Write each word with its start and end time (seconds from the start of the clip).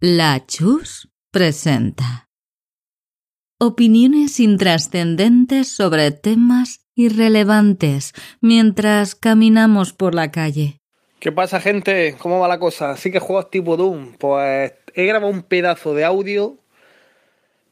La 0.00 0.46
Chus 0.46 1.10
presenta 1.32 2.28
opiniones 3.58 4.38
intrascendentes 4.38 5.74
sobre 5.74 6.12
temas 6.12 6.86
irrelevantes 6.94 8.12
mientras 8.40 9.16
caminamos 9.16 9.92
por 9.92 10.14
la 10.14 10.30
calle. 10.30 10.78
¿Qué 11.18 11.32
pasa, 11.32 11.58
gente? 11.58 12.14
¿Cómo 12.16 12.38
va 12.38 12.46
la 12.46 12.60
cosa? 12.60 12.92
Así 12.92 13.10
que 13.10 13.18
juegos 13.18 13.50
tipo 13.50 13.76
Doom. 13.76 14.12
Pues 14.18 14.72
he 14.94 15.04
grabado 15.04 15.32
un 15.32 15.42
pedazo 15.42 15.94
de 15.94 16.04
audio 16.04 16.58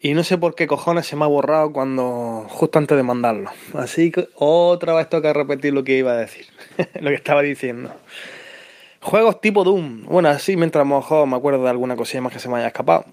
y 0.01 0.15
no 0.15 0.25
sé 0.25 0.37
por 0.37 0.57
qué 0.57 0.67
cojones 0.67 1.07
se 1.07 1.15
me 1.15 1.23
ha 1.23 1.29
borrado 1.29 1.73
cuando 1.73 2.47
justo 2.49 2.81
antes 2.81 2.97
de 2.97 3.05
mandarlo. 3.05 3.53
Así 3.75 4.11
que 4.11 4.31
otra 4.35 4.95
vez 4.95 5.07
que 5.07 5.33
repetir 5.33 5.73
lo 5.73 5.85
que 5.85 5.97
iba 5.97 6.11
a 6.11 6.17
decir, 6.17 6.47
lo 7.01 7.11
que 7.11 7.15
estaba 7.15 7.43
diciendo. 7.43 7.95
Juegos 9.07 9.41
tipo 9.41 9.63
Doom. 9.63 10.07
Bueno, 10.07 10.31
así 10.31 10.57
mientras 10.57 10.85
mojo 10.85 11.27
me 11.27 11.37
acuerdo 11.37 11.63
de 11.63 11.71
alguna 11.71 11.95
cosilla 11.95 12.23
más 12.23 12.33
que 12.33 12.41
se 12.41 12.49
me 12.49 12.57
haya 12.57 12.67
escapado. 12.67 13.05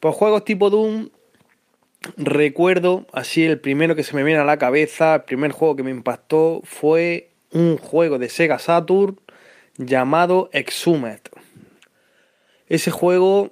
Pues 0.00 0.14
juegos 0.14 0.44
tipo 0.44 0.68
Doom. 0.68 1.08
Recuerdo, 2.18 3.06
así 3.14 3.42
el 3.42 3.58
primero 3.58 3.96
que 3.96 4.04
se 4.04 4.14
me 4.14 4.22
viene 4.22 4.38
a 4.38 4.44
la 4.44 4.58
cabeza, 4.58 5.14
el 5.14 5.22
primer 5.22 5.52
juego 5.52 5.76
que 5.76 5.82
me 5.82 5.90
impactó 5.90 6.60
fue 6.62 7.30
un 7.52 7.78
juego 7.78 8.18
de 8.18 8.28
Sega 8.28 8.58
Saturn 8.58 9.18
llamado 9.78 10.50
Exhumed. 10.52 11.20
Ese 12.66 12.90
juego 12.90 13.50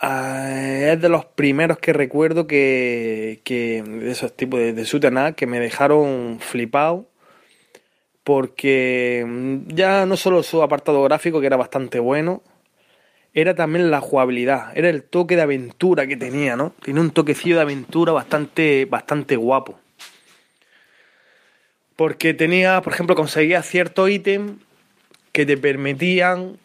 uh, 0.00 0.46
es 0.46 1.00
de 1.00 1.08
los 1.08 1.24
primeros 1.24 1.78
que 1.78 1.92
recuerdo 1.92 2.46
que, 2.46 3.40
que 3.42 3.82
de 3.82 4.12
esos 4.12 4.36
tipos 4.36 4.60
de, 4.60 4.72
de 4.72 4.84
shoot 4.84 5.04
que 5.34 5.46
me 5.48 5.58
dejaron 5.58 6.38
flipado 6.38 7.09
porque 8.30 9.24
mm, 9.26 9.74
ya 9.74 10.06
no 10.06 10.16
solo 10.16 10.44
su 10.44 10.62
apartado 10.62 11.02
gráfico, 11.02 11.40
que 11.40 11.48
era 11.48 11.56
bastante 11.56 11.98
bueno, 11.98 12.44
era 13.34 13.56
también 13.56 13.90
la 13.90 14.00
jugabilidad, 14.00 14.70
era 14.76 14.88
el 14.88 15.02
toque 15.02 15.34
de 15.34 15.42
aventura 15.42 16.06
que 16.06 16.16
tenía, 16.16 16.54
¿no? 16.54 16.72
Tiene 16.80 17.00
un 17.00 17.10
toquecillo 17.10 17.56
de 17.56 17.62
aventura 17.62 18.12
bastante, 18.12 18.84
bastante 18.84 19.34
guapo. 19.34 19.80
Porque 21.96 22.32
tenía, 22.32 22.80
por 22.82 22.92
ejemplo, 22.92 23.16
conseguía 23.16 23.64
ciertos 23.64 24.08
ítems 24.08 24.62
que 25.32 25.44
te 25.44 25.56
permitían, 25.56 26.56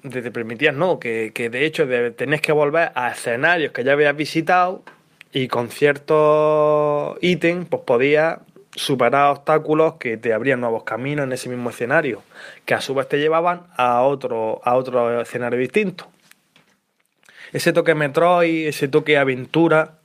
te 0.00 0.30
permitían, 0.30 0.78
no, 0.78 0.98
que, 0.98 1.32
que 1.34 1.50
de 1.50 1.66
hecho 1.66 1.86
tenés 2.16 2.40
que 2.40 2.52
volver 2.52 2.90
a 2.94 3.10
escenarios 3.10 3.70
que 3.72 3.84
ya 3.84 3.92
habías 3.92 4.16
visitado 4.16 4.82
y 5.30 5.46
con 5.46 5.68
ciertos 5.68 7.18
ítems, 7.20 7.68
pues 7.68 7.82
podías 7.82 8.38
superar 8.74 9.30
obstáculos 9.30 9.94
que 9.94 10.16
te 10.16 10.32
abrían 10.32 10.60
nuevos 10.60 10.84
caminos 10.84 11.24
en 11.24 11.32
ese 11.32 11.48
mismo 11.48 11.70
escenario, 11.70 12.22
que 12.64 12.74
a 12.74 12.80
su 12.80 12.94
vez 12.94 13.08
te 13.08 13.18
llevaban 13.18 13.66
a 13.76 14.02
otro, 14.02 14.60
a 14.64 14.74
otro 14.76 15.20
escenario 15.20 15.58
distinto. 15.58 16.06
Ese 17.52 17.72
toque 17.72 17.94
Metroid, 17.94 18.66
ese 18.66 18.88
toque 18.88 19.16
aventura, 19.16 19.98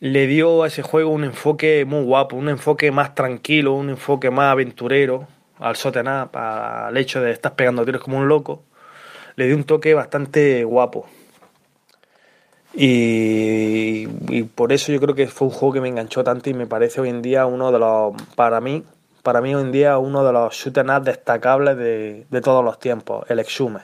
le 0.00 0.26
dio 0.26 0.62
a 0.62 0.68
ese 0.68 0.82
juego 0.82 1.10
un 1.10 1.24
enfoque 1.24 1.84
muy 1.84 2.02
guapo, 2.02 2.36
un 2.36 2.48
enfoque 2.48 2.90
más 2.90 3.14
tranquilo, 3.14 3.74
un 3.74 3.90
enfoque 3.90 4.30
más 4.30 4.50
aventurero 4.52 5.28
al 5.58 5.76
Sotenap, 5.76 6.34
al 6.34 6.96
hecho 6.96 7.20
de 7.20 7.32
estar 7.32 7.54
pegando 7.54 7.84
tiros 7.84 8.02
como 8.02 8.16
un 8.16 8.26
loco. 8.26 8.64
Le 9.36 9.46
dio 9.46 9.56
un 9.56 9.64
toque 9.64 9.92
bastante 9.92 10.64
guapo. 10.64 11.06
Y, 12.72 14.06
por 14.54 14.72
eso 14.72 14.92
yo 14.92 15.00
creo 15.00 15.14
que 15.14 15.26
fue 15.26 15.48
un 15.48 15.54
juego 15.54 15.74
que 15.74 15.80
me 15.80 15.88
enganchó 15.88 16.22
tanto 16.22 16.50
y 16.50 16.54
me 16.54 16.66
parece 16.66 17.00
hoy 17.00 17.08
en 17.08 17.22
día 17.22 17.46
uno 17.46 17.72
de 17.72 17.78
los, 17.78 18.14
para 18.36 18.60
mí, 18.60 18.84
para 19.22 19.40
mí 19.40 19.54
hoy 19.54 19.62
en 19.62 19.72
día 19.72 19.98
uno 19.98 20.24
de 20.24 20.32
los 20.32 20.54
shoot 20.54 20.78
up 20.78 21.02
destacables 21.02 21.76
de, 21.76 22.26
de, 22.30 22.40
todos 22.40 22.64
los 22.64 22.78
tiempos, 22.78 23.28
el 23.28 23.40
Exhumed. 23.40 23.82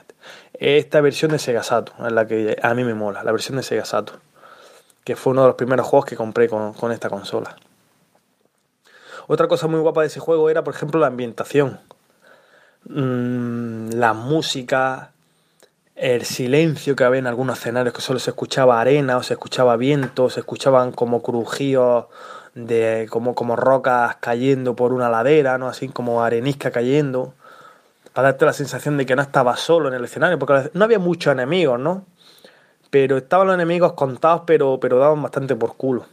Esta 0.53 1.01
versión 1.01 1.31
de 1.31 1.39
Sega 1.39 1.63
Saturn 1.63 2.05
es 2.05 2.11
la 2.13 2.25
que 2.25 2.57
a 2.61 2.73
mí 2.73 2.83
me 2.83 2.93
mola, 2.93 3.23
la 3.23 3.31
versión 3.31 3.57
de 3.57 3.63
Sega 3.63 3.85
Saturn, 3.85 4.19
que 5.03 5.15
fue 5.15 5.31
uno 5.31 5.41
de 5.41 5.47
los 5.47 5.55
primeros 5.55 5.85
juegos 5.85 6.05
que 6.05 6.15
compré 6.15 6.47
con, 6.47 6.73
con 6.73 6.91
esta 6.91 7.09
consola. 7.09 7.55
Otra 9.27 9.49
cosa 9.49 9.67
muy 9.67 9.81
guapa 9.81 10.01
de 10.01 10.07
ese 10.07 10.21
juego 10.21 10.49
era, 10.49 10.63
por 10.63 10.73
ejemplo, 10.73 10.99
la 10.99 11.07
ambientación. 11.07 11.79
Mm, 12.85 13.89
la 13.91 14.13
música, 14.13 15.11
el 15.97 16.25
silencio 16.25 16.95
que 16.95 17.03
había 17.03 17.19
en 17.19 17.27
algunos 17.27 17.57
escenarios, 17.57 17.93
que 17.93 18.01
solo 18.01 18.19
se 18.19 18.29
escuchaba 18.29 18.79
arena 18.79 19.17
o 19.17 19.23
se 19.23 19.33
escuchaba 19.33 19.75
viento, 19.77 20.29
se 20.29 20.41
escuchaban 20.41 20.91
como 20.91 21.23
crujíos 21.23 22.05
de 22.53 23.07
como, 23.09 23.33
como 23.33 23.55
rocas 23.55 24.15
cayendo 24.19 24.75
por 24.75 24.93
una 24.93 25.09
ladera, 25.09 25.57
¿no? 25.57 25.67
Así 25.67 25.89
como 25.89 26.23
arenisca 26.23 26.71
cayendo, 26.71 27.33
para 28.13 28.29
darte 28.29 28.45
la 28.45 28.53
sensación 28.53 28.97
de 28.97 29.05
que 29.05 29.15
no 29.15 29.23
estaba 29.23 29.57
solo 29.57 29.89
en 29.89 29.95
el 29.95 30.05
escenario, 30.05 30.37
porque 30.37 30.69
no 30.73 30.85
había 30.85 30.99
muchos 30.99 31.33
enemigos, 31.33 31.79
¿no? 31.79 32.05
Pero 32.91 33.17
estaban 33.17 33.47
los 33.47 33.55
enemigos 33.55 33.93
contados, 33.93 34.43
pero, 34.45 34.79
pero 34.79 34.99
daban 34.99 35.21
bastante 35.21 35.55
por 35.55 35.75
culo. 35.75 36.05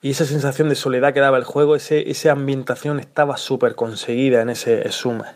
Y 0.00 0.10
esa 0.10 0.24
sensación 0.24 0.68
de 0.68 0.74
soledad 0.76 1.12
que 1.12 1.20
daba 1.20 1.36
el 1.36 1.44
juego, 1.44 1.76
ese, 1.76 2.10
esa 2.10 2.32
ambientación 2.32 3.00
estaba 3.00 3.36
súper 3.36 3.74
conseguida 3.74 4.40
en 4.40 4.50
ese 4.50 4.90
Sume. 4.90 5.26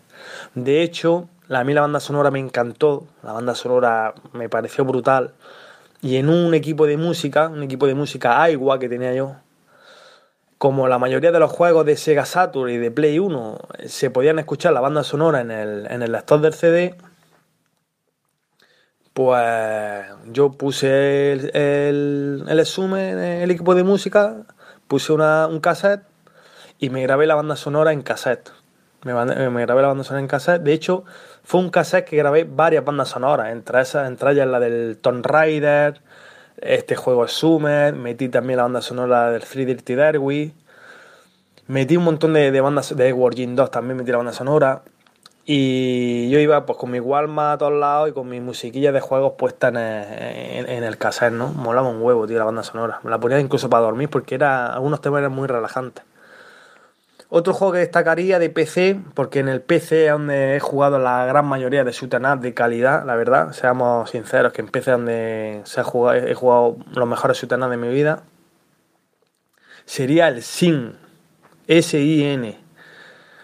De 0.54 0.82
hecho, 0.82 1.28
a 1.48 1.64
mí 1.64 1.74
la 1.74 1.82
banda 1.82 2.00
sonora 2.00 2.30
me 2.30 2.38
encantó, 2.38 3.06
la 3.22 3.32
banda 3.32 3.54
sonora 3.54 4.14
me 4.32 4.48
pareció 4.48 4.84
brutal. 4.84 5.34
Y 6.02 6.16
en 6.16 6.28
un 6.28 6.54
equipo 6.54 6.86
de 6.86 6.96
música, 6.96 7.48
un 7.48 7.62
equipo 7.62 7.86
de 7.86 7.94
música 7.94 8.42
Aiwa 8.42 8.78
que 8.78 8.88
tenía 8.88 9.14
yo, 9.14 9.36
como 10.58 10.88
la 10.88 10.98
mayoría 10.98 11.32
de 11.32 11.38
los 11.38 11.52
juegos 11.52 11.84
de 11.86 11.96
Sega 11.96 12.24
Saturn 12.24 12.70
y 12.70 12.78
de 12.78 12.90
Play 12.90 13.18
1 13.18 13.58
se 13.86 14.10
podían 14.10 14.38
escuchar 14.38 14.72
la 14.72 14.80
banda 14.80 15.04
sonora 15.04 15.40
en 15.40 15.50
el, 15.50 15.86
en 15.90 16.02
el 16.02 16.12
lector 16.12 16.40
del 16.40 16.54
CD, 16.54 16.96
pues 19.12 20.06
yo 20.26 20.52
puse 20.52 21.32
el, 21.32 21.50
el, 21.56 22.44
el 22.48 22.58
el 22.58 23.50
equipo 23.50 23.74
de 23.74 23.82
música, 23.82 24.44
puse 24.88 25.12
una, 25.12 25.46
un 25.46 25.60
cassette 25.60 26.02
y 26.78 26.90
me 26.90 27.02
grabé 27.02 27.26
la 27.26 27.34
banda 27.34 27.56
sonora 27.56 27.92
en 27.92 28.02
cassette. 28.02 28.50
Me, 29.04 29.12
grabé 29.12 29.82
la 29.82 29.88
banda 29.88 30.04
sonora 30.04 30.20
en 30.20 30.28
cassette. 30.28 30.62
De 30.62 30.72
hecho, 30.72 31.04
fue 31.46 31.60
un 31.60 31.70
cassette 31.70 32.06
que 32.06 32.16
grabé 32.16 32.42
varias 32.42 32.84
bandas 32.84 33.10
sonoras. 33.10 33.52
Entre 33.52 33.80
esas, 33.80 34.08
entre 34.08 34.32
ellas 34.32 34.48
la 34.48 34.58
del 34.58 34.98
Tomb 35.00 35.24
Raider, 35.24 36.00
este 36.56 36.96
juego 36.96 37.24
es 37.24 37.30
Summer, 37.30 37.94
metí 37.94 38.28
también 38.28 38.56
la 38.56 38.64
banda 38.64 38.82
sonora 38.82 39.30
del 39.30 39.44
Three 39.44 39.64
Dirty 39.64 39.94
Derby. 39.94 40.52
Metí 41.68 41.96
un 41.96 42.02
montón 42.02 42.32
de, 42.32 42.50
de 42.50 42.60
bandas 42.60 42.96
de 42.96 43.12
Wargame 43.12 43.54
2, 43.54 43.70
también 43.70 43.96
metí 43.96 44.10
la 44.10 44.16
banda 44.16 44.32
sonora. 44.32 44.82
Y 45.44 46.28
yo 46.30 46.40
iba 46.40 46.66
pues 46.66 46.78
con 46.78 46.90
mi 46.90 46.98
Walmart 46.98 47.54
a 47.54 47.58
todos 47.58 47.78
lados 47.78 48.08
y 48.08 48.12
con 48.12 48.28
mi 48.28 48.40
musiquilla 48.40 48.90
de 48.90 49.00
juegos 49.00 49.34
puesta 49.38 49.68
en 49.68 49.76
el, 49.76 50.66
en, 50.66 50.68
en 50.68 50.82
el 50.82 50.98
cassette, 50.98 51.32
¿no? 51.32 51.52
Molaba 51.52 51.88
un 51.88 52.02
huevo, 52.02 52.26
tío, 52.26 52.38
la 52.38 52.44
banda 52.44 52.64
sonora. 52.64 52.98
Me 53.04 53.10
la 53.10 53.20
ponía 53.20 53.38
incluso 53.38 53.70
para 53.70 53.84
dormir 53.84 54.10
porque 54.10 54.34
era, 54.34 54.74
algunos 54.74 55.00
temas 55.00 55.20
eran 55.20 55.30
muy 55.30 55.46
relajantes. 55.46 56.02
Otro 57.28 57.54
juego 57.54 57.72
que 57.72 57.80
destacaría 57.80 58.38
de 58.38 58.50
PC, 58.50 59.00
porque 59.14 59.40
en 59.40 59.48
el 59.48 59.60
PC 59.60 60.06
es 60.06 60.12
donde 60.12 60.56
he 60.56 60.60
jugado 60.60 61.00
la 61.00 61.26
gran 61.26 61.44
mayoría 61.44 61.82
de 61.82 61.90
shoot 61.90 62.14
de 62.14 62.54
calidad, 62.54 63.04
la 63.04 63.16
verdad, 63.16 63.52
seamos 63.52 64.10
sinceros, 64.10 64.52
que 64.52 64.62
en 64.62 64.68
PC 64.68 64.90
es 64.90 64.96
donde 64.96 65.60
se 65.64 65.80
ha 65.80 65.84
jugado, 65.84 66.18
he 66.18 66.34
jugado 66.34 66.76
los 66.94 67.08
mejores 67.08 67.36
shoot 67.36 67.50
de 67.50 67.76
mi 67.76 67.88
vida, 67.88 68.22
sería 69.86 70.28
el 70.28 70.42
SIN, 70.42 70.96
S-I-N, 71.66 72.60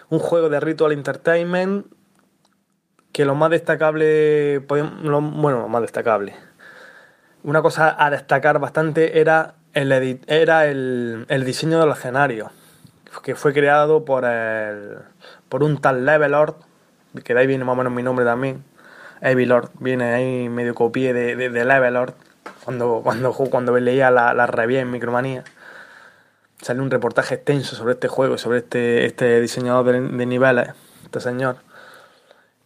un 0.09 0.19
juego 0.19 0.47
de 0.47 0.61
Ritual 0.61 0.93
Entertainment 0.93 1.87
que 3.11 3.25
lo 3.25 3.35
más 3.35 3.49
destacable, 3.49 4.59
bueno, 4.59 4.93
lo 5.01 5.67
más 5.67 5.81
destacable, 5.81 6.35
una 7.43 7.61
cosa 7.61 7.97
a 8.01 8.09
destacar 8.09 8.59
bastante 8.59 9.19
era 9.19 9.55
el, 9.73 9.91
era 10.27 10.67
el, 10.67 11.25
el 11.27 11.43
diseño 11.43 11.81
del 11.81 11.91
escenario 11.91 12.49
que 13.21 13.35
fue 13.35 13.53
creado 13.53 14.05
por, 14.05 14.25
el, 14.25 14.97
por 15.49 15.63
un 15.63 15.79
tal 15.79 16.05
Levelord, 16.05 16.55
que 17.23 17.33
de 17.33 17.39
ahí 17.39 17.47
viene 17.47 17.63
más 17.63 17.73
o 17.73 17.77
menos 17.77 17.93
mi 17.93 18.03
nombre 18.03 18.25
también. 18.25 18.63
Evilord, 19.21 19.69
viene 19.79 20.13
ahí 20.13 20.49
medio 20.49 20.75
copié 20.75 21.13
de, 21.13 21.35
de, 21.35 21.65
Levelord, 21.65 22.13
cuando, 22.63 23.01
cuando, 23.03 23.31
cuando 23.31 23.77
leía 23.79 24.11
la, 24.11 24.33
la 24.33 24.47
review 24.47 24.79
en 24.79 24.91
Micromanía. 24.91 25.43
Sale 26.61 26.81
un 26.81 26.91
reportaje 26.91 27.35
extenso 27.35 27.75
sobre 27.75 27.93
este 27.93 28.07
juego, 28.07 28.37
sobre 28.37 28.59
este, 28.59 29.05
este 29.05 29.39
diseñador 29.41 29.85
de, 29.85 30.01
de 30.01 30.25
niveles, 30.25 30.69
este 31.05 31.19
señor. 31.19 31.57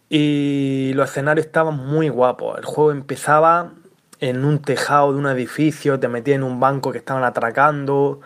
Y 0.09 0.93
los 0.95 1.09
escenarios 1.09 1.45
estaban 1.45 1.77
muy 1.77 2.09
guapos. 2.09 2.57
El 2.57 2.65
juego 2.65 2.91
empezaba 2.91 3.71
en 4.19 4.45
un 4.45 4.59
tejado 4.59 5.13
de 5.13 5.19
un 5.19 5.27
edificio, 5.27 5.99
te 5.99 6.07
metías 6.07 6.35
en 6.35 6.43
un 6.43 6.59
banco 6.59 6.91
que 6.91 6.97
estaban 6.97 7.23
atracando, 7.23 8.21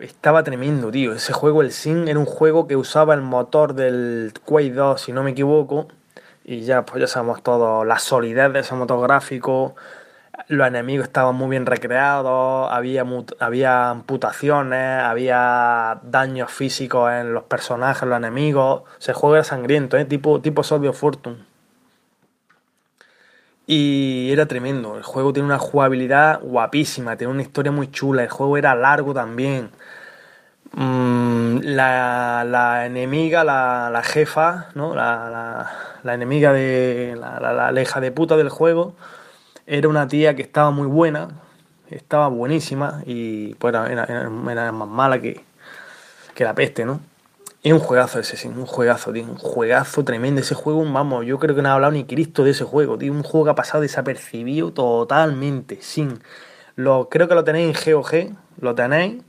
estaba 0.00 0.42
tremendo, 0.42 0.90
tío. 0.90 1.12
Ese 1.12 1.32
juego, 1.32 1.62
el 1.62 1.72
Sin, 1.72 2.08
era 2.08 2.18
un 2.18 2.26
juego 2.26 2.66
que 2.66 2.76
usaba 2.76 3.14
el 3.14 3.22
motor 3.22 3.74
del 3.74 4.32
Quake 4.44 4.72
2, 4.72 5.00
si 5.00 5.12
no 5.12 5.22
me 5.22 5.30
equivoco. 5.32 5.88
Y 6.44 6.60
ya, 6.62 6.84
pues 6.84 7.00
ya 7.00 7.06
sabemos 7.06 7.42
todo, 7.42 7.84
la 7.84 7.98
solidez 7.98 8.52
de 8.52 8.60
ese 8.60 8.74
motor 8.74 9.00
gráfico. 9.02 9.74
Los 10.48 10.66
enemigos 10.66 11.06
estaban 11.06 11.36
muy 11.36 11.50
bien 11.50 11.64
recreados, 11.64 12.70
había, 12.70 13.04
había 13.38 13.90
amputaciones, 13.90 15.02
había 15.02 16.00
daños 16.02 16.50
físicos 16.50 17.10
en 17.12 17.32
los 17.32 17.44
personajes, 17.44 18.06
los 18.08 18.18
enemigos. 18.18 18.82
Ese 19.00 19.12
juego 19.12 19.36
era 19.36 19.44
sangriento, 19.44 19.96
¿eh? 19.96 20.04
tipo, 20.04 20.40
tipo 20.40 20.62
Soldier 20.62 20.92
Fortune. 20.92 21.53
Y 23.66 24.30
era 24.30 24.46
tremendo. 24.46 24.96
El 24.96 25.02
juego 25.02 25.32
tiene 25.32 25.46
una 25.46 25.58
jugabilidad 25.58 26.40
guapísima, 26.42 27.16
tiene 27.16 27.32
una 27.32 27.42
historia 27.42 27.72
muy 27.72 27.90
chula. 27.90 28.22
El 28.22 28.28
juego 28.30 28.56
era 28.56 28.74
largo 28.74 29.14
también. 29.14 29.70
Mm, 30.72 31.60
la, 31.62 32.44
la, 32.44 32.86
enemiga, 32.86 33.44
la, 33.44 33.90
la 33.92 34.02
jefa, 34.02 34.68
¿no? 34.74 34.94
La, 34.94 35.70
la, 36.02 36.14
enemiga 36.14 36.52
de. 36.52 37.16
La, 37.18 37.80
hija 37.80 38.00
de 38.00 38.12
puta 38.12 38.36
del 38.36 38.48
juego. 38.50 38.94
Era 39.66 39.88
una 39.88 40.08
tía 40.08 40.34
que 40.36 40.42
estaba 40.42 40.70
muy 40.70 40.86
buena. 40.86 41.28
Estaba 41.90 42.28
buenísima. 42.28 43.02
Y 43.06 43.54
pues 43.54 43.74
era, 43.74 43.90
era, 43.90 44.04
era 44.04 44.72
más 44.72 44.88
mala 44.88 45.20
que, 45.20 45.44
que 46.34 46.44
la 46.44 46.54
peste, 46.54 46.84
¿no? 46.84 47.00
Es 47.64 47.72
un 47.72 47.78
juegazo 47.78 48.20
ese, 48.20 48.36
sí, 48.36 48.46
un 48.46 48.66
juegazo, 48.66 49.10
tío. 49.10 49.24
Un 49.24 49.38
juegazo 49.38 50.04
tremendo. 50.04 50.42
Ese 50.42 50.54
juego, 50.54 50.84
vamos, 50.84 51.24
yo 51.24 51.38
creo 51.38 51.56
que 51.56 51.62
no 51.62 51.70
ha 51.70 51.72
hablado 51.72 51.94
ni 51.94 52.04
Cristo 52.04 52.44
de 52.44 52.50
ese 52.50 52.62
juego, 52.62 52.98
tío. 52.98 53.10
Un 53.10 53.22
juego 53.22 53.46
que 53.46 53.52
ha 53.52 53.54
pasado 53.54 53.80
desapercibido 53.80 54.70
totalmente, 54.70 55.78
sin. 55.80 56.20
Lo, 56.76 57.08
creo 57.08 57.26
que 57.26 57.34
lo 57.34 57.42
tenéis 57.42 57.86
en 57.86 57.94
GOG, 57.94 58.36
lo 58.60 58.74
tenéis 58.74 59.22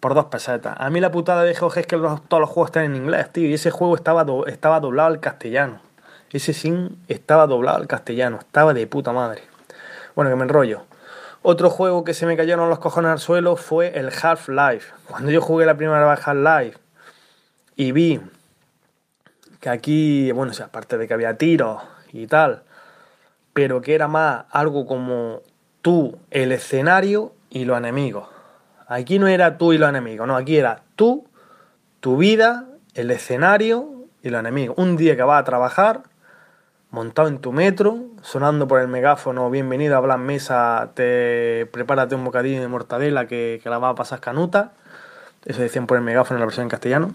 por 0.00 0.14
dos 0.14 0.24
pesetas. 0.24 0.74
A 0.76 0.90
mí 0.90 0.98
la 0.98 1.12
putada 1.12 1.44
de 1.44 1.54
GOG 1.54 1.78
es 1.78 1.86
que 1.86 1.96
todos 1.96 2.40
los 2.40 2.50
juegos 2.50 2.70
están 2.70 2.82
en 2.82 2.96
inglés, 2.96 3.32
tío. 3.32 3.48
Y 3.48 3.54
ese 3.54 3.70
juego 3.70 3.94
estaba, 3.94 4.26
estaba 4.48 4.80
doblado 4.80 5.10
al 5.10 5.20
castellano. 5.20 5.80
Ese 6.32 6.54
sin 6.54 6.98
estaba 7.06 7.46
doblado 7.46 7.76
al 7.76 7.86
castellano. 7.86 8.38
Estaba 8.40 8.74
de 8.74 8.88
puta 8.88 9.12
madre. 9.12 9.42
Bueno, 10.16 10.32
que 10.32 10.36
me 10.36 10.42
enrollo. 10.42 10.82
Otro 11.42 11.70
juego 11.70 12.02
que 12.02 12.12
se 12.12 12.26
me 12.26 12.36
cayeron 12.36 12.68
los 12.68 12.80
cojones 12.80 13.12
al 13.12 13.20
suelo 13.20 13.54
fue 13.54 13.96
el 13.96 14.10
Half-Life. 14.10 14.92
Cuando 15.06 15.30
yo 15.30 15.40
jugué 15.40 15.64
la 15.64 15.76
primera 15.76 16.10
vez 16.10 16.26
Half-Life 16.26 16.82
y 17.76 17.92
vi 17.92 18.20
que 19.60 19.70
aquí, 19.70 20.32
bueno, 20.32 20.52
o 20.58 20.62
aparte 20.62 20.98
de 20.98 21.06
que 21.06 21.14
había 21.14 21.38
tiros 21.38 21.82
y 22.12 22.26
tal, 22.26 22.62
pero 23.52 23.80
que 23.80 23.94
era 23.94 24.08
más 24.08 24.44
algo 24.50 24.86
como 24.86 25.40
tú, 25.82 26.18
el 26.30 26.52
escenario 26.52 27.32
y 27.50 27.64
los 27.64 27.78
enemigos. 27.78 28.28
Aquí 28.88 29.18
no 29.18 29.28
era 29.28 29.58
tú 29.58 29.72
y 29.72 29.78
los 29.78 29.88
enemigos, 29.88 30.26
no, 30.26 30.36
aquí 30.36 30.56
era 30.56 30.82
tú, 30.96 31.26
tu 32.00 32.16
vida, 32.16 32.66
el 32.94 33.10
escenario 33.10 34.06
y 34.22 34.30
los 34.30 34.40
enemigos. 34.40 34.76
Un 34.78 34.96
día 34.96 35.16
que 35.16 35.22
vas 35.22 35.40
a 35.40 35.44
trabajar, 35.44 36.02
montado 36.90 37.28
en 37.28 37.38
tu 37.38 37.52
metro, 37.52 38.00
sonando 38.22 38.68
por 38.68 38.80
el 38.80 38.88
megáfono, 38.88 39.48
bienvenido 39.48 39.96
a 39.96 40.00
Blas 40.00 40.18
Mesa, 40.18 40.90
te 40.94 41.66
prepárate 41.72 42.14
un 42.14 42.24
bocadillo 42.24 42.60
de 42.60 42.68
mortadela 42.68 43.26
que, 43.26 43.60
que 43.62 43.70
la 43.70 43.78
va 43.78 43.90
a 43.90 43.94
pasar 43.94 44.20
canuta. 44.20 44.72
Eso 45.44 45.62
decían 45.62 45.86
por 45.86 45.96
el 45.96 46.04
megáfono 46.04 46.36
en 46.36 46.40
la 46.40 46.46
versión 46.46 46.64
en 46.64 46.70
castellano. 46.70 47.14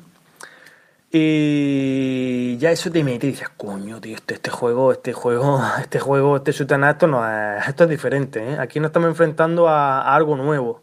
Y 1.09 2.57
ya 2.57 2.71
eso 2.71 2.91
te 2.91 3.01
mete 3.03 3.27
y 3.27 3.31
dices, 3.31 3.49
coño, 3.55 4.01
tío, 4.01 4.15
este, 4.15 4.33
este 4.33 4.49
juego, 4.49 4.91
este 4.91 5.13
juego, 5.13 5.61
este 5.79 5.99
juego, 5.99 6.37
este 6.37 6.51
shoot'em 6.51 6.83
esto 6.89 7.07
no 7.07 7.25
es, 7.27 7.67
esto 7.67 7.85
es 7.85 7.89
diferente, 7.89 8.53
¿eh? 8.53 8.57
Aquí 8.59 8.79
nos 8.79 8.89
estamos 8.89 9.09
enfrentando 9.09 9.69
a, 9.69 10.13
algo 10.13 10.35
nuevo. 10.35 10.81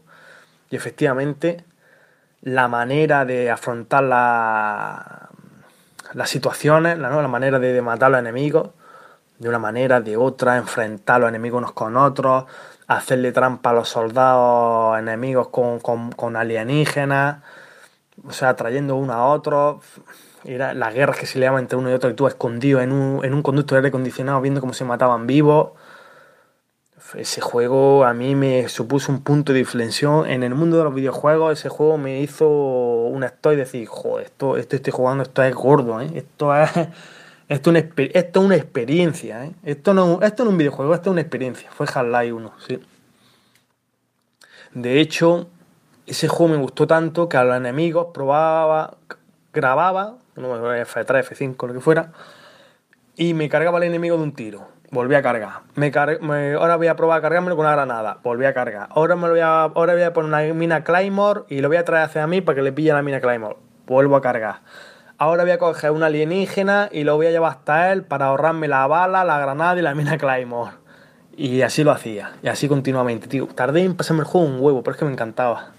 Y 0.70 0.76
efectivamente, 0.76 1.64
la 2.42 2.68
manera 2.68 3.24
de 3.26 3.50
afrontar 3.50 4.04
la, 4.04 5.28
las 6.14 6.30
situaciones, 6.30 6.98
la, 6.98 7.10
manera 7.28 7.58
de, 7.58 7.82
matar 7.82 8.06
a 8.06 8.10
los 8.10 8.20
enemigos, 8.20 8.70
de 9.38 9.48
una 9.48 9.58
manera, 9.58 10.00
de 10.00 10.16
otra, 10.16 10.56
enfrentar 10.56 11.16
a 11.16 11.18
los 11.20 11.28
enemigos 11.28 11.58
unos 11.58 11.72
con 11.72 11.96
otros, 11.98 12.46
hacerle 12.86 13.32
trampa 13.32 13.70
a 13.70 13.72
los 13.74 13.88
soldados 13.90 14.98
enemigos 14.98 15.48
con, 15.48 15.80
con 15.80 16.36
alienígenas 16.36 17.42
o 18.22 18.32
sea, 18.32 18.54
trayendo 18.56 18.96
uno 18.96 19.12
a 19.12 19.26
otro. 19.26 19.80
Era 20.44 20.74
la 20.74 20.92
guerra 20.92 21.14
que 21.14 21.26
se 21.26 21.38
le 21.38 21.46
llama 21.46 21.58
entre 21.58 21.78
uno 21.78 21.90
y 21.90 21.94
otro 21.94 22.10
y 22.10 22.14
tú 22.14 22.26
escondido 22.26 22.80
en 22.80 22.92
un, 22.92 23.24
en 23.24 23.32
un 23.32 23.42
conducto 23.42 23.74
de 23.74 23.78
aire 23.78 23.88
acondicionado 23.88 24.40
viendo 24.40 24.60
cómo 24.60 24.74
se 24.74 24.84
mataban 24.84 25.26
vivos. 25.26 25.72
Ese 27.14 27.40
juego 27.40 28.04
a 28.04 28.14
mí 28.14 28.34
me 28.34 28.68
supuso 28.68 29.12
un 29.12 29.22
punto 29.22 29.52
de 29.52 29.60
inflexión 29.60 30.26
en 30.28 30.42
el 30.42 30.54
mundo 30.54 30.78
de 30.78 30.84
los 30.84 30.94
videojuegos. 30.94 31.58
Ese 31.58 31.68
juego 31.68 31.96
me 31.98 32.20
hizo 32.20 32.48
un 32.48 33.24
estoy 33.24 33.56
decir, 33.56 33.86
joder, 33.86 34.26
esto, 34.26 34.56
esto 34.56 34.76
estoy 34.76 34.92
jugando, 34.92 35.22
esto 35.22 35.42
es 35.42 35.54
gordo, 35.54 36.00
¿eh? 36.00 36.10
esto 36.14 36.54
es 36.54 36.70
esto, 37.48 37.70
una, 37.70 37.78
esto 37.78 38.40
es 38.40 38.46
una 38.46 38.56
experiencia. 38.56 39.44
¿eh? 39.44 39.52
Esto, 39.62 39.94
no, 39.94 40.20
esto 40.22 40.44
no 40.44 40.50
es 40.50 40.52
un 40.52 40.58
videojuego, 40.58 40.94
esto 40.94 41.10
es 41.10 41.12
una 41.12 41.20
experiencia. 41.20 41.70
Fue 41.70 41.86
Half-Life 41.92 42.32
1, 42.32 42.52
sí. 42.66 42.80
De 44.72 45.00
hecho, 45.00 45.48
ese 46.06 46.28
juego 46.28 46.54
me 46.54 46.58
gustó 46.60 46.86
tanto 46.86 47.28
que 47.28 47.36
a 47.36 47.44
los 47.44 47.56
enemigos 47.56 48.08
probaba, 48.12 48.96
grababa, 49.52 50.16
F3, 50.36 51.06
F5, 51.06 51.66
lo 51.66 51.74
que 51.74 51.80
fuera, 51.80 52.12
y 53.16 53.34
me 53.34 53.48
cargaba 53.48 53.78
el 53.78 53.84
enemigo 53.84 54.16
de 54.16 54.22
un 54.22 54.34
tiro. 54.34 54.68
Volví 54.90 55.14
a 55.16 55.22
cargar. 55.22 55.62
Me, 55.74 55.90
ahora 56.54 56.76
voy 56.76 56.86
a 56.86 56.94
probar 56.94 57.18
a 57.18 57.22
cargármelo 57.22 57.56
con 57.56 57.66
una 57.66 57.74
granada. 57.74 58.18
Volví 58.22 58.44
a 58.44 58.54
cargar. 58.54 58.88
Ahora, 58.90 59.16
me 59.16 59.28
voy 59.28 59.40
a, 59.40 59.62
ahora 59.62 59.94
voy 59.94 60.02
a 60.02 60.12
poner 60.12 60.28
una 60.28 60.54
mina 60.54 60.84
Claymore 60.84 61.42
y 61.48 61.60
lo 61.60 61.68
voy 61.68 61.78
a 61.78 61.84
traer 61.84 62.04
hacia 62.04 62.26
mí 62.28 62.40
para 62.40 62.56
que 62.56 62.62
le 62.62 62.70
pille 62.70 62.92
la 62.92 63.02
mina 63.02 63.20
Claymore. 63.20 63.56
Vuelvo 63.86 64.14
a 64.14 64.22
cargar. 64.22 64.60
Ahora 65.18 65.42
voy 65.42 65.52
a 65.52 65.58
coger 65.58 65.90
una 65.90 66.06
alienígena 66.06 66.88
y 66.92 67.04
lo 67.04 67.16
voy 67.16 67.26
a 67.26 67.30
llevar 67.30 67.52
hasta 67.52 67.92
él 67.92 68.04
para 68.04 68.26
ahorrarme 68.26 68.68
la 68.68 68.86
bala, 68.86 69.24
la 69.24 69.38
granada 69.38 69.78
y 69.78 69.82
la 69.82 69.94
mina 69.94 70.16
Claymore. 70.18 70.72
Y 71.36 71.62
así 71.62 71.82
lo 71.82 71.90
hacía. 71.90 72.32
Y 72.42 72.48
así 72.48 72.68
continuamente, 72.68 73.26
tío. 73.26 73.46
Tardé 73.46 73.82
en 73.82 73.96
pasarme 73.96 74.20
el 74.20 74.26
juego 74.26 74.46
un 74.46 74.60
huevo, 74.60 74.82
pero 74.84 74.92
es 74.92 74.98
que 74.98 75.04
me 75.06 75.12
encantaba. 75.12 75.72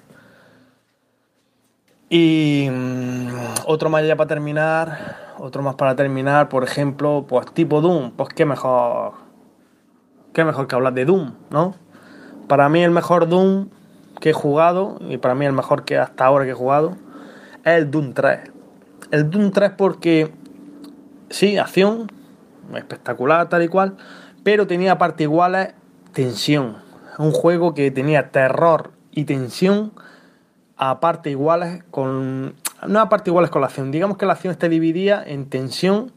Y 2.09 2.67
mm, 2.71 3.27
otro 3.65 3.89
más 3.89 4.05
ya 4.05 4.15
para 4.15 4.27
terminar, 4.27 5.17
otro 5.39 5.63
más 5.63 5.75
para 5.75 5.95
terminar, 5.95 6.49
por 6.49 6.63
ejemplo, 6.63 7.25
pues 7.27 7.51
tipo 7.53 7.81
Doom, 7.81 8.11
pues 8.11 8.29
qué 8.29 8.45
mejor, 8.45 9.13
qué 10.33 10.43
mejor 10.43 10.67
que 10.67 10.75
hablar 10.75 10.93
de 10.93 11.05
Doom, 11.05 11.33
¿no? 11.49 11.75
Para 12.47 12.69
mí 12.69 12.83
el 12.83 12.91
mejor 12.91 13.27
Doom 13.27 13.69
que 14.19 14.29
he 14.29 14.33
jugado, 14.33 14.97
y 15.09 15.17
para 15.17 15.35
mí 15.35 15.45
el 15.45 15.53
mejor 15.53 15.83
que 15.83 15.97
hasta 15.97 16.25
ahora 16.25 16.45
que 16.45 16.51
he 16.51 16.55
jugado, 16.55 16.95
es 17.63 17.73
el 17.73 17.89
Doom 17.89 18.13
3. 18.13 18.51
El 19.11 19.29
Doom 19.29 19.51
3 19.51 19.71
porque, 19.75 20.31
sí, 21.29 21.57
acción, 21.57 22.11
espectacular 22.75 23.49
tal 23.49 23.63
y 23.63 23.67
cual, 23.67 23.97
pero 24.43 24.67
tenía 24.67 24.93
aparte 24.93 25.23
iguales 25.23 25.73
tensión. 26.13 26.77
Un 27.17 27.31
juego 27.31 27.73
que 27.73 27.89
tenía 27.91 28.31
terror 28.31 28.91
y 29.11 29.25
tensión 29.25 29.91
a 30.77 30.99
partes 30.99 31.31
iguales 31.31 31.83
con. 31.91 32.55
No 32.87 32.99
a 32.99 33.09
partes 33.09 33.27
iguales 33.27 33.49
con 33.49 33.61
la 33.61 33.67
acción. 33.67 33.91
Digamos 33.91 34.17
que 34.17 34.25
la 34.25 34.33
acción 34.33 34.51
está 34.51 34.67
dividida 34.67 35.23
en 35.25 35.49
tensión 35.49 36.11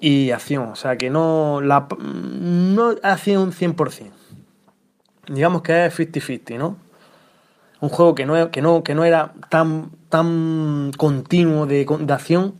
y 0.00 0.30
acción. 0.30 0.68
O 0.68 0.76
sea 0.76 0.96
que 0.96 1.10
no. 1.10 1.60
La, 1.60 1.88
no 2.00 2.94
hace 3.02 3.38
un 3.38 3.52
100%. 3.52 4.10
Digamos 5.28 5.62
que 5.62 5.86
es 5.86 5.98
50-50, 5.98 6.58
¿no? 6.58 6.76
Un 7.80 7.90
juego 7.90 8.14
que 8.14 8.26
no, 8.26 8.50
que 8.50 8.62
no, 8.62 8.82
que 8.82 8.94
no 8.94 9.04
era 9.04 9.34
tan, 9.50 9.90
tan 10.08 10.90
continuo 10.96 11.66
de, 11.66 11.86
de 12.00 12.12
acción, 12.12 12.54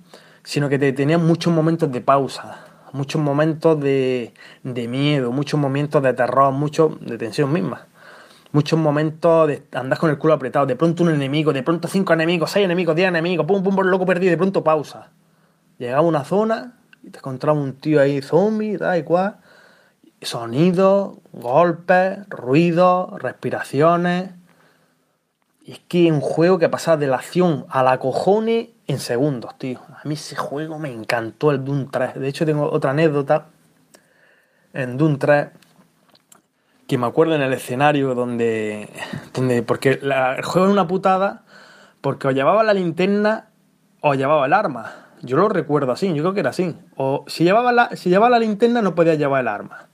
sino 0.45 0.69
que 0.69 0.79
tenía 0.93 1.19
muchos 1.19 1.53
momentos 1.53 1.91
de 1.91 2.01
pausa, 2.01 2.65
muchos 2.93 3.21
momentos 3.21 3.81
de, 3.81 4.33
de 4.63 4.87
miedo, 4.87 5.33
muchos 5.33 5.59
momentos 5.59 6.03
de 6.05 6.13
terror, 6.13 6.53
muchos 6.53 7.01
de 7.01 7.19
tensión 7.19 7.53
misma 7.53 7.88
muchos 8.59 8.77
momentos 8.77 9.47
de 9.47 9.63
andar 9.71 10.01
con 10.01 10.11
el 10.11 10.19
culo 10.19 10.35
apretado, 10.35 10.67
de 10.67 10.75
pronto 10.75 11.05
un 11.05 11.11
enemigo, 11.11 11.53
de 11.53 11.63
pronto 11.63 11.87
cinco 11.87 12.13
enemigos, 12.13 12.51
seis 12.51 12.65
enemigos, 12.65 12.97
diez 12.97 13.07
enemigos, 13.07 13.47
pum, 13.47 13.63
pum, 13.63 13.77
por 13.77 13.87
loco 13.87 14.05
perdido, 14.05 14.33
de 14.33 14.37
pronto 14.37 14.65
pausa. 14.65 15.11
Llegaba 15.79 16.01
a 16.01 16.03
una 16.03 16.25
zona 16.25 16.77
y 17.05 17.11
te 17.11 17.19
encontraba 17.19 17.57
un 17.57 17.75
tío 17.75 18.01
ahí 18.01 18.21
zombie, 18.21 18.77
tal 18.77 18.99
y 18.99 19.05
cual. 19.05 19.37
Sonidos, 20.21 21.19
golpes, 21.33 22.29
ruidos, 22.29 23.23
respiraciones. 23.23 24.31
Y 25.63 25.73
es 25.73 25.81
que 25.87 26.07
es 26.07 26.13
un 26.13 26.21
juego 26.21 26.59
que 26.59 26.69
pasa 26.69 26.97
de 26.97 27.07
la 27.07 27.19
acción 27.19 27.65
a 27.69 27.85
la 27.85 28.01
cojones 28.01 28.71
en 28.89 28.99
segundos, 28.99 29.57
tío. 29.57 29.79
A 29.89 30.01
mí 30.03 30.15
ese 30.15 30.35
juego 30.35 30.81
me 30.81 30.91
encantó 30.91 31.53
el 31.53 31.65
Doom 31.65 31.93
3. 31.93 32.17
De 32.17 32.27
hecho, 32.27 32.45
tengo 32.45 32.69
otra 32.69 32.91
anécdota. 32.91 33.51
En 34.73 34.97
Doom 34.97 35.17
3 35.17 35.47
que 36.89 36.97
me 36.97 37.07
acuerdo 37.07 37.35
en 37.37 37.43
el 37.43 37.53
escenario 37.53 38.15
donde. 38.15 38.89
donde 39.35 39.63
porque 39.63 40.01
el 40.03 40.43
juego 40.43 40.67
es 40.67 40.73
una 40.73 40.89
putada, 40.89 41.45
porque 42.01 42.27
o 42.27 42.31
llevaba 42.33 42.65
la 42.65 42.73
linterna 42.73 43.51
o 44.01 44.15
llevaba 44.15 44.47
el 44.47 44.55
arma. 44.55 45.05
Yo 45.21 45.37
lo 45.37 45.49
recuerdo 45.49 45.93
así, 45.93 46.09
yo 46.15 46.23
creo 46.23 46.33
que 46.33 46.41
era 46.41 46.51
así. 46.51 46.77
O 46.97 47.25
si 47.27 47.45
llevaba 47.45 47.73
la, 47.73 47.95
si 47.95 48.09
llevaba 48.09 48.31
la 48.31 48.39
linterna 48.39 48.81
no 48.81 48.95
podía 48.95 49.15
llevar 49.15 49.43
el 49.43 49.49
arma. 49.49 49.89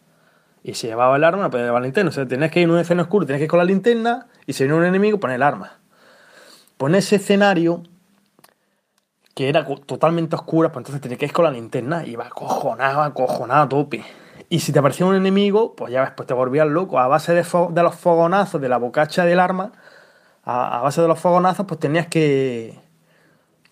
Y 0.63 0.75
si 0.75 0.87
llevaba 0.87 1.17
el 1.17 1.25
arma 1.25 1.43
no 1.43 1.51
podía 1.51 1.67
llevar 1.67 1.83
la 1.83 1.87
linterna. 1.87 2.11
O 2.11 2.13
sea, 2.13 2.27
tenés 2.27 2.53
que 2.53 2.61
ir 2.61 2.65
en 2.65 2.71
un 2.71 2.79
escenario 2.79 3.03
oscuro, 3.05 3.27
tenés 3.27 3.41
que 3.41 3.45
ir 3.45 3.51
con 3.51 3.59
la 3.59 3.65
linterna 3.65 4.29
y 4.47 4.53
si 4.53 4.65
viene 4.65 4.79
un 4.79 4.85
enemigo, 4.85 5.19
poner 5.19 5.37
el 5.37 5.43
arma. 5.43 5.79
Pon 6.77 6.95
ese 6.95 7.17
escenario 7.17 7.83
que 9.35 9.49
era 9.49 9.65
totalmente 9.65 10.37
oscuro, 10.37 10.71
pues 10.71 10.83
entonces 10.83 11.01
tenés 11.01 11.19
que 11.19 11.25
ir 11.25 11.33
con 11.33 11.45
la 11.45 11.51
linterna 11.51 12.07
y 12.07 12.11
iba 12.11 12.27
acojonado, 12.27 13.03
acojonado 13.03 13.69
tope. 13.69 14.05
Y 14.55 14.61
si 14.61 14.71
te 14.71 14.79
aparecía 14.79 15.05
un 15.05 15.17
enemigo, 15.17 15.75
pues 15.75 15.93
ya 15.93 16.03
ves, 16.03 16.13
pues 16.17 16.29
te 16.29 16.33
volvías 16.33 16.69
loco. 16.69 17.01
A 17.01 17.09
base 17.09 17.35
de, 17.35 17.43
los 17.83 17.95
fogonazos, 17.97 18.61
de 18.61 18.69
la 18.69 18.79
bocacha 18.79 19.25
del 19.25 19.41
arma, 19.41 19.73
a, 20.45 20.81
base 20.81 21.03
de 21.03 21.09
los 21.09 21.19
fogonazos, 21.19 21.67
pues 21.67 21.81
tenías 21.81 22.07
que, 22.07 22.79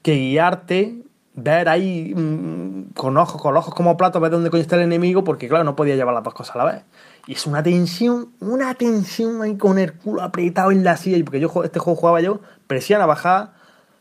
guiarte 0.02 1.04
ver 1.34 1.68
ahí 1.68 2.12
mm, 2.16 2.94
con 2.94 3.16
ojos, 3.16 3.40
con 3.40 3.56
ojos 3.56 3.72
como 3.76 3.96
platos, 3.96 4.20
ver 4.20 4.32
dónde 4.32 4.50
coño 4.50 4.60
está 4.60 4.74
el 4.74 4.82
enemigo, 4.82 5.22
porque 5.22 5.48
claro, 5.48 5.62
no 5.62 5.76
podía 5.76 5.94
llevar 5.94 6.14
las 6.14 6.24
dos 6.24 6.34
cosas 6.34 6.56
a 6.56 6.58
la 6.58 6.64
vez. 6.64 6.82
Y 7.28 7.34
es 7.34 7.46
una 7.46 7.62
tensión, 7.62 8.32
una 8.40 8.74
tensión 8.74 9.40
ahí 9.40 9.56
con 9.56 9.78
el 9.78 9.92
culo 9.92 10.20
apretado 10.20 10.72
en 10.72 10.82
la 10.82 10.96
silla, 10.96 11.24
porque 11.24 11.38
yo 11.38 11.48
este 11.62 11.78
juego 11.78 12.00
jugaba 12.00 12.20
yo, 12.20 12.40
presión 12.66 13.00
a 13.02 13.06
bajar, 13.06 13.52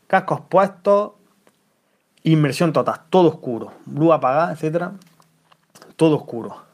cascos 0.08 0.40
puestos, 0.48 1.12
inmersión 2.24 2.72
total, 2.72 3.02
todo 3.08 3.28
oscuro, 3.28 3.70
luz 3.86 4.12
apagada, 4.12 4.50
etcétera, 4.50 4.94
todo 5.94 6.16
oscuro. 6.16 6.71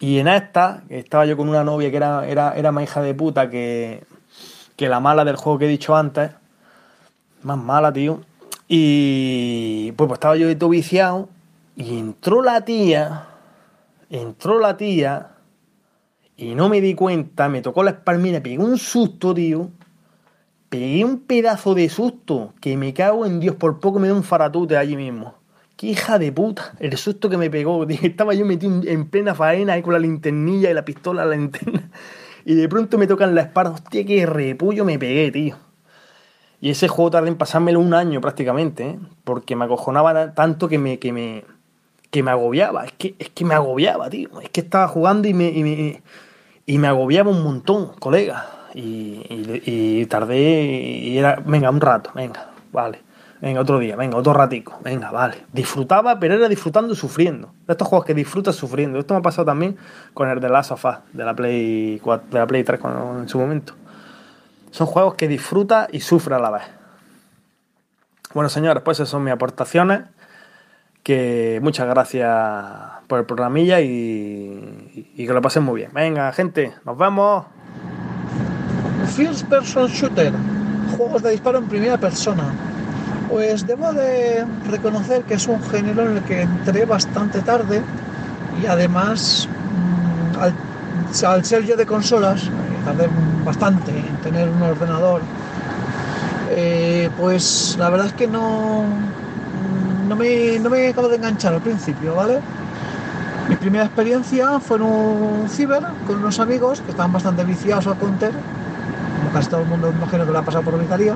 Y 0.00 0.18
en 0.18 0.28
esta, 0.28 0.84
estaba 0.88 1.26
yo 1.26 1.36
con 1.36 1.48
una 1.48 1.64
novia 1.64 1.90
que 1.90 1.96
era, 1.96 2.26
era, 2.28 2.52
era 2.56 2.70
más 2.70 2.84
hija 2.84 3.02
de 3.02 3.14
puta 3.14 3.50
que, 3.50 4.04
que 4.76 4.88
la 4.88 5.00
mala 5.00 5.24
del 5.24 5.36
juego 5.36 5.58
que 5.58 5.64
he 5.64 5.68
dicho 5.68 5.96
antes, 5.96 6.30
más 7.42 7.58
mala, 7.58 7.92
tío. 7.92 8.20
Y 8.68 9.92
pues, 9.92 10.06
pues 10.06 10.18
estaba 10.18 10.36
yo 10.36 10.46
de 10.46 10.54
todo 10.54 10.70
viciado 10.70 11.28
y 11.74 11.98
entró 11.98 12.42
la 12.42 12.64
tía, 12.64 13.26
entró 14.10 14.60
la 14.60 14.76
tía 14.76 15.30
y 16.36 16.54
no 16.54 16.68
me 16.68 16.80
di 16.80 16.94
cuenta, 16.94 17.48
me 17.48 17.62
tocó 17.62 17.82
la 17.82 17.90
espalda, 17.90 18.22
me 18.22 18.40
pegué 18.40 18.58
un 18.58 18.78
susto, 18.78 19.34
tío. 19.34 19.70
Pegué 20.68 21.02
un 21.04 21.20
pedazo 21.20 21.74
de 21.74 21.88
susto 21.88 22.52
que 22.60 22.76
me 22.76 22.92
cago 22.92 23.24
en 23.24 23.40
Dios, 23.40 23.56
por 23.56 23.80
poco 23.80 23.98
me 23.98 24.08
da 24.08 24.14
un 24.14 24.22
faratute 24.22 24.76
allí 24.76 24.96
mismo. 24.96 25.37
¡Qué 25.78 25.86
hija 25.86 26.18
de 26.18 26.32
puta! 26.32 26.72
El 26.80 26.96
susto 26.96 27.30
que 27.30 27.36
me 27.36 27.50
pegó. 27.50 27.86
Estaba 27.88 28.34
yo 28.34 28.44
metido 28.44 28.82
en 28.84 29.08
plena 29.08 29.36
faena 29.36 29.74
ahí 29.74 29.82
con 29.82 29.92
la 29.92 30.00
linternilla 30.00 30.68
y 30.68 30.74
la 30.74 30.84
pistola 30.84 31.24
la 31.24 31.36
linterna. 31.36 31.88
Y 32.44 32.54
de 32.54 32.68
pronto 32.68 32.96
me 32.96 33.06
tocan 33.06 33.34
la 33.34 33.42
espalda. 33.42 33.72
Hostia, 33.72 34.06
qué 34.06 34.24
repullo 34.24 34.84
me 34.84 34.98
pegué, 34.98 35.30
tío. 35.30 35.56
Y 36.62 36.70
ese 36.70 36.88
juego 36.88 37.10
tardé 37.10 37.28
en 37.28 37.36
pasármelo 37.36 37.78
un 37.78 37.92
año 37.92 38.22
prácticamente, 38.22 38.88
¿eh? 38.88 38.98
porque 39.22 39.54
me 39.54 39.66
acojonaba 39.66 40.32
tanto 40.32 40.66
que 40.66 40.78
me, 40.78 40.98
que 40.98 41.12
me, 41.12 41.44
que 42.10 42.22
me 42.22 42.30
agobiaba. 42.30 42.86
Es 42.86 42.92
que, 42.92 43.14
es 43.18 43.28
que 43.28 43.44
me 43.44 43.54
agobiaba, 43.54 44.08
tío. 44.08 44.40
Es 44.40 44.48
que 44.48 44.62
estaba 44.62 44.88
jugando 44.88 45.28
y 45.28 45.34
me, 45.34 45.50
y 45.50 45.62
me, 45.62 46.02
y 46.64 46.78
me 46.78 46.88
agobiaba 46.88 47.30
un 47.30 47.42
montón, 47.42 47.92
colega. 47.98 48.46
Y, 48.74 49.26
y, 49.28 50.06
tardé 50.06 50.38
y 50.40 51.18
era, 51.18 51.42
venga, 51.44 51.68
un 51.68 51.82
rato, 51.82 52.10
venga, 52.14 52.50
vale. 52.72 53.00
Venga, 53.40 53.60
otro 53.60 53.78
día, 53.78 53.94
venga, 53.94 54.16
otro 54.16 54.32
ratico, 54.32 54.80
venga, 54.82 55.12
vale. 55.12 55.44
Disfrutaba, 55.52 56.18
pero 56.18 56.34
era 56.34 56.48
disfrutando 56.48 56.92
y 56.92 56.96
sufriendo. 56.96 57.52
De 57.66 57.74
estos 57.74 57.86
juegos 57.86 58.04
que 58.04 58.14
disfrutas 58.14 58.56
sufriendo. 58.56 58.98
Esto 58.98 59.14
me 59.14 59.20
ha 59.20 59.22
pasado 59.22 59.44
también 59.46 59.76
con 60.12 60.28
el 60.28 60.40
de 60.40 60.48
Last 60.48 60.72
of 60.72 60.84
Us, 60.84 60.96
de 61.12 61.24
la 61.24 61.34
Play, 61.34 61.98
de 61.98 62.38
la 62.38 62.46
Play 62.46 62.64
3 62.64 62.80
en 63.20 63.28
su 63.28 63.38
momento. 63.38 63.74
Son 64.72 64.86
juegos 64.88 65.14
que 65.14 65.28
disfruta 65.28 65.88
y 65.92 66.00
sufre 66.00 66.34
a 66.34 66.40
la 66.40 66.50
vez. 66.50 66.62
Bueno, 68.34 68.48
señores, 68.48 68.82
pues 68.82 68.98
esas 68.98 69.08
son 69.08 69.22
mis 69.22 69.32
aportaciones. 69.32 70.02
Que 71.04 71.60
muchas 71.62 71.86
gracias 71.86 72.28
por 73.06 73.20
el 73.20 73.24
programilla 73.24 73.80
y, 73.80 75.12
y 75.16 75.26
que 75.26 75.32
lo 75.32 75.40
pasen 75.40 75.62
muy 75.62 75.76
bien. 75.76 75.90
Venga, 75.94 76.30
gente, 76.32 76.74
nos 76.84 76.98
vemos. 76.98 77.46
First 79.16 79.48
Person 79.48 79.86
Shooter, 79.86 80.32
juegos 80.96 81.22
de 81.22 81.30
disparo 81.30 81.58
en 81.58 81.68
primera 81.68 81.96
persona. 81.96 82.52
Pues 83.28 83.66
debo 83.66 83.92
de 83.92 84.46
reconocer 84.70 85.22
que 85.22 85.34
es 85.34 85.46
un 85.48 85.62
género 85.62 86.08
en 86.08 86.16
el 86.16 86.22
que 86.22 86.42
entré 86.42 86.86
bastante 86.86 87.42
tarde 87.42 87.82
y 88.62 88.66
además 88.66 89.48
mm, 90.32 91.24
al, 91.24 91.44
ser 91.44 91.64
yo 91.64 91.76
de 91.76 91.84
consolas 91.84 92.44
tardé 92.84 93.08
bastante 93.44 93.90
en 93.90 94.16
tener 94.22 94.48
un 94.48 94.62
ordenador, 94.62 95.20
eh, 96.52 97.10
pues 97.18 97.76
la 97.78 97.90
verdad 97.90 98.06
es 98.06 98.14
que 98.14 98.26
no, 98.26 98.84
no, 100.08 100.16
me, 100.16 100.58
no 100.58 100.70
me 100.70 100.88
acabo 100.88 101.08
de 101.08 101.16
enganchar 101.16 101.52
al 101.52 101.60
principio, 101.60 102.14
¿vale? 102.14 102.40
Mi 103.48 103.56
primera 103.56 103.84
experiencia 103.84 104.58
fue 104.60 104.78
en 104.78 104.82
un 104.84 105.48
ciber 105.50 105.82
con 106.06 106.16
unos 106.16 106.40
amigos 106.40 106.80
que 106.80 106.90
estaban 106.90 107.12
bastante 107.12 107.44
viciados 107.44 107.86
al 107.86 107.96
counter, 107.98 108.32
como 108.32 109.32
casi 109.32 109.48
todo 109.48 109.62
el 109.62 109.68
mundo 109.68 109.92
imagino 109.94 110.24
que 110.24 110.32
lo 110.32 110.38
ha 110.38 110.42
pasado 110.42 110.64
por 110.64 110.78
vicaría. 110.78 111.14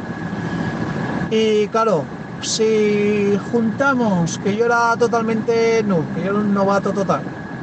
Y 1.33 1.67
claro, 1.69 2.05
si 2.43 3.39
juntamos 3.51 4.39
que 4.45 4.55
yo 4.55 4.67
era 4.67 4.95
totalmente 4.99 5.83
no, 5.83 6.05
que 6.15 6.25
yo 6.25 6.31
era 6.31 6.35
un 6.35 6.53
novato 6.53 6.93
total 6.93 7.23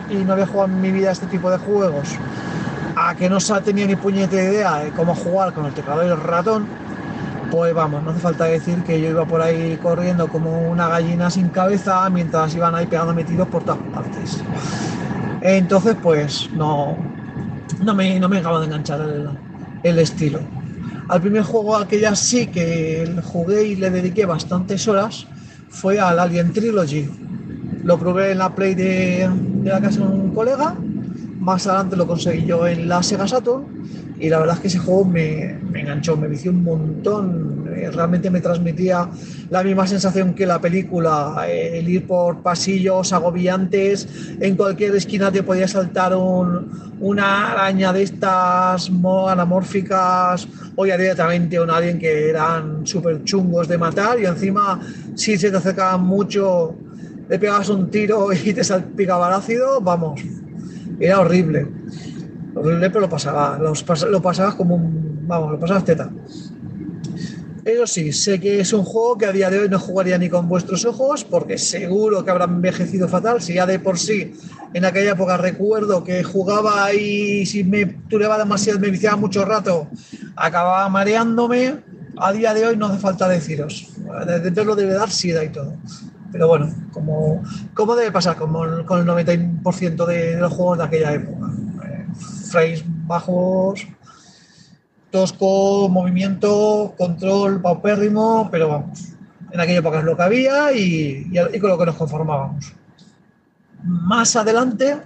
y 0.09 0.15
no 0.15 0.33
había 0.33 0.47
jugado 0.47 0.73
en 0.73 0.81
mi 0.81 0.89
vida 0.89 1.11
este 1.11 1.27
tipo 1.27 1.51
de 1.51 1.59
juegos, 1.59 2.07
a 2.95 3.13
que 3.13 3.29
no 3.29 3.39
se 3.39 3.53
tenía 3.61 3.85
ni 3.85 3.95
puñetera 3.95 4.43
idea 4.43 4.77
de 4.79 4.89
cómo 4.89 5.13
jugar 5.13 5.53
con 5.53 5.67
el 5.67 5.73
teclado 5.73 6.03
y 6.03 6.07
el 6.07 6.19
ratón, 6.19 6.65
pues 7.51 7.71
vamos, 7.75 8.01
no 8.01 8.09
hace 8.09 8.19
falta 8.21 8.45
decir 8.45 8.81
que 8.83 8.99
yo 8.99 9.09
iba 9.09 9.25
por 9.25 9.39
ahí 9.39 9.77
corriendo 9.77 10.27
como 10.29 10.67
una 10.67 10.87
gallina 10.87 11.29
sin 11.29 11.49
cabeza 11.49 12.09
mientras 12.09 12.55
iban 12.55 12.73
ahí 12.73 12.87
pegando 12.87 13.13
metidos 13.13 13.47
por 13.49 13.63
todas 13.63 13.81
partes. 13.93 14.39
Entonces, 15.43 15.95
pues 16.01 16.49
no, 16.55 16.97
no, 17.81 17.93
me, 17.93 18.19
no 18.19 18.29
me 18.29 18.39
acaba 18.39 18.59
de 18.61 18.65
enganchar 18.65 18.99
el 19.83 19.99
estilo. 19.99 20.39
Al 21.09 21.21
primer 21.21 21.43
juego 21.43 21.75
al 21.75 21.87
que 21.87 21.99
ya 21.99 22.15
sí 22.15 22.47
que 22.47 23.19
jugué 23.23 23.63
y 23.67 23.75
le 23.75 23.89
dediqué 23.89 24.25
bastantes 24.25 24.87
horas 24.87 25.25
fue 25.69 25.99
al 25.99 26.19
Alien 26.19 26.53
Trilogy. 26.53 27.09
Lo 27.83 27.97
probé 27.97 28.31
en 28.31 28.37
la 28.37 28.55
Play 28.55 28.75
de, 28.75 29.29
de 29.63 29.69
la 29.69 29.81
casa 29.81 29.99
de 29.99 30.05
un 30.05 30.33
colega 30.33 30.75
más 31.39 31.65
adelante 31.67 31.95
lo 31.95 32.05
conseguí 32.05 32.45
yo 32.45 32.67
en 32.67 32.87
la 32.87 33.01
Sega 33.01 33.27
Saturn 33.27 33.65
y 34.19 34.29
la 34.29 34.39
verdad 34.39 34.55
es 34.55 34.61
que 34.61 34.67
ese 34.67 34.79
juego 34.79 35.05
me, 35.05 35.57
me 35.71 35.81
enganchó, 35.81 36.17
me 36.17 36.27
vició 36.27 36.51
un 36.51 36.63
montón, 36.63 37.69
eh, 37.75 37.89
realmente 37.91 38.29
me 38.29 38.41
transmitía 38.41 39.09
la 39.49 39.63
misma 39.63 39.87
sensación 39.87 40.33
que 40.33 40.45
la 40.45 40.59
película, 40.59 41.45
eh, 41.47 41.79
el 41.79 41.87
ir 41.87 42.05
por 42.05 42.41
pasillos 42.41 43.13
agobiantes, 43.13 44.07
en 44.39 44.55
cualquier 44.55 44.95
esquina 44.95 45.31
te 45.31 45.43
podía 45.43 45.67
saltar 45.67 46.15
un, 46.15 46.97
una 46.99 47.51
araña 47.51 47.93
de 47.93 48.03
estas 48.03 48.91
anamórficas 49.29 50.47
o 50.75 50.85
ya 50.85 50.97
directamente 50.97 51.59
un 51.59 51.69
alien 51.69 51.97
que 51.97 52.29
eran 52.29 52.85
súper 52.85 53.23
chungos 53.23 53.67
de 53.67 53.77
matar 53.77 54.19
y 54.19 54.25
encima 54.25 54.79
si 55.15 55.37
se 55.37 55.49
te 55.49 55.57
acercaban 55.57 56.01
mucho 56.01 56.75
le 57.29 57.37
pegabas 57.37 57.69
un 57.69 57.89
tiro 57.89 58.33
y 58.33 58.53
te 58.53 58.63
salpicaba 58.63 59.27
el 59.27 59.35
ácido, 59.35 59.79
vamos, 59.79 60.19
era 60.99 61.21
horrible. 61.21 61.67
Lo 62.53 63.09
pasaba, 63.09 63.57
lo, 63.59 64.21
pasabas 64.21 64.55
como 64.55 64.75
un. 64.75 65.27
Vamos, 65.27 65.51
lo 65.51 65.59
pasabas 65.59 65.85
teta. 65.85 66.09
Eso 67.65 67.85
sí, 67.85 68.11
sé 68.13 68.39
que 68.39 68.59
es 68.59 68.73
un 68.73 68.83
juego 68.83 69.17
que 69.17 69.25
a 69.25 69.31
día 69.31 69.49
de 69.49 69.59
hoy 69.59 69.69
no 69.69 69.77
jugaría 69.77 70.17
ni 70.17 70.29
con 70.29 70.49
vuestros 70.49 70.85
ojos, 70.85 71.23
porque 71.23 71.57
seguro 71.57 72.23
que 72.23 72.31
habrá 72.31 72.45
envejecido 72.45 73.07
fatal. 73.07 73.41
Si 73.41 73.53
ya 73.53 73.65
de 73.65 73.79
por 73.79 73.99
sí, 73.99 74.33
en 74.73 74.85
aquella 74.85 75.11
época 75.11 75.37
recuerdo 75.37 76.03
que 76.03 76.23
jugaba 76.23 76.91
y 76.93 77.45
si 77.45 77.63
me 77.63 77.85
tureba 77.85 78.37
demasiado, 78.37 78.79
me 78.79 78.89
viciaba 78.89 79.17
mucho 79.17 79.45
rato, 79.45 79.87
acababa 80.35 80.89
mareándome. 80.89 81.77
A 82.17 82.33
día 82.33 82.53
de 82.53 82.65
hoy 82.65 82.75
no 82.75 82.87
hace 82.87 82.99
falta 82.99 83.29
deciros. 83.29 83.87
Dentro 84.43 84.63
lo 84.65 84.75
debe 84.75 84.93
dar 84.93 85.11
sida 85.11 85.43
y 85.43 85.49
todo. 85.49 85.73
Pero 86.31 86.47
bueno, 86.47 86.73
como, 86.91 87.43
como 87.73 87.95
debe 87.95 88.11
pasar 88.11 88.35
con, 88.35 88.51
con 88.85 88.99
el 88.99 89.05
90% 89.05 90.05
de, 90.05 90.37
los 90.37 90.53
juegos 90.53 90.77
de 90.79 90.83
aquella 90.83 91.13
época. 91.13 91.51
Frames 92.49 92.83
bajos, 93.07 93.87
tosco, 95.11 95.89
movimiento, 95.89 96.93
control 96.97 97.61
paupérrimo, 97.61 98.49
pero 98.51 98.69
vamos, 98.69 99.13
en 99.51 99.59
aquella 99.59 99.79
época 99.79 99.99
es 99.99 100.05
lo 100.05 100.15
que 100.15 100.23
había 100.23 100.71
y, 100.73 101.31
con 101.59 101.69
lo 101.69 101.77
que 101.77 101.85
nos 101.85 101.95
conformábamos. 101.95 102.73
Más 103.83 104.35
adelante, 104.35 105.01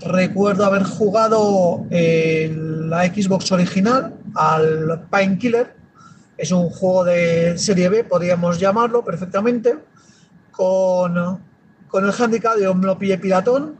recuerdo 0.00 0.64
haber 0.64 0.84
jugado 0.84 1.86
la 1.90 3.04
Xbox 3.06 3.52
original 3.52 4.14
al 4.34 5.06
Painkiller. 5.10 5.76
Es 6.36 6.50
un 6.50 6.70
juego 6.70 7.04
de 7.04 7.56
serie 7.58 7.88
B, 7.88 8.04
podríamos 8.04 8.58
llamarlo 8.58 9.04
perfectamente 9.04 9.78
con, 10.50 11.16
el 11.16 12.12
handicap 12.18 12.56
de 12.56 12.72
me 12.74 12.86
lo 12.86 12.98
pillé 12.98 13.18
piratón. 13.18 13.76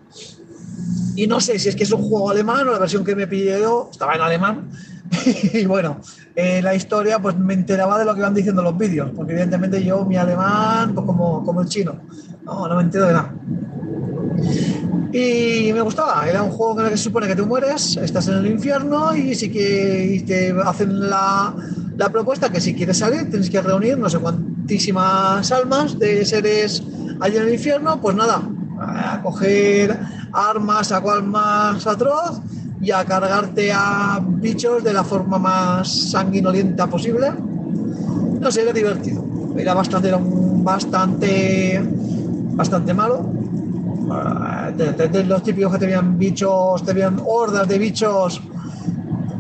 Y 1.15 1.27
no 1.27 1.41
sé 1.41 1.59
si 1.59 1.69
es 1.69 1.77
que 1.77 1.85
es 1.85 1.93
un 1.93 2.03
juego 2.03 2.31
alemán 2.31 2.67
o 2.69 2.73
la 2.73 2.79
versión 2.79 3.05
que 3.05 3.15
me 3.15 3.27
pillé 3.27 3.61
yo 3.61 3.89
estaba 3.91 4.15
en 4.15 4.23
alemán. 4.23 4.71
y 5.53 5.67
bueno, 5.67 6.01
eh, 6.35 6.63
la 6.63 6.75
historia, 6.75 7.19
pues 7.21 7.37
me 7.37 7.55
enteraba 7.55 7.99
de 7.99 8.05
lo 8.05 8.15
que 8.15 8.21
iban 8.21 8.35
diciendo 8.35 8.63
los 8.63 8.77
vídeos, 8.77 9.11
porque 9.15 9.33
evidentemente 9.33 9.83
yo, 9.85 10.05
mi 10.05 10.17
alemán, 10.17 10.95
pues 10.95 11.07
como, 11.07 11.45
como 11.45 11.61
el 11.61 11.69
chino, 11.69 12.01
no, 12.45 12.67
no 12.67 12.77
me 12.77 12.83
entero 12.83 13.07
de 13.07 13.13
nada. 13.13 13.35
Y 15.13 15.71
me 15.75 15.83
gustaba, 15.83 16.27
era 16.27 16.43
un 16.43 16.51
juego 16.51 16.81
en 16.81 16.87
el 16.87 16.93
que 16.93 16.97
se 16.97 17.05
supone 17.05 17.27
que 17.27 17.37
tú 17.37 17.47
mueres, 17.47 17.99
estás 17.99 18.29
en 18.29 18.39
el 18.39 18.47
infierno 18.47 19.15
y 19.15 19.35
sí 19.35 19.51
que 19.51 20.25
te 20.27 20.55
hacen 20.65 21.11
la, 21.11 21.55
la 21.99 22.09
propuesta 22.09 22.51
que 22.51 22.61
si 22.61 22.75
quieres 22.75 22.99
salir 22.99 23.29
tienes 23.29 23.51
que 23.51 23.61
reunir 23.61 23.99
no 23.99 24.09
sé 24.09 24.19
cuantísimas 24.19 25.53
almas 25.53 25.99
de 25.99 26.25
seres 26.25 26.83
allí 27.21 27.37
en 27.37 27.43
el 27.43 27.53
infierno, 27.53 28.01
pues 28.01 28.17
nada, 28.17 28.43
a 28.83 29.21
coger 29.23 29.99
armas, 30.33 30.93
a 30.93 31.01
cual 31.01 31.25
más 31.25 31.87
atroz 31.87 32.41
y 32.81 32.91
a 32.91 33.05
cargarte 33.05 33.73
a 33.73 34.21
bichos 34.23 34.83
de 34.83 34.93
la 34.93 35.05
forma 35.05 35.39
más 35.39 36.11
sanguinolienta 36.11 36.87
posible. 36.89 37.33
No 38.41 38.51
sé, 38.51 38.63
era 38.63 38.73
divertido. 38.73 39.25
Era 39.57 39.75
bastante, 39.75 40.13
bastante, 40.13 41.81
bastante 42.55 42.95
malo. 42.95 43.31
De 44.77 45.25
los 45.25 45.43
típicos 45.43 45.73
que 45.73 45.79
tenían 45.79 46.19
bichos, 46.19 46.83
tenían 46.85 47.21
hordas 47.25 47.69
de 47.69 47.79
bichos 47.79 48.43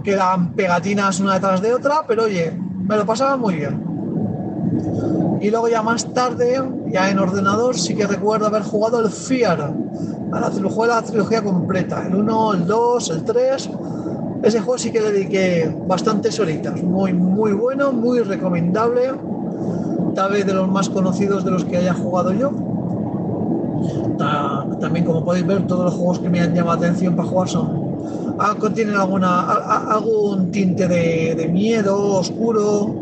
que 0.04 0.12
eran 0.12 0.52
pegatinas 0.52 1.20
una 1.20 1.34
detrás 1.34 1.60
de 1.60 1.74
otra, 1.74 2.04
pero 2.06 2.24
oye, 2.24 2.52
me 2.86 2.96
lo 2.96 3.06
pasaba 3.06 3.36
muy 3.36 3.56
bien. 3.56 3.91
Y 5.40 5.50
luego 5.50 5.68
ya 5.68 5.82
más 5.82 6.06
tarde, 6.12 6.62
ya 6.92 7.10
en 7.10 7.18
ordenador, 7.18 7.76
sí 7.76 7.94
que 7.96 8.06
recuerdo 8.06 8.46
haber 8.46 8.62
jugado 8.62 9.00
el 9.00 9.10
Fear. 9.10 9.72
A 10.32 10.40
la 10.40 10.50
trilogía, 10.50 10.86
la 10.86 11.02
trilogía 11.02 11.42
completa. 11.42 12.06
El 12.06 12.14
1, 12.14 12.54
el 12.54 12.66
2, 12.66 13.10
el 13.10 13.24
3. 13.24 13.68
Ese 14.42 14.60
juego 14.60 14.78
sí 14.78 14.90
que 14.90 15.00
dediqué 15.00 15.70
bastantes 15.86 16.38
horitas. 16.40 16.82
Muy, 16.82 17.12
muy 17.12 17.52
bueno, 17.52 17.92
muy 17.92 18.20
recomendable. 18.20 19.12
Tal 20.14 20.32
vez 20.32 20.46
de 20.46 20.54
los 20.54 20.68
más 20.68 20.88
conocidos 20.88 21.44
de 21.44 21.50
los 21.50 21.64
que 21.64 21.76
haya 21.76 21.94
jugado 21.94 22.32
yo. 22.32 22.50
Ta- 24.18 24.66
También, 24.80 25.04
como 25.04 25.24
podéis 25.24 25.46
ver, 25.46 25.66
todos 25.66 25.84
los 25.86 25.94
juegos 25.94 26.18
que 26.20 26.28
me 26.28 26.40
han 26.40 26.54
llamado 26.54 26.80
la 26.80 26.86
atención 26.88 27.14
para 27.16 27.28
jugar 27.28 27.48
son. 27.48 28.36
ah, 28.38 28.54
Contienen 28.58 28.94
alguna, 28.96 29.40
algún 29.42 30.50
tinte 30.50 30.86
de, 30.88 31.34
de 31.36 31.48
miedo, 31.48 31.96
oscuro. 32.18 32.94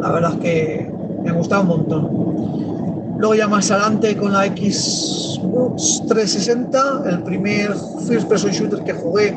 La 0.00 0.10
verdad 0.10 0.32
es 0.34 0.40
que 0.40 0.95
me 1.26 1.32
gustaba 1.32 1.62
un 1.62 1.68
montón. 1.68 3.18
Luego 3.18 3.34
ya 3.34 3.48
más 3.48 3.70
adelante 3.70 4.16
con 4.16 4.32
la 4.32 4.44
Xbox 4.44 6.02
360, 6.08 7.02
el 7.10 7.22
primer 7.22 7.74
first 8.06 8.28
person 8.28 8.50
shooter 8.52 8.84
que 8.84 8.92
jugué, 8.92 9.36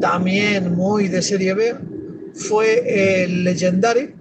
también 0.00 0.74
muy 0.74 1.08
de 1.08 1.22
serie 1.22 1.54
B, 1.54 1.76
fue 2.34 3.22
el 3.22 3.44
Legendary. 3.44 4.14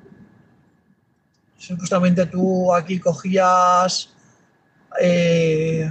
Justamente 1.79 2.25
tú 2.27 2.73
aquí 2.73 2.99
cogías... 2.99 4.09
eh, 5.01 5.89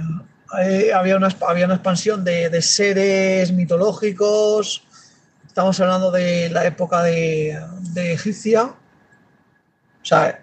eh, 0.63 0.93
había, 0.93 1.17
una, 1.17 1.27
había 1.47 1.65
una 1.65 1.75
expansión 1.75 2.23
de, 2.23 2.49
de 2.49 2.61
seres 2.61 3.51
mitológicos. 3.51 4.83
Estamos 5.45 5.77
hablando 5.81 6.09
de 6.11 6.49
la 6.49 6.65
época 6.65 7.03
de, 7.03 7.59
de 7.93 8.13
egipcia. 8.13 8.63
O 8.63 10.05
sea, 10.05 10.41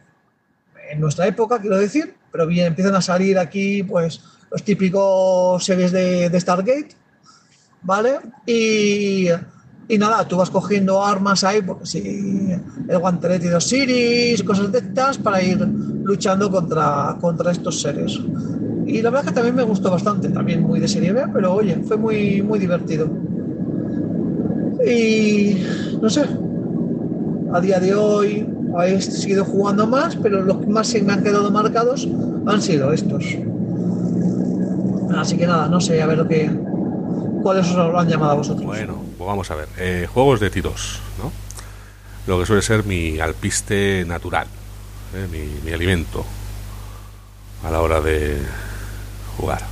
en 0.95 1.01
nuestra 1.01 1.27
época, 1.27 1.61
quiero 1.61 1.77
decir, 1.77 2.15
pero 2.33 2.47
bien, 2.47 2.67
empiezan 2.67 2.95
a 2.95 3.01
salir 3.01 3.39
aquí, 3.39 3.83
pues, 3.83 4.21
los 4.51 4.63
típicos 4.63 5.65
series 5.65 5.93
de, 5.93 6.41
Stargate, 6.41 6.91
¿vale? 7.83 8.21
Y, 8.47 9.29
y 9.89 9.99
nada, 9.99 10.27
tú 10.27 10.37
vas 10.37 10.51
cogiendo 10.51 11.05
armas 11.05 11.45
ahí, 11.45 11.63
porque 11.63 11.87
si 11.87 12.51
el 12.89 12.99
guantelete 12.99 13.49
de 13.49 13.57
Osiris, 13.57 14.43
cosas 14.43 14.71
de 14.73 14.79
estas, 14.79 15.19
para 15.19 15.43
ir 15.43 15.59
luchando 15.59 16.51
contra, 16.51 17.17
contra 17.21 17.51
estos 17.51 17.81
seres. 17.81 18.19
Y 18.87 19.03
la 19.03 19.11
verdad 19.11 19.27
que 19.27 19.35
también 19.35 19.57
me 19.57 19.63
gustó 19.63 19.91
bastante, 19.91 20.29
también 20.29 20.63
muy 20.63 20.79
de 20.79 20.89
serie 20.89 21.13
B, 21.13 21.25
pero 21.33 21.55
oye, 21.55 21.77
fue 21.87 21.97
muy, 21.97 22.43
muy 22.43 22.59
divertido. 22.59 23.09
Y 24.87 25.65
no 26.01 26.11
sé, 26.11 26.25
a 27.53 27.61
día 27.61 27.81
de 27.81 27.95
hoy 27.95 28.47
he 28.83 29.01
seguido 29.01 29.45
jugando 29.45 29.87
más, 29.87 30.17
pero 30.17 30.43
los 30.43 30.59
que 30.59 30.67
más 30.67 30.89
se 30.89 31.03
me 31.03 31.13
han 31.13 31.23
quedado 31.23 31.51
marcados 31.51 32.09
han 32.47 32.61
sido 32.61 32.93
estos. 32.93 33.25
Así 35.17 35.37
que 35.37 35.47
nada, 35.47 35.69
no 35.69 35.81
sé, 35.81 36.03
a 36.03 36.07
ver 36.07 36.19
lo 36.19 36.29
que. 36.29 36.51
¿Cuáles 37.43 37.67
os 37.69 37.77
lo 37.77 37.99
han 37.99 38.09
llamado 38.09 38.33
a 38.33 38.37
vosotros? 38.37 38.65
Bueno, 38.65 38.99
pues 39.19 39.29
vamos 39.29 39.51
a 39.51 39.55
ver. 39.55 39.69
Eh, 39.79 40.09
juegos 40.13 40.41
de 40.41 40.51
tiros, 40.51 41.01
¿no? 41.19 41.31
Lo 42.27 42.41
que 42.41 42.47
suele 42.47 42.63
ser 42.63 42.85
mi 42.85 43.21
alpiste 43.21 44.05
natural, 44.07 44.47
¿eh? 45.15 45.29
mi, 45.31 45.61
mi 45.63 45.73
alimento 45.73 46.25
a 47.63 47.71
la 47.71 47.81
hora 47.81 48.01
de 48.01 48.39
jugar. 49.37 49.63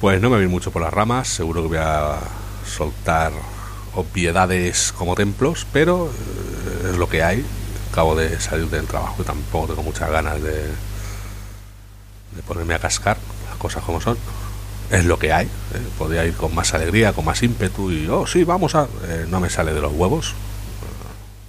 Pues 0.00 0.20
no 0.20 0.28
me 0.30 0.36
voy 0.36 0.48
mucho 0.48 0.70
por 0.70 0.82
las 0.82 0.92
ramas, 0.92 1.28
seguro 1.28 1.62
que 1.62 1.68
voy 1.68 1.78
a 1.78 2.18
soltar 2.66 3.32
obviedades 3.94 4.92
como 4.92 5.14
templos, 5.14 5.66
pero 5.72 6.08
eh, 6.08 6.90
es 6.90 6.96
lo 6.96 7.08
que 7.08 7.22
hay. 7.22 7.44
Acabo 7.90 8.16
de 8.16 8.40
salir 8.40 8.68
del 8.68 8.86
trabajo 8.86 9.22
y 9.22 9.24
tampoco 9.24 9.68
tengo 9.68 9.82
muchas 9.82 10.10
ganas 10.10 10.42
de, 10.42 10.68
ponerme 12.46 12.74
a 12.74 12.78
cascar, 12.78 13.16
las 13.48 13.56
cosas 13.56 13.82
como 13.84 14.00
son. 14.00 14.18
Es 14.90 15.04
lo 15.04 15.18
que 15.18 15.32
hay. 15.32 15.46
¿eh? 15.46 15.80
Podría 15.96 16.24
ir 16.24 16.34
con 16.34 16.54
más 16.54 16.74
alegría, 16.74 17.12
con 17.12 17.24
más 17.24 17.42
ímpetu 17.42 17.90
y, 17.90 18.08
oh, 18.08 18.26
sí, 18.26 18.44
vamos 18.44 18.74
a. 18.74 18.88
eh, 19.06 19.26
no 19.28 19.40
me 19.40 19.48
sale 19.48 19.72
de 19.72 19.80
los 19.80 19.92
huevos. 19.92 20.34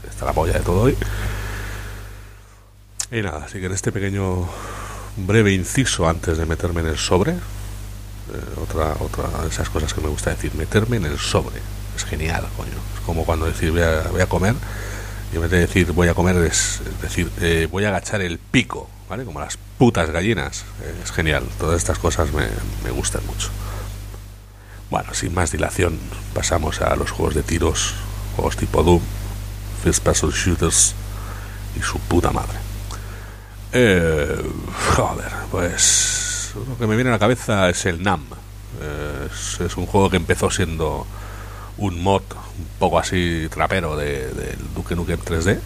Está 0.08 0.26
la 0.26 0.34
polla 0.34 0.54
de 0.54 0.60
todo 0.60 0.84
hoy. 0.84 0.98
Y 3.12 3.22
nada, 3.22 3.46
así 3.46 3.60
que 3.60 3.66
en 3.66 3.74
este 3.74 3.92
pequeño 3.92 4.48
breve 5.18 5.54
inciso 5.54 6.08
antes 6.08 6.38
de 6.38 6.46
meterme 6.46 6.82
en 6.82 6.88
el 6.88 6.98
sobre, 6.98 7.36
otra, 8.62 8.96
otra 9.00 9.42
de 9.42 9.50
esas 9.50 9.70
cosas 9.70 9.94
que 9.94 10.02
me 10.02 10.08
gusta 10.08 10.32
decir, 10.32 10.54
meterme 10.56 10.98
en 10.98 11.06
el 11.06 11.20
sobre. 11.20 11.62
Es 11.96 12.06
genial, 12.06 12.46
coño. 12.58 12.72
Es 12.96 13.00
como 13.06 13.26
cuando 13.26 13.46
decir 13.46 13.72
voy 13.72 13.82
a, 13.82 14.04
voy 14.12 14.22
a 14.22 14.28
comer 14.28 14.56
y 15.32 15.36
en 15.36 15.42
vez 15.42 15.52
de 15.52 15.60
decir 15.60 15.92
voy 15.92 16.08
a 16.08 16.14
comer 16.14 16.36
es 16.38 16.82
decir 17.02 17.32
eh, 17.42 17.68
voy 17.72 17.86
a 17.86 17.90
agachar 17.90 18.22
el 18.22 18.38
pico, 18.38 18.90
¿vale? 19.10 19.26
Como 19.26 19.40
las 19.40 19.58
putas 19.78 20.10
gallinas. 20.10 20.66
Eh, 20.82 20.96
es 21.04 21.12
genial. 21.12 21.44
Todas 21.60 21.78
estas 21.78 22.00
cosas 22.00 22.32
me, 22.32 22.48
me 22.84 22.92
gustan 22.92 23.26
mucho. 23.26 23.50
Bueno, 24.90 25.14
sin 25.14 25.34
más 25.34 25.52
dilación, 25.52 26.00
pasamos 26.34 26.82
a 26.82 26.96
los 26.96 27.12
juegos 27.12 27.34
de 27.34 27.44
tiros, 27.44 27.96
juegos 28.36 28.56
tipo 28.56 28.84
Doom, 28.84 29.02
First 29.84 30.04
Person 30.04 30.30
Shooters 30.30 30.94
y 31.76 31.82
su 31.82 32.00
puta 32.00 32.32
madre. 32.32 32.58
Eh, 33.74 34.42
joder, 34.96 35.32
pues 35.52 36.54
lo 36.56 36.78
que 36.78 36.88
me 36.88 36.96
viene 36.96 37.10
a 37.10 37.14
la 37.14 37.20
cabeza 37.20 37.70
es 37.70 37.86
el 37.86 38.04
NAM. 38.04 38.24
Eh, 38.82 39.28
es, 39.32 39.60
es 39.60 39.76
un 39.76 39.86
juego 39.86 40.10
que 40.10 40.18
empezó 40.18 40.52
siendo 40.52 41.06
un 41.78 42.02
mod 42.02 42.22
un 42.58 42.68
poco 42.80 43.00
así 43.00 43.48
trapero 43.50 43.96
de- 43.98 44.34
del 44.34 44.58
Duke 44.76 44.96
Nukem 44.96 45.20
3D 45.20 45.60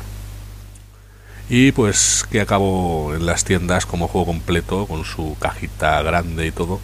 y 1.49 1.71
pues 1.71 2.25
que 2.29 2.41
acabó 2.41 3.13
en 3.15 3.25
las 3.25 3.43
tiendas 3.43 3.85
como 3.85 4.07
juego 4.07 4.27
completo 4.27 4.85
con 4.87 5.05
su 5.05 5.35
cajita 5.39 6.01
grande 6.01 6.47
y 6.47 6.51
todo 6.51 6.79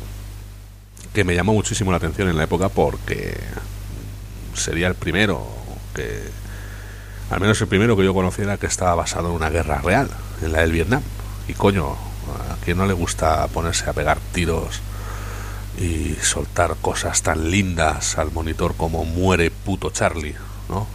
que 1.13 1.23
me 1.23 1.35
llamó 1.35 1.53
muchísimo 1.53 1.91
la 1.91 1.97
atención 1.97 2.27
en 2.29 2.37
la 2.37 2.43
época 2.43 2.69
porque 2.69 3.37
sería 4.53 4.87
el 4.87 4.95
primero 4.95 5.45
que 5.93 6.21
al 7.29 7.39
menos 7.39 7.59
el 7.61 7.67
primero 7.67 7.95
que 7.97 8.03
yo 8.03 8.13
conociera 8.13 8.57
que 8.57 8.67
estaba 8.67 8.95
basado 8.95 9.29
en 9.29 9.35
una 9.35 9.49
guerra 9.49 9.81
real 9.81 10.09
en 10.43 10.51
la 10.51 10.61
del 10.61 10.71
Vietnam. 10.71 11.01
Y 11.47 11.53
coño 11.53 11.93
a 11.93 12.63
quien 12.63 12.77
no 12.77 12.85
le 12.85 12.93
gusta 12.93 13.47
ponerse 13.47 13.89
a 13.89 13.93
pegar 13.93 14.19
tiros 14.33 14.81
y 15.79 16.15
soltar 16.21 16.75
cosas 16.81 17.21
tan 17.21 17.51
lindas 17.51 18.17
al 18.17 18.31
monitor 18.31 18.75
como 18.75 19.05
muere 19.05 19.51
puto 19.51 19.89
Charlie, 19.89 20.35
¿no? 20.69 20.87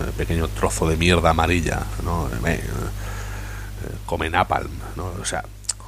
Eh, 0.00 0.10
pequeño 0.16 0.48
trozo 0.48 0.88
de 0.88 0.96
mierda 0.96 1.30
amarilla, 1.30 1.82
¿no? 2.02 2.28
Eh, 2.28 2.54
eh, 2.54 2.60
come 4.06 4.28
napalm, 4.30 4.72
¿no? 4.96 5.12
O 5.20 5.24
sea, 5.24 5.44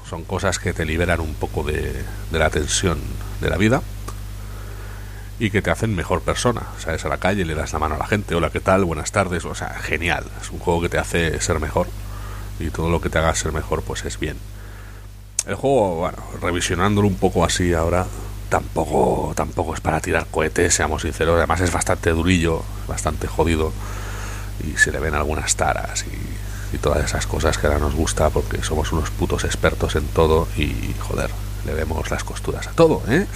son 0.08 0.24
cosas 0.24 0.58
que 0.58 0.72
te 0.72 0.84
liberan 0.84 1.20
un 1.20 1.34
poco 1.34 1.64
de, 1.64 2.04
de 2.30 2.38
la 2.38 2.50
tensión 2.50 2.98
de 3.40 3.50
la 3.50 3.56
vida 3.56 3.82
y 5.38 5.50
que 5.50 5.60
te 5.60 5.70
hacen 5.70 5.94
mejor 5.94 6.22
persona. 6.22 6.62
Sales 6.78 7.04
a 7.04 7.08
la 7.08 7.18
calle, 7.18 7.44
le 7.44 7.54
das 7.54 7.72
la 7.72 7.78
mano 7.78 7.96
a 7.96 7.98
la 7.98 8.06
gente, 8.06 8.34
hola, 8.34 8.50
¿qué 8.50 8.60
tal? 8.60 8.84
Buenas 8.84 9.12
tardes, 9.12 9.44
o 9.44 9.54
sea, 9.54 9.70
genial. 9.74 10.24
Es 10.40 10.50
un 10.50 10.60
juego 10.60 10.80
que 10.80 10.88
te 10.88 10.98
hace 10.98 11.40
ser 11.40 11.58
mejor 11.58 11.88
y 12.58 12.70
todo 12.70 12.90
lo 12.90 13.00
que 13.00 13.10
te 13.10 13.18
haga 13.18 13.34
ser 13.34 13.52
mejor, 13.52 13.82
pues 13.82 14.04
es 14.04 14.18
bien. 14.18 14.36
El 15.46 15.54
juego, 15.54 15.96
bueno, 15.96 16.18
revisionándolo 16.40 17.06
un 17.06 17.16
poco 17.16 17.44
así 17.44 17.74
ahora, 17.74 18.06
tampoco, 18.48 19.32
tampoco 19.34 19.74
es 19.74 19.80
para 19.80 20.00
tirar 20.00 20.26
cohetes, 20.26 20.74
seamos 20.74 21.02
sinceros. 21.02 21.36
Además 21.36 21.60
es 21.60 21.72
bastante 21.72 22.10
durillo, 22.10 22.62
bastante 22.88 23.26
jodido 23.26 23.72
y 24.64 24.76
se 24.78 24.90
le 24.92 25.00
ven 25.00 25.14
algunas 25.14 25.54
taras 25.56 26.04
y, 26.04 26.74
y 26.76 26.78
todas 26.78 27.04
esas 27.04 27.26
cosas 27.26 27.58
que 27.58 27.66
ahora 27.66 27.78
nos 27.78 27.94
gusta 27.94 28.30
porque 28.30 28.62
somos 28.62 28.92
unos 28.92 29.10
putos 29.10 29.44
expertos 29.44 29.96
en 29.96 30.06
todo 30.08 30.48
y 30.56 30.94
joder, 31.00 31.30
le 31.66 31.74
vemos 31.74 32.10
las 32.10 32.24
costuras 32.24 32.66
a 32.66 32.70
todo, 32.70 33.02
¿eh? 33.08 33.26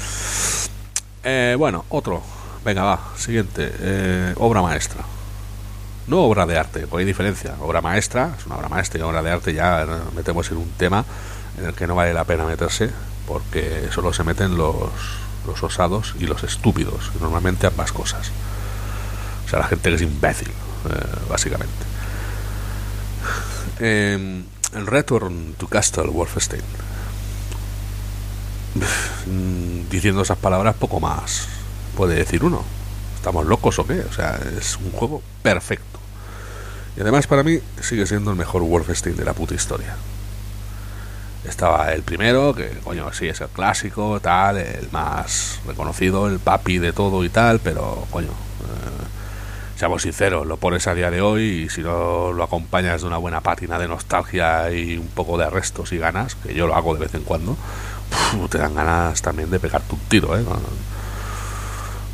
Eh, 1.23 1.57
bueno, 1.59 1.85
otro. 1.91 2.23
Venga, 2.65 2.83
va, 2.83 3.01
siguiente. 3.17 3.73
Eh, 3.81 4.35
obra 4.37 4.63
maestra. 4.63 5.03
No 6.07 6.23
obra 6.25 6.47
de 6.47 6.59
arte, 6.59 6.87
porque 6.87 7.03
hay 7.03 7.07
diferencia. 7.07 7.55
Obra 7.61 7.81
maestra, 7.81 8.35
es 8.39 8.47
una 8.47 8.57
obra 8.57 8.69
maestra 8.69 8.99
y 8.99 9.03
obra 9.03 9.23
de 9.23 9.31
arte 9.31 9.55
ya 9.55 9.87
metemos 10.15 10.51
en 10.51 10.59
un 10.59 10.71
tema 10.73 11.05
en 11.59 11.67
el 11.67 11.75
que 11.75 11.87
no 11.87 11.95
vale 11.95 12.15
la 12.15 12.25
pena 12.25 12.45
meterse 12.45 12.91
porque 13.31 13.89
solo 13.95 14.13
se 14.13 14.25
meten 14.25 14.57
los, 14.59 14.91
los 15.47 15.63
osados 15.63 16.17
y 16.19 16.27
los 16.27 16.43
estúpidos, 16.43 17.13
y 17.17 17.23
normalmente 17.23 17.69
ambas 17.69 17.93
cosas. 17.93 18.33
O 19.47 19.49
sea, 19.49 19.61
la 19.61 19.69
gente 19.69 19.89
que 19.89 19.95
es 19.95 20.03
imbécil, 20.03 20.49
eh, 20.49 20.53
básicamente. 21.29 21.85
Eh, 23.79 24.43
el 24.75 24.87
Return 24.87 25.55
to 25.57 25.69
Castle 25.69 26.09
Wolfenstein. 26.09 26.63
Mm, 29.27 29.89
Diciendo 29.89 30.23
esas 30.23 30.39
palabras, 30.39 30.75
poco 30.75 30.99
más 30.99 31.47
puede 31.97 32.17
decir 32.17 32.43
uno. 32.43 32.65
¿Estamos 33.15 33.47
locos 33.47 33.79
o 33.79 33.87
qué? 33.87 34.01
O 34.01 34.13
sea, 34.13 34.41
es 34.59 34.77
un 34.77 34.91
juego 34.91 35.23
perfecto. 35.45 36.01
Y 36.97 37.01
además 37.01 37.29
para 37.29 37.45
mí 37.45 37.61
sigue 37.81 38.07
siendo 38.07 38.33
el 38.33 38.37
mejor 38.37 38.63
Wolfenstein 38.63 39.17
de 39.17 39.25
la 39.25 39.35
puta 39.35 39.55
historia. 39.55 39.95
Estaba 41.45 41.93
el 41.93 42.03
primero, 42.03 42.55
que 42.55 42.69
coño, 42.85 43.13
sí 43.13 43.29
es 43.29 43.41
el 43.41 43.49
clásico, 43.49 44.21
tal, 44.21 44.59
el 44.59 44.91
más 44.93 45.61
reconocido, 45.67 46.29
el 46.29 46.39
papi 46.39 46.79
de 46.79 46.93
todo 46.93 47.25
y 47.25 47.31
tal, 47.31 47.61
pero 47.61 48.07
coño, 48.11 48.29
eh, 48.29 49.01
seamos 49.77 50.03
sinceros, 50.03 50.47
lo 50.47 50.59
pones 50.59 50.87
a 50.87 50.95
día 50.95 51.11
de 51.11 51.23
hoy 51.23 51.43
y 51.43 51.69
si 51.71 51.81
no 51.81 52.33
lo 52.33 52.45
acompañas 52.45 53.01
de 53.01 53.07
una 53.07 53.17
buena 53.17 53.41
pátina 53.41 53.79
de 53.79 53.89
nostalgia 53.89 54.71
y 54.71 54.99
un 54.99 55.09
poco 55.09 55.39
de 55.39 55.45
arrestos 55.45 55.93
y 55.93 55.99
ganas, 55.99 56.35
que 56.35 56.53
yo 56.53 56.67
lo 56.67 56.77
hago 56.77 56.93
de 56.93 57.01
vez 57.01 57.15
en 57.15 57.23
cuando, 57.23 57.57
te 58.51 58.59
dan 58.59 58.75
ganas 58.75 59.23
también 59.23 59.51
de 59.51 59.59
pegarte 59.59 59.95
un 59.95 60.01
tiro, 60.01 60.39
¿eh? 60.39 60.45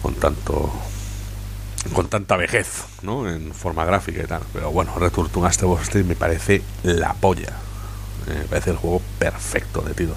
Con, 0.03 0.15
tanto 0.15 0.71
con 1.93 2.09
tanta 2.09 2.37
vejez, 2.37 2.85
¿no? 3.03 3.29
En 3.29 3.53
forma 3.53 3.85
gráfica 3.85 4.23
y 4.23 4.27
tal. 4.27 4.43
Pero 4.53 4.71
bueno, 4.71 4.93
Return 4.97 5.29
to 5.31 5.41
me 6.05 6.15
parece 6.15 6.63
la 6.85 7.15
polla. 7.15 7.66
Me 8.29 8.45
parece 8.49 8.71
el 8.71 8.77
juego 8.77 9.01
perfecto 9.19 9.83
de 9.83 9.95
tiros. 9.95 10.17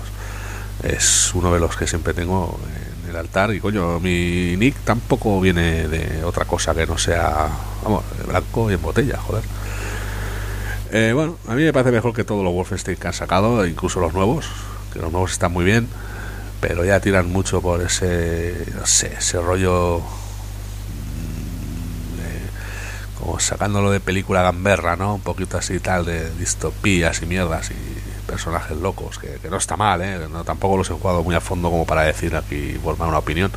Es 0.83 1.31
uno 1.33 1.53
de 1.53 1.59
los 1.59 1.75
que 1.75 1.87
siempre 1.87 2.13
tengo 2.13 2.59
en 3.03 3.09
el 3.09 3.15
altar. 3.15 3.53
Y 3.53 3.59
coño, 3.59 3.99
mi 3.99 4.55
nick 4.57 4.75
tampoco 4.83 5.41
viene 5.41 5.87
de 5.87 6.23
otra 6.23 6.45
cosa 6.45 6.73
que 6.73 6.85
no 6.85 6.97
sea, 6.97 7.47
vamos, 7.83 8.03
blanco 8.27 8.71
y 8.71 8.75
en 8.75 8.81
botella, 8.81 9.17
joder. 9.17 9.43
Eh, 10.91 11.11
bueno, 11.13 11.37
a 11.47 11.53
mí 11.53 11.63
me 11.63 11.71
parece 11.71 11.91
mejor 11.91 12.13
que 12.13 12.23
todos 12.23 12.43
los 12.43 12.51
Wolfenstein 12.51 12.97
que 12.97 13.07
han 13.07 13.13
sacado, 13.13 13.63
incluso 13.65 13.99
los 13.99 14.13
nuevos, 14.13 14.47
que 14.91 14.99
los 14.99 15.11
nuevos 15.11 15.31
están 15.31 15.51
muy 15.51 15.63
bien, 15.63 15.87
pero 16.61 16.83
ya 16.83 16.99
tiran 16.99 17.31
mucho 17.31 17.61
por 17.61 17.81
ese, 17.81 18.65
no 18.75 18.87
sé, 18.87 19.13
ese 19.19 19.39
rollo 19.39 19.99
mm, 19.99 20.03
como 23.19 23.39
sacándolo 23.39 23.91
de 23.91 23.99
película 23.99 24.41
gamberra, 24.41 24.95
¿no? 24.95 25.15
Un 25.15 25.21
poquito 25.21 25.59
así 25.59 25.79
tal 25.79 26.05
de 26.05 26.31
distopías 26.35 27.21
y 27.21 27.27
mierdas 27.27 27.69
y 27.69 27.98
personajes 28.29 28.77
locos, 28.77 29.17
que, 29.17 29.39
no 29.49 29.57
está 29.57 29.75
mal, 29.75 30.01
¿eh? 30.01 30.27
No, 30.29 30.43
tampoco 30.43 30.77
los 30.77 30.89
he 30.89 30.93
jugado 30.93 31.23
muy 31.23 31.33
a 31.33 31.41
fondo 31.41 31.71
como 31.71 31.85
para 31.85 32.03
decir 32.03 32.35
aquí, 32.35 32.77
formar 32.83 33.09
una 33.09 33.17
opinión. 33.17 33.51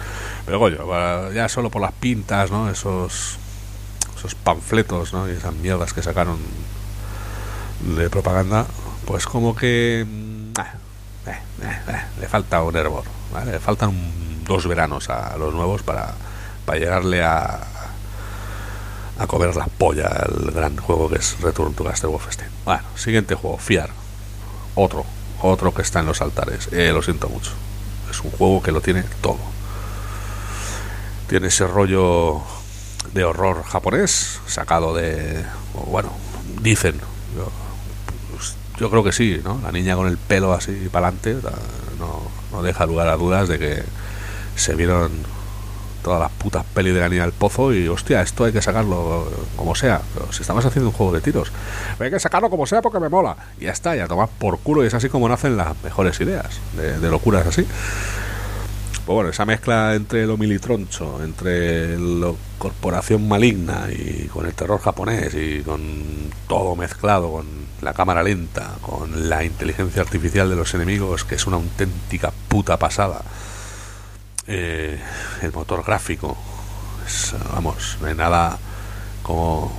Pero 0.46 0.58
coño, 0.58 1.30
ya 1.32 1.48
solo 1.48 1.70
por 1.70 1.82
las 1.82 1.92
pintas, 1.92 2.50
¿no? 2.50 2.70
Esos, 2.70 3.38
esos 4.16 4.34
panfletos, 4.34 5.12
¿no? 5.12 5.28
Y 5.28 5.32
esas 5.32 5.54
mierdas 5.54 5.92
que 5.92 6.02
sacaron 6.02 6.38
de 7.80 8.08
propaganda, 8.08 8.66
pues 9.04 9.26
como 9.26 9.54
que... 9.54 10.06
Mm, 10.08 10.58
eh, 10.58 11.38
eh, 11.62 11.80
eh, 11.88 12.02
le 12.20 12.28
falta 12.28 12.62
un 12.62 12.74
hervor. 12.74 13.04
Le 13.44 13.58
faltan 13.60 13.92
dos 14.44 14.66
veranos 14.66 15.10
a 15.10 15.36
los 15.36 15.52
nuevos 15.52 15.82
para, 15.82 16.14
para 16.64 16.78
llegarle 16.78 17.22
a, 17.22 17.60
a 19.18 19.26
comer 19.26 19.54
la 19.54 19.66
polla 19.66 20.06
al 20.06 20.50
gran 20.50 20.78
juego 20.78 21.10
que 21.10 21.16
es 21.16 21.38
Return 21.40 21.74
to 21.74 21.84
Castle 21.84 22.08
Wolfenstein. 22.08 22.50
Bueno, 22.64 22.82
siguiente 22.96 23.34
juego, 23.34 23.58
Fiar 23.58 24.01
otro, 24.74 25.04
otro 25.42 25.74
que 25.74 25.82
está 25.82 26.00
en 26.00 26.06
los 26.06 26.20
altares. 26.20 26.68
Eh, 26.72 26.90
lo 26.92 27.02
siento 27.02 27.28
mucho. 27.28 27.52
Es 28.10 28.20
un 28.20 28.30
juego 28.30 28.62
que 28.62 28.72
lo 28.72 28.80
tiene 28.80 29.04
todo. 29.20 29.38
Tiene 31.28 31.48
ese 31.48 31.66
rollo 31.66 32.42
de 33.12 33.24
horror 33.24 33.62
japonés, 33.64 34.40
sacado 34.46 34.94
de. 34.94 35.44
Bueno, 35.86 36.10
dicen. 36.60 37.00
Yo, 37.36 37.50
pues, 38.30 38.54
yo 38.78 38.90
creo 38.90 39.02
que 39.02 39.12
sí, 39.12 39.40
¿no? 39.42 39.60
La 39.62 39.72
niña 39.72 39.96
con 39.96 40.06
el 40.06 40.18
pelo 40.18 40.52
así 40.52 40.88
para 40.92 41.08
adelante 41.08 41.36
no, 41.98 42.22
no 42.50 42.62
deja 42.62 42.86
lugar 42.86 43.08
a 43.08 43.16
dudas 43.16 43.48
de 43.48 43.58
que 43.58 43.82
se 44.56 44.74
vieron 44.74 45.10
todas 46.02 46.20
las 46.20 46.30
putas 46.32 46.64
pelis 46.74 46.94
de 46.94 47.00
la 47.00 47.08
niña 47.08 47.22
del 47.22 47.32
pozo 47.32 47.72
y 47.72 47.88
hostia, 47.88 48.22
esto 48.22 48.44
hay 48.44 48.52
que 48.52 48.60
sacarlo 48.60 49.30
como 49.56 49.74
sea. 49.74 50.02
Si 50.30 50.42
estamos 50.42 50.64
haciendo 50.64 50.90
un 50.90 50.94
juego 50.94 51.12
de 51.12 51.20
tiros, 51.20 51.52
hay 51.98 52.10
que 52.10 52.20
sacarlo 52.20 52.50
como 52.50 52.66
sea 52.66 52.82
porque 52.82 53.00
me 53.00 53.08
mola. 53.08 53.36
Y 53.58 53.64
ya 53.64 53.72
está, 53.72 53.96
ya 53.96 54.06
tomar 54.06 54.28
por 54.38 54.58
culo 54.58 54.84
y 54.84 54.88
es 54.88 54.94
así 54.94 55.08
como 55.08 55.28
nacen 55.28 55.56
las 55.56 55.80
mejores 55.82 56.20
ideas 56.20 56.60
de, 56.76 57.10
locuras 57.10 57.46
así. 57.46 57.66
Pues 59.04 59.14
bueno, 59.16 59.30
esa 59.30 59.44
mezcla 59.44 59.94
entre 59.94 60.26
lo 60.26 60.36
militroncho, 60.36 61.22
entre 61.24 61.98
la 61.98 62.32
corporación 62.58 63.26
maligna 63.26 63.88
y 63.90 64.28
con 64.28 64.46
el 64.46 64.54
terror 64.54 64.80
japonés 64.80 65.34
y 65.34 65.62
con 65.62 65.80
todo 66.46 66.76
mezclado, 66.76 67.32
con 67.32 67.46
la 67.80 67.94
cámara 67.94 68.22
lenta, 68.22 68.76
con 68.80 69.28
la 69.28 69.42
inteligencia 69.42 70.02
artificial 70.02 70.48
de 70.48 70.54
los 70.54 70.72
enemigos, 70.74 71.24
que 71.24 71.34
es 71.34 71.46
una 71.48 71.56
auténtica 71.56 72.32
puta 72.48 72.76
pasada 72.78 73.22
eh, 74.46 75.00
el 75.42 75.52
motor 75.52 75.84
gráfico. 75.84 76.36
vamos, 77.52 77.98
no 78.00 78.06
hay 78.08 78.14
nada 78.14 78.58
como 79.22 79.72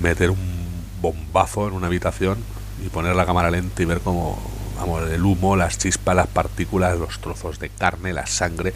meter 0.00 0.30
un 0.30 0.64
bombazo 1.00 1.68
en 1.68 1.74
una 1.74 1.86
habitación 1.86 2.38
y 2.84 2.88
poner 2.88 3.14
la 3.14 3.26
cámara 3.26 3.50
lenta 3.50 3.82
y 3.82 3.84
ver 3.84 4.00
como 4.00 4.38
vamos, 4.78 5.08
el 5.10 5.24
humo, 5.24 5.56
las 5.56 5.78
chispas, 5.78 6.16
las 6.16 6.26
partículas, 6.26 6.98
los 6.98 7.18
trozos 7.20 7.58
de 7.58 7.68
carne, 7.68 8.12
la 8.12 8.26
sangre, 8.26 8.74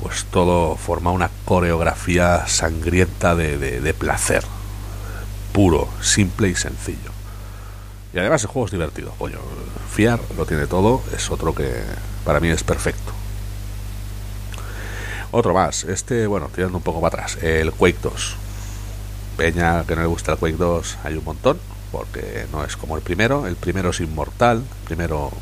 pues 0.00 0.24
todo 0.24 0.76
forma 0.76 1.10
una 1.10 1.30
coreografía 1.44 2.46
sangrienta 2.46 3.34
de, 3.34 3.58
de 3.58 3.94
placer, 3.94 4.44
puro, 5.52 5.88
simple 6.00 6.48
y 6.48 6.54
sencillo. 6.54 7.12
Y 8.14 8.18
además 8.18 8.42
el 8.42 8.48
juego 8.48 8.66
es 8.66 8.72
divertido, 8.72 9.14
coño. 9.18 9.38
Fiar 9.90 10.20
lo 10.36 10.44
tiene 10.46 10.66
todo, 10.66 11.02
es 11.14 11.30
otro 11.30 11.54
que 11.54 11.70
para 12.24 12.40
mí 12.40 12.48
es 12.48 12.62
perfecto. 12.62 13.21
Otro 15.34 15.54
más, 15.54 15.84
este, 15.84 16.26
bueno, 16.26 16.50
tirando 16.54 16.76
un 16.76 16.82
poco 16.84 17.00
para 17.00 17.24
atrás, 17.24 17.42
el 17.42 17.72
Quake 17.72 17.98
2. 18.02 18.36
Peña 19.38 19.82
que 19.84 19.96
no 19.96 20.02
le 20.02 20.06
gusta 20.06 20.32
el 20.32 20.38
Quake 20.38 20.58
2 20.58 20.98
hay 21.04 21.16
un 21.16 21.24
montón, 21.24 21.58
porque 21.90 22.46
no 22.52 22.62
es 22.64 22.76
como 22.76 22.96
el 22.96 23.02
primero. 23.02 23.46
El 23.46 23.56
primero 23.56 23.90
es 23.90 24.00
inmortal, 24.00 24.58
el 24.58 24.86
primero 24.86 25.32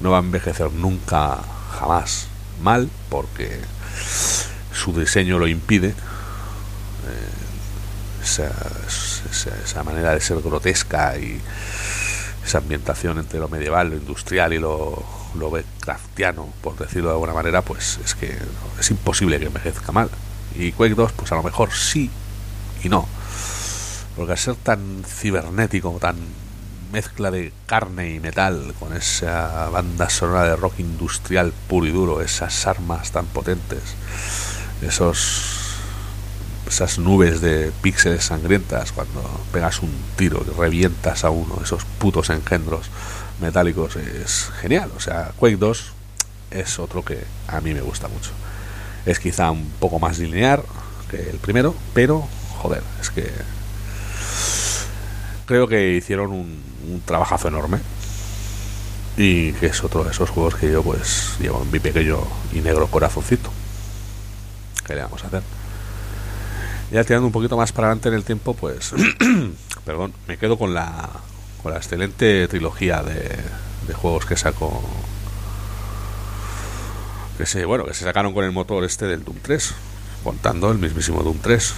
no 0.00 0.10
va 0.12 0.16
a 0.16 0.20
envejecer 0.20 0.72
nunca, 0.72 1.38
jamás 1.78 2.28
mal, 2.62 2.88
porque 3.10 3.60
su 4.72 4.98
diseño 4.98 5.38
lo 5.38 5.46
impide. 5.46 5.88
Eh, 5.88 5.94
esa, 8.22 8.50
esa, 9.64 9.84
manera 9.84 10.14
de 10.14 10.20
ser 10.20 10.40
grotesca 10.40 11.18
y 11.18 11.38
esa 12.42 12.58
ambientación 12.58 13.18
entre 13.18 13.38
lo 13.38 13.48
medieval, 13.48 13.90
lo 13.90 13.96
industrial 13.96 14.54
y 14.54 14.58
lo, 14.58 15.19
lo 15.34 15.50
ve 15.50 15.64
craftiano, 15.80 16.48
por 16.62 16.76
decirlo 16.76 17.08
de 17.08 17.14
alguna 17.14 17.34
manera, 17.34 17.62
pues 17.62 17.98
es 18.04 18.14
que 18.14 18.36
es 18.78 18.90
imposible 18.90 19.38
que 19.38 19.46
envejezca 19.46 19.92
mal. 19.92 20.10
Y 20.54 20.72
Quake 20.72 20.94
2, 20.94 21.12
pues 21.12 21.32
a 21.32 21.36
lo 21.36 21.42
mejor 21.42 21.72
sí 21.72 22.10
y 22.82 22.88
no. 22.88 23.06
Porque 24.16 24.32
al 24.32 24.38
ser 24.38 24.56
tan 24.56 25.02
cibernético, 25.04 25.96
tan 26.00 26.16
mezcla 26.92 27.30
de 27.30 27.52
carne 27.66 28.14
y 28.14 28.20
metal, 28.20 28.74
con 28.78 28.96
esa 28.96 29.68
banda 29.70 30.10
sonora 30.10 30.44
de 30.44 30.56
rock 30.56 30.80
industrial 30.80 31.52
puro 31.68 31.86
y 31.86 31.90
duro, 31.90 32.20
esas 32.20 32.66
armas 32.66 33.12
tan 33.12 33.26
potentes, 33.26 33.82
esos 34.82 35.60
esas 36.70 36.98
nubes 36.98 37.40
de 37.40 37.72
píxeles 37.82 38.24
sangrientas 38.24 38.92
cuando 38.92 39.22
pegas 39.52 39.82
un 39.82 39.90
tiro 40.16 40.44
y 40.46 40.56
revientas 40.56 41.24
a 41.24 41.30
uno, 41.30 41.58
esos 41.62 41.84
putos 41.98 42.30
engendros 42.30 42.86
metálicos 43.40 43.96
es 43.96 44.50
genial. 44.60 44.90
O 44.96 45.00
sea, 45.00 45.32
Quake 45.36 45.56
2 45.56 45.92
es 46.50 46.78
otro 46.78 47.04
que 47.04 47.24
a 47.48 47.60
mí 47.60 47.74
me 47.74 47.80
gusta 47.80 48.08
mucho. 48.08 48.30
Es 49.06 49.18
quizá 49.18 49.50
un 49.50 49.70
poco 49.78 49.98
más 49.98 50.18
lineal 50.18 50.62
que 51.10 51.30
el 51.30 51.38
primero, 51.38 51.74
pero 51.94 52.28
joder, 52.58 52.82
es 53.00 53.10
que 53.10 53.30
creo 55.46 55.66
que 55.66 55.96
hicieron 55.96 56.32
un, 56.32 56.70
trabajazo 57.04 57.48
enorme 57.48 57.78
y 59.16 59.52
que 59.54 59.66
es 59.66 59.82
otro 59.84 60.04
de 60.04 60.10
esos 60.10 60.28
juegos 60.30 60.54
que 60.54 60.70
yo 60.70 60.82
pues 60.82 61.36
llevo 61.40 61.62
en 61.62 61.70
mi 61.70 61.78
pequeño 61.78 62.18
y 62.52 62.60
negro 62.60 62.86
corazoncito. 62.88 63.50
¿Qué 64.86 64.94
le 64.94 65.02
vamos 65.02 65.24
a 65.24 65.28
hacer? 65.28 65.42
Ya 66.92 67.04
tirando 67.04 67.26
un 67.26 67.32
poquito 67.32 67.56
más 67.56 67.72
para 67.72 67.88
adelante 67.88 68.08
en 68.08 68.14
el 68.16 68.24
tiempo, 68.24 68.54
pues, 68.54 68.92
perdón, 69.84 70.12
me 70.26 70.36
quedo 70.36 70.58
con 70.58 70.74
la 70.74 71.08
con 71.62 71.72
la 71.72 71.78
excelente 71.78 72.48
trilogía 72.48 73.02
de, 73.02 73.38
juegos 73.94 74.24
que 74.24 74.36
sacó 74.36 74.80
que 77.36 77.44
se 77.44 77.64
bueno 77.64 77.84
que 77.84 77.92
se 77.92 78.04
sacaron 78.04 78.32
con 78.32 78.44
el 78.44 78.52
motor 78.52 78.84
este 78.84 79.06
del 79.06 79.24
Doom 79.24 79.38
3 79.42 79.74
contando 80.22 80.70
el 80.70 80.78
mismísimo 80.78 81.24
Doom 81.24 81.38
3 81.38 81.74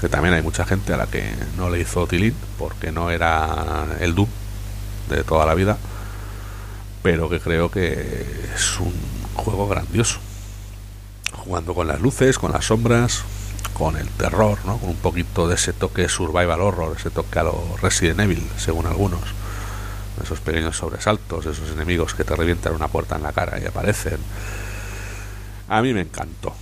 que 0.00 0.08
también 0.08 0.32
hay 0.32 0.40
mucha 0.40 0.64
gente 0.64 0.94
a 0.94 0.96
la 0.96 1.06
que 1.06 1.30
no 1.58 1.68
le 1.68 1.80
hizo 1.80 2.06
tilín 2.06 2.34
porque 2.58 2.92
no 2.92 3.10
era 3.10 3.86
el 4.00 4.14
Doom 4.14 4.28
de 5.10 5.22
toda 5.22 5.44
la 5.44 5.54
vida 5.54 5.76
pero 7.02 7.28
que 7.28 7.40
creo 7.40 7.70
que 7.70 8.50
es 8.54 8.80
un 8.80 8.92
juego 9.34 9.68
grandioso. 9.68 10.18
Jugando 11.32 11.74
con 11.74 11.86
las 11.86 12.00
luces 12.00 12.38
con 12.38 12.52
las 12.52 12.66
sombras 12.66 13.22
con 13.78 13.96
el 13.96 14.08
terror, 14.08 14.58
¿no? 14.66 14.76
con 14.78 14.90
un 14.90 14.96
poquito 14.96 15.46
de 15.46 15.54
ese 15.54 15.72
toque 15.72 16.08
survival 16.08 16.60
horror, 16.60 16.96
ese 16.98 17.10
toque 17.10 17.38
a 17.38 17.44
lo 17.44 17.76
Resident 17.80 18.20
Evil, 18.20 18.46
según 18.56 18.86
algunos. 18.86 19.22
Esos 20.22 20.40
pequeños 20.40 20.76
sobresaltos, 20.76 21.46
esos 21.46 21.70
enemigos 21.70 22.12
que 22.12 22.24
te 22.24 22.34
revientan 22.34 22.74
una 22.74 22.88
puerta 22.88 23.14
en 23.14 23.22
la 23.22 23.32
cara 23.32 23.60
y 23.60 23.66
aparecen. 23.66 24.18
A 25.68 25.80
mí 25.80 25.94
me 25.94 26.00
encantó. 26.00 26.52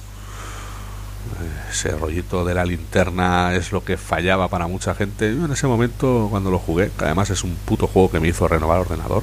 ese 1.71 1.97
rollito 1.97 2.45
de 2.45 2.55
la 2.55 2.67
linterna 2.67 3.55
es 3.55 3.73
lo 3.73 3.83
que 3.83 3.97
fallaba 3.97 4.49
para 4.49 4.67
mucha 4.67 4.95
gente. 4.95 5.35
Yo 5.35 5.47
en 5.47 5.53
ese 5.53 5.67
momento, 5.67 6.29
cuando 6.31 6.51
lo 6.51 6.59
jugué, 6.59 6.91
que 6.99 7.07
además 7.07 7.31
es 7.31 7.45
un 7.45 7.57
puto 7.57 7.87
juego 7.87 8.11
que 8.11 8.21
me 8.21 8.29
hizo 8.29 8.47
renovar 8.47 8.77
el 8.77 8.83
ordenador, 8.83 9.23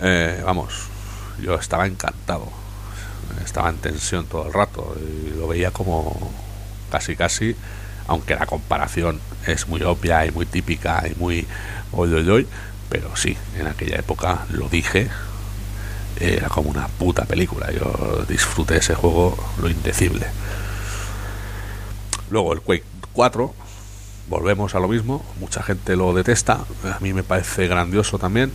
eh, 0.00 0.42
vamos, 0.44 0.86
yo 1.42 1.54
estaba 1.56 1.86
encantado. 1.86 2.61
Estaba 3.44 3.70
en 3.70 3.76
tensión 3.76 4.26
todo 4.26 4.46
el 4.46 4.52
rato 4.52 4.96
y 5.00 5.38
lo 5.38 5.48
veía 5.48 5.70
como 5.70 6.32
casi 6.90 7.16
casi, 7.16 7.56
aunque 8.06 8.34
la 8.34 8.46
comparación 8.46 9.20
es 9.46 9.68
muy 9.68 9.82
obvia 9.82 10.26
y 10.26 10.30
muy 10.30 10.46
típica 10.46 11.04
y 11.08 11.14
muy 11.18 11.46
hoy 11.92 12.12
hoy 12.12 12.28
hoy, 12.28 12.48
pero 12.88 13.16
sí, 13.16 13.36
en 13.58 13.66
aquella 13.66 13.96
época 13.96 14.46
lo 14.50 14.68
dije, 14.68 15.08
era 16.20 16.48
como 16.48 16.70
una 16.70 16.88
puta 16.88 17.24
película. 17.24 17.70
Yo 17.72 18.24
disfruté 18.28 18.76
ese 18.76 18.94
juego 18.94 19.36
lo 19.60 19.68
indecible. 19.68 20.26
Luego 22.30 22.52
el 22.52 22.60
Quake 22.60 22.84
4, 23.12 23.54
volvemos 24.28 24.74
a 24.74 24.80
lo 24.80 24.88
mismo, 24.88 25.24
mucha 25.40 25.62
gente 25.62 25.96
lo 25.96 26.14
detesta, 26.14 26.64
a 26.84 26.98
mí 27.00 27.12
me 27.12 27.22
parece 27.22 27.66
grandioso 27.68 28.18
también, 28.18 28.52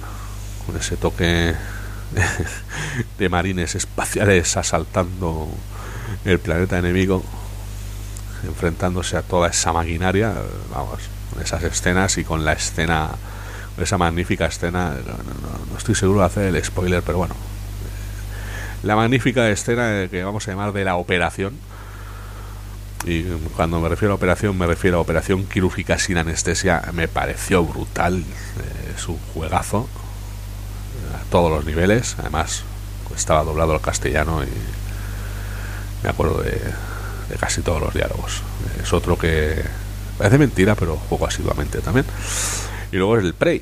con 0.66 0.78
ese 0.78 0.98
toque 0.98 1.56
de 3.18 3.30
marines 3.30 3.76
espaciales 3.76 4.58
asaltando 4.58 5.50
el 6.26 6.40
planeta 6.40 6.78
enemigo, 6.78 7.24
enfrentándose 8.46 9.18
a 9.18 9.22
toda 9.22 9.50
esa 9.50 9.74
maquinaria, 9.74 10.34
vamos, 10.72 11.00
con 11.32 11.42
esas 11.42 11.64
escenas 11.64 12.18
y 12.18 12.24
con 12.24 12.46
la 12.46 12.54
escena, 12.54 13.10
esa 13.78 13.98
magnífica 13.98 14.46
escena, 14.46 14.94
no, 15.70 15.78
estoy 15.78 15.96
seguro 15.96 16.22
de 16.22 16.26
hacer 16.26 16.56
el 16.56 16.64
spoiler, 16.64 17.04
pero 17.04 17.20
bueno, 17.20 17.36
la 18.84 18.96
magnífica 18.96 19.50
escena 19.50 20.08
que 20.10 20.24
vamos 20.24 20.48
a 20.48 20.52
llamar 20.52 20.74
de 20.74 20.86
la 20.86 20.96
operación, 20.96 21.54
y 23.06 23.24
cuando 23.56 23.80
me 23.80 23.90
refiero 23.90 24.14
a 24.14 24.16
operación 24.16 24.58
me 24.58 24.66
refiero 24.66 24.98
a 24.98 25.02
operación 25.02 25.46
quirúrgica 25.46 26.00
sin 26.00 26.18
anestesia 26.18 26.82
me 26.94 27.08
pareció 27.08 27.64
brutal 27.64 28.18
eh, 28.18 28.94
es 28.98 29.08
un 29.08 29.20
juegazo 29.34 29.88
a 31.14 31.30
todos 31.30 31.52
los 31.52 31.66
niveles. 31.66 32.16
Además 32.20 32.64
estaba 33.16 33.44
doblado 33.44 33.74
al 33.74 33.82
castellano 33.82 34.44
y 34.44 36.04
me 36.04 36.10
acuerdo 36.10 36.42
de, 36.42 36.62
casi 37.40 37.62
todos 37.62 37.82
los 37.82 37.94
diálogos. 37.94 38.42
Es 38.82 38.94
otro 38.94 39.18
que 39.18 39.64
parece 40.18 40.38
mentira 40.38 40.76
pero 40.76 40.98
juego 41.10 41.28
asiduamente 41.28 41.80
también. 41.80 42.06
Y 42.92 42.98
luego 42.98 43.18
es 43.18 43.24
el 43.24 43.34
Prey 43.34 43.62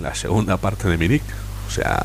la 0.00 0.14
segunda 0.14 0.56
parte 0.56 0.88
de 0.88 0.96
Minik. 0.96 1.22
O 1.68 1.70
sea 1.70 2.04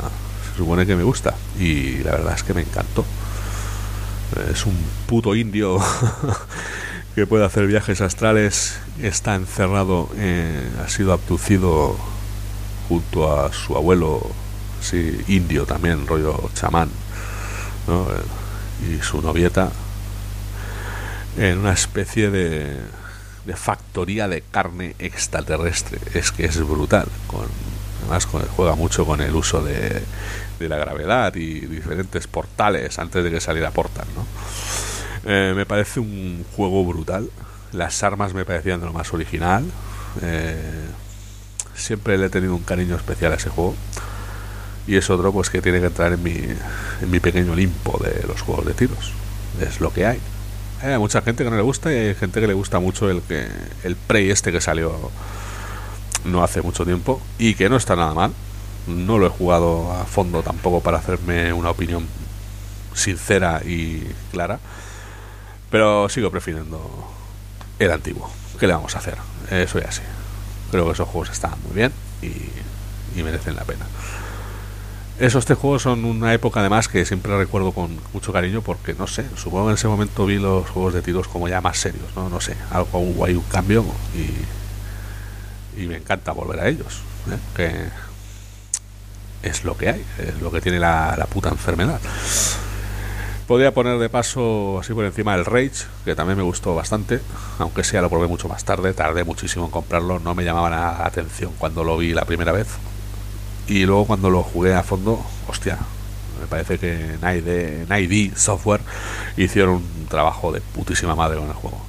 se 0.51 0.57
supone 0.57 0.85
que 0.85 0.95
me 0.95 1.03
gusta 1.03 1.33
y 1.59 1.97
la 2.03 2.11
verdad 2.11 2.33
es 2.35 2.43
que 2.43 2.53
me 2.53 2.61
encantó. 2.61 3.05
Es 4.51 4.65
un 4.65 4.75
puto 5.07 5.35
indio 5.35 5.79
que 7.15 7.25
puede 7.25 7.45
hacer 7.45 7.67
viajes 7.67 8.01
astrales, 8.01 8.77
está 9.01 9.35
encerrado, 9.35 10.09
ha 10.83 10.89
sido 10.89 11.13
abducido 11.13 11.95
junto 12.88 13.32
a 13.32 13.52
su 13.54 13.76
abuelo, 13.76 14.21
sí, 14.82 15.19
indio 15.28 15.65
también, 15.65 16.08
rollo 16.08 16.50
chamán, 16.54 16.89
y 18.88 19.02
su 19.02 19.21
novieta, 19.21 19.71
en 21.38 21.60
una 21.60 21.74
especie 21.74 22.30
de, 22.30 22.78
factoría 23.56 24.28
de 24.28 24.41
carne 24.41 24.95
extraterrestre. 25.00 26.00
Es 26.13 26.32
que 26.32 26.45
es 26.45 26.60
brutal, 26.65 27.08
con, 27.28 27.45
además 28.02 28.26
juega 28.56 28.76
mucho 28.76 29.06
con 29.06 29.21
el 29.21 29.36
uso 29.36 29.62
de 29.62 30.04
de 30.60 30.69
la 30.69 30.78
gravedad 30.78 31.36
y 31.36 31.62
diferentes 31.62 32.28
portales 32.28 32.98
antes 33.00 33.24
de 33.24 33.32
que 33.32 33.41
saliera 33.41 33.71
Portal, 33.71 34.08
¿no? 34.15 34.26
Eh, 35.30 35.54
me 35.56 35.65
parece 35.65 36.00
un 36.00 36.45
juego 36.56 36.86
brutal. 36.86 37.30
Las 37.71 38.04
armas 38.04 38.34
me 38.34 38.45
parecían 38.45 38.80
de 38.80 38.86
lo 38.86 38.93
más 38.93 39.13
original. 39.13 39.65
Eh, 40.21 40.86
siempre 41.75 42.17
le 42.17 42.27
he 42.27 42.29
tenido 42.29 42.55
un 42.55 42.63
cariño 42.63 42.95
especial 42.95 43.31
a 43.31 43.35
ese 43.35 43.49
juego. 43.49 43.75
Y 44.88 44.97
es 44.97 45.09
otro 45.09 45.31
pues 45.31 45.49
que 45.49 45.61
tiene 45.61 45.79
que 45.79 45.88
entrar 45.88 46.13
en 46.13 46.21
mi, 46.21 46.35
en 46.35 47.11
mi 47.11 47.19
pequeño 47.19 47.55
limpo 47.55 47.99
de 48.03 48.27
los 48.27 48.41
juegos 48.41 48.65
de 48.65 48.73
tiros. 48.73 49.13
Es 49.59 49.81
lo 49.81 49.91
que 49.91 50.05
hay. 50.05 50.19
Hay 50.81 50.97
mucha 50.99 51.21
gente 51.21 51.43
que 51.43 51.49
no 51.49 51.55
le 51.55 51.63
gusta 51.63 51.91
y 51.91 51.95
hay 51.95 52.15
gente 52.15 52.39
que 52.39 52.47
le 52.47 52.53
gusta 52.53 52.79
mucho 52.79 53.09
el 53.09 53.21
que 53.21 53.47
el 53.83 53.95
Prey 53.95 54.29
este 54.29 54.51
que 54.51 54.61
salió 54.61 55.11
no 56.25 56.43
hace 56.43 56.61
mucho 56.61 56.85
tiempo 56.85 57.21
y 57.39 57.55
que 57.55 57.69
no 57.69 57.77
está 57.77 57.95
nada 57.95 58.13
mal 58.13 58.31
no 58.88 59.17
lo 59.17 59.27
he 59.27 59.29
jugado 59.29 59.91
a 59.91 60.05
fondo 60.05 60.43
tampoco 60.43 60.81
para 60.81 60.97
hacerme 60.97 61.53
una 61.53 61.71
opinión 61.71 62.07
sincera 62.93 63.61
y 63.65 64.03
clara, 64.31 64.59
pero 65.69 66.07
sigo 66.09 66.31
prefiriendo 66.31 66.79
el 67.79 67.91
antiguo. 67.91 68.29
¿Qué 68.59 68.67
le 68.67 68.73
vamos 68.73 68.95
a 68.95 68.99
hacer? 68.99 69.17
Eso 69.51 69.79
ya 69.79 69.89
así. 69.89 70.01
Creo 70.71 70.86
que 70.86 70.91
esos 70.93 71.08
juegos 71.08 71.30
están 71.30 71.54
muy 71.65 71.75
bien 71.75 71.91
y, 72.21 73.23
merecen 73.23 73.56
la 73.56 73.63
pena. 73.63 73.86
Esos 75.19 75.45
tres 75.45 75.58
juegos 75.58 75.84
son 75.84 76.04
una 76.04 76.34
época 76.34 76.60
además 76.60 76.89
que 76.89 77.06
siempre 77.06 77.38
recuerdo 77.38 77.71
con 77.71 77.97
mucho 78.12 78.34
cariño 78.34 78.62
porque 78.62 78.93
no 78.93 79.08
sé, 79.08 79.25
supongo 79.38 79.65
que 79.65 79.71
en 79.71 79.75
ese 79.75 79.88
momento 79.88 80.25
vi 80.25 80.38
los 80.38 80.69
juegos 80.69 80.93
de 80.93 81.01
tiros 81.01 81.30
como 81.30 81.47
ya 81.47 81.62
más 81.62 81.78
serios, 81.78 82.13
no, 82.15 82.28
no 82.28 82.41
sé, 82.41 82.58
algo 82.71 82.99
hubo 82.99 83.23
ahí 83.23 83.36
un 83.36 83.43
cambio 83.43 83.86
y, 84.13 85.82
y 85.82 85.88
me 85.88 85.97
encanta 85.97 86.34
volver 86.34 86.60
a 86.60 86.67
ellos. 86.67 87.01
¿eh? 87.32 87.38
Que 87.56 89.49
es 89.49 89.63
lo 89.63 89.78
que 89.78 89.89
hay, 89.89 90.06
es 90.17 90.41
lo 90.41 90.51
que 90.51 90.62
tiene 90.62 90.80
la, 90.80 91.28
puta 91.32 91.49
enfermedad. 91.49 91.99
Podría 93.47 93.73
poner 93.73 93.99
de 93.99 94.10
paso 94.10 94.79
así 94.79 94.93
por 94.93 95.05
encima 95.05 95.36
el 95.36 95.45
Rage, 95.45 95.86
que 96.03 96.15
también 96.15 96.38
me 96.38 96.43
gustó 96.43 96.73
bastante, 96.73 97.19
aunque 97.60 97.84
sea 97.84 98.01
lo 98.01 98.10
probé 98.10 98.27
mucho 98.27 98.47
más 98.47 98.65
tarde, 98.65 98.93
tardé 98.93 99.23
muchísimo 99.23 99.65
en 99.65 99.71
comprarlo, 99.71 100.19
no 100.19 100.34
me 100.34 100.43
llamaba 100.43 100.69
la 100.69 101.05
atención 101.05 101.51
cuando 101.60 101.84
lo 101.84 101.97
vi 101.97 102.13
la 102.13 102.25
primera 102.25 102.51
vez. 102.51 102.67
Y 103.67 103.86
luego 103.86 104.05
cuando 104.05 104.31
lo 104.31 104.41
jugué 104.41 104.73
a 104.73 104.81
fondo, 104.81 105.23
hostia, 105.47 105.77
me 106.39 106.47
parece 106.47 106.79
que 106.79 107.17
Night 107.21 108.36
Software 108.36 108.81
hicieron 109.38 109.75
un 109.75 110.08
trabajo 110.08 110.51
de 110.51 110.62
putísima 110.62 111.15
madre 111.15 111.38
con 111.38 111.47
el 111.47 111.53
juego. 111.53 111.81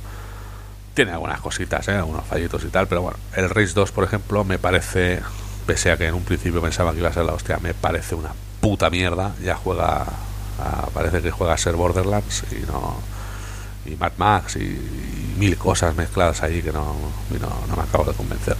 Tiene 0.94 1.12
algunas 1.12 1.40
cositas, 1.40 1.88
¿eh? 1.88 1.92
algunos 1.92 2.24
fallitos 2.26 2.64
y 2.64 2.68
tal, 2.68 2.86
pero 2.86 3.02
bueno, 3.02 3.18
el 3.34 3.48
Rage 3.48 3.72
2, 3.74 3.92
por 3.92 4.04
ejemplo, 4.04 4.44
me 4.44 4.58
parece 4.58 5.20
pese 5.66 5.90
a 5.90 5.96
que 5.96 6.06
en 6.06 6.14
un 6.14 6.22
principio 6.22 6.62
pensaba 6.62 6.92
que 6.92 6.98
iba 6.98 7.08
a 7.08 7.12
ser 7.12 7.24
la 7.24 7.34
hostia, 7.34 7.58
me 7.58 7.74
parece 7.74 8.14
una 8.14 8.30
puta 8.60 8.88
mierda. 8.88 9.34
Ya 9.42 9.56
juega, 9.56 10.06
parece 10.92 11.22
que 11.22 11.30
juega 11.30 11.54
a 11.54 11.58
ser 11.58 11.76
Borderlands 11.76 12.44
y 12.52 12.66
no 12.70 12.96
y 13.84 13.96
Mad 13.96 14.12
Max 14.16 14.56
y, 14.56 14.78
mil 15.38 15.56
cosas 15.58 15.94
mezcladas 15.94 16.42
ahí 16.42 16.62
que 16.62 16.72
no, 16.72 16.96
no, 17.30 17.76
me 17.76 17.82
acabo 17.82 18.04
de 18.04 18.14
convencer. 18.14 18.56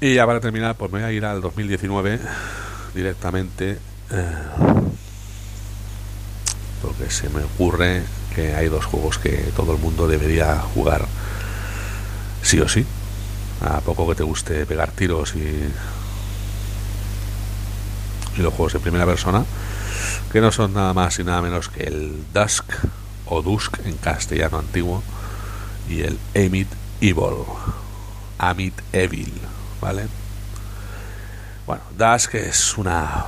Y 0.00 0.14
ya 0.14 0.26
para 0.26 0.40
terminar, 0.40 0.74
pues 0.74 0.90
me 0.90 0.98
voy 0.98 1.08
a 1.08 1.12
ir 1.12 1.24
al 1.24 1.40
2019 1.40 2.18
directamente. 2.92 3.78
Eh, 4.10 4.32
porque 6.82 7.08
se 7.08 7.30
me 7.30 7.44
ocurre 7.44 8.02
que 8.34 8.54
hay 8.54 8.68
dos 8.68 8.84
juegos 8.84 9.18
que 9.18 9.52
todo 9.56 9.72
el 9.72 9.78
mundo 9.78 10.08
debería 10.08 10.58
jugar 10.74 11.06
sí 12.42 12.60
o 12.60 12.68
sí 12.68 12.84
a 13.62 13.80
poco 13.80 14.08
que 14.08 14.16
te 14.16 14.22
guste 14.22 14.66
pegar 14.66 14.90
tiros 14.90 15.34
y, 15.34 15.70
y 18.36 18.42
los 18.42 18.52
juegos 18.52 18.74
de 18.74 18.80
primera 18.80 19.06
persona, 19.06 19.44
que 20.32 20.40
no 20.40 20.50
son 20.52 20.74
nada 20.74 20.92
más 20.94 21.18
y 21.18 21.24
nada 21.24 21.42
menos 21.42 21.68
que 21.68 21.84
el 21.84 22.24
Dusk 22.32 22.64
o 23.26 23.42
Dusk 23.42 23.78
en 23.84 23.96
castellano 23.96 24.58
antiguo 24.58 25.02
y 25.88 26.02
el 26.02 26.18
Amit 26.34 26.68
Evil. 27.00 27.44
Amit 28.38 28.74
Evil, 28.92 29.32
¿vale? 29.80 30.06
Bueno, 31.66 31.82
Dusk 31.96 32.34
es 32.34 32.76
una. 32.76 33.26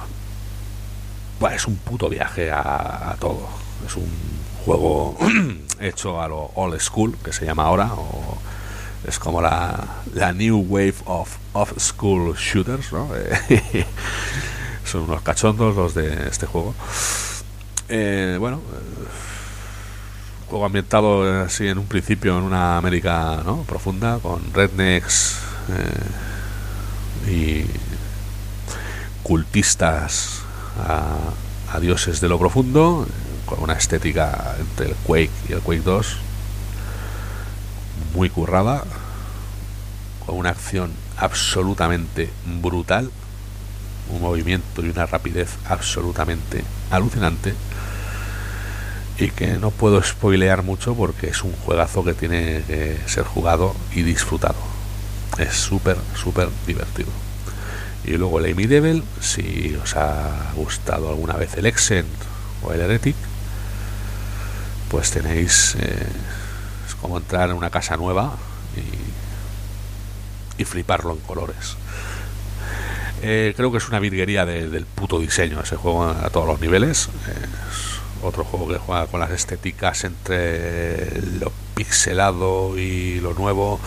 Bueno, 1.40 1.56
es 1.56 1.66
un 1.66 1.76
puto 1.76 2.08
viaje 2.08 2.50
a, 2.50 3.16
todo. 3.20 3.48
Es 3.86 3.96
un 3.96 4.10
juego 4.64 5.16
hecho 5.80 6.20
a 6.20 6.28
lo 6.28 6.50
old 6.54 6.80
school, 6.80 7.16
que 7.22 7.32
se 7.32 7.44
llama 7.44 7.64
ahora, 7.64 7.92
o 7.92 8.38
es 9.06 9.18
como 9.18 9.40
la, 9.40 9.84
la 10.14 10.32
new 10.32 10.58
wave 10.68 10.96
of 11.04 11.36
off-school 11.52 12.34
shooters, 12.34 12.92
¿no? 12.92 13.08
son 14.86 15.02
unos 15.02 15.22
cachondos 15.22 15.74
los 15.76 15.94
de 15.94 16.28
este 16.28 16.46
juego. 16.46 16.74
Eh, 17.88 18.36
bueno, 18.38 18.56
eh, 18.56 19.06
juego 20.48 20.64
ambientado 20.64 21.44
así 21.44 21.66
en 21.66 21.78
un 21.78 21.86
principio 21.86 22.38
en 22.38 22.44
una 22.44 22.76
América 22.78 23.42
¿no? 23.44 23.62
profunda, 23.62 24.18
con 24.20 24.52
rednecks 24.52 25.38
eh, 27.26 27.30
y 27.30 27.64
cultistas 29.22 30.42
a, 30.78 31.16
a, 31.72 31.80
dioses 31.80 32.20
de 32.20 32.28
lo 32.28 32.38
profundo, 32.38 33.06
con 33.44 33.62
una 33.62 33.74
estética 33.74 34.56
entre 34.60 34.88
el 34.88 34.94
Quake 35.06 35.30
y 35.48 35.52
el 35.52 35.60
Quake 35.60 35.82
2 35.82 36.16
muy 38.14 38.30
currada, 38.30 38.84
con 40.24 40.36
una 40.36 40.50
acción 40.50 40.92
absolutamente 41.16 42.30
brutal, 42.60 43.10
un 44.10 44.20
movimiento 44.22 44.84
y 44.84 44.90
una 44.90 45.06
rapidez 45.06 45.50
absolutamente 45.66 46.64
alucinante. 46.90 47.54
y 49.18 49.30
que 49.30 49.56
no 49.58 49.70
puedo 49.70 50.02
spoilear 50.02 50.62
mucho 50.62 50.94
porque 50.94 51.28
es 51.28 51.42
un 51.42 51.52
juegazo 51.52 52.04
que 52.04 52.12
tiene 52.12 52.62
que 52.66 52.98
ser 53.06 53.24
jugado 53.24 53.74
y 53.94 54.02
disfrutado. 54.02 54.56
Es 55.38 55.54
súper, 55.54 55.96
súper 56.14 56.48
divertido. 56.66 57.08
Y 58.04 58.12
luego 58.18 58.38
el 58.38 58.52
Amy 58.52 58.66
Devil, 58.66 59.02
si 59.20 59.74
os 59.82 59.96
ha 59.96 60.52
gustado 60.54 61.08
alguna 61.08 61.34
vez 61.34 61.54
el 61.56 61.66
Exent 61.66 62.08
o 62.62 62.72
el 62.72 62.80
Heretic, 62.80 63.16
pues 64.90 65.10
tenéis 65.10 65.76
eh, 65.80 66.06
es 66.86 66.94
como 66.94 67.16
entrar 67.18 67.50
en 67.50 67.56
una 67.56 67.70
casa 67.70 67.96
nueva 67.96 68.36
y, 68.76 70.62
y 70.62 70.64
fliparlo 70.64 71.12
en 71.12 71.20
colores. 71.20 71.76
Eh, 73.28 73.54
creo 73.56 73.72
que 73.72 73.78
es 73.78 73.88
una 73.88 73.98
virguería 73.98 74.46
del 74.46 74.86
puto 74.86 75.18
diseño 75.18 75.60
ese 75.60 75.74
juego 75.74 76.04
a 76.04 76.30
todos 76.30 76.46
los 76.46 76.60
niveles. 76.60 77.08
Es 77.26 77.98
otro 78.22 78.44
juego 78.44 78.68
que 78.68 78.78
juega 78.78 79.08
con 79.08 79.18
las 79.18 79.32
estéticas 79.32 80.04
entre 80.04 81.20
lo 81.40 81.50
pixelado 81.74 82.78
y 82.78 83.18
lo 83.18 83.34
nuevo. 83.34 83.80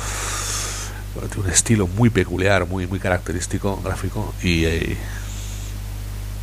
Tiene 1.32 1.48
un 1.48 1.54
estilo 1.54 1.88
muy 1.88 2.10
peculiar, 2.10 2.68
muy, 2.68 2.86
muy 2.86 3.00
característico, 3.00 3.82
gráfico. 3.82 4.34
Y, 4.44 4.66
eh, 4.66 4.98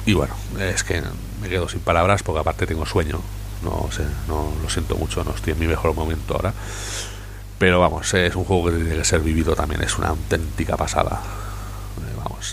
y 0.07 0.15
bueno, 0.15 0.35
es 0.59 0.83
que 0.83 1.03
me 1.43 1.51
quedo 1.51 1.69
sin 1.69 1.81
palabras 1.81 2.23
porque 2.23 2.41
aparte 2.41 2.67
tengo 2.67 2.87
sueño. 2.87 3.21
No 3.63 3.91
sé, 3.93 4.05
no 4.27 4.55
lo 4.63 4.71
siento 4.71 4.97
mucho, 4.97 5.23
no 5.23 5.33
estoy 5.33 5.53
en 5.53 5.59
mi 5.59 5.67
mejor 5.67 5.95
momento 5.95 6.33
ahora. 6.33 6.55
Pero 7.59 7.79
vamos, 7.79 8.15
es 8.15 8.35
un 8.35 8.45
juego 8.45 8.71
que 8.71 8.77
tiene 8.77 8.97
que 8.97 9.05
ser 9.05 9.21
vivido 9.21 9.55
también, 9.55 9.83
es 9.83 9.99
una 9.99 10.09
auténtica 10.09 10.79
pasada 10.79 11.21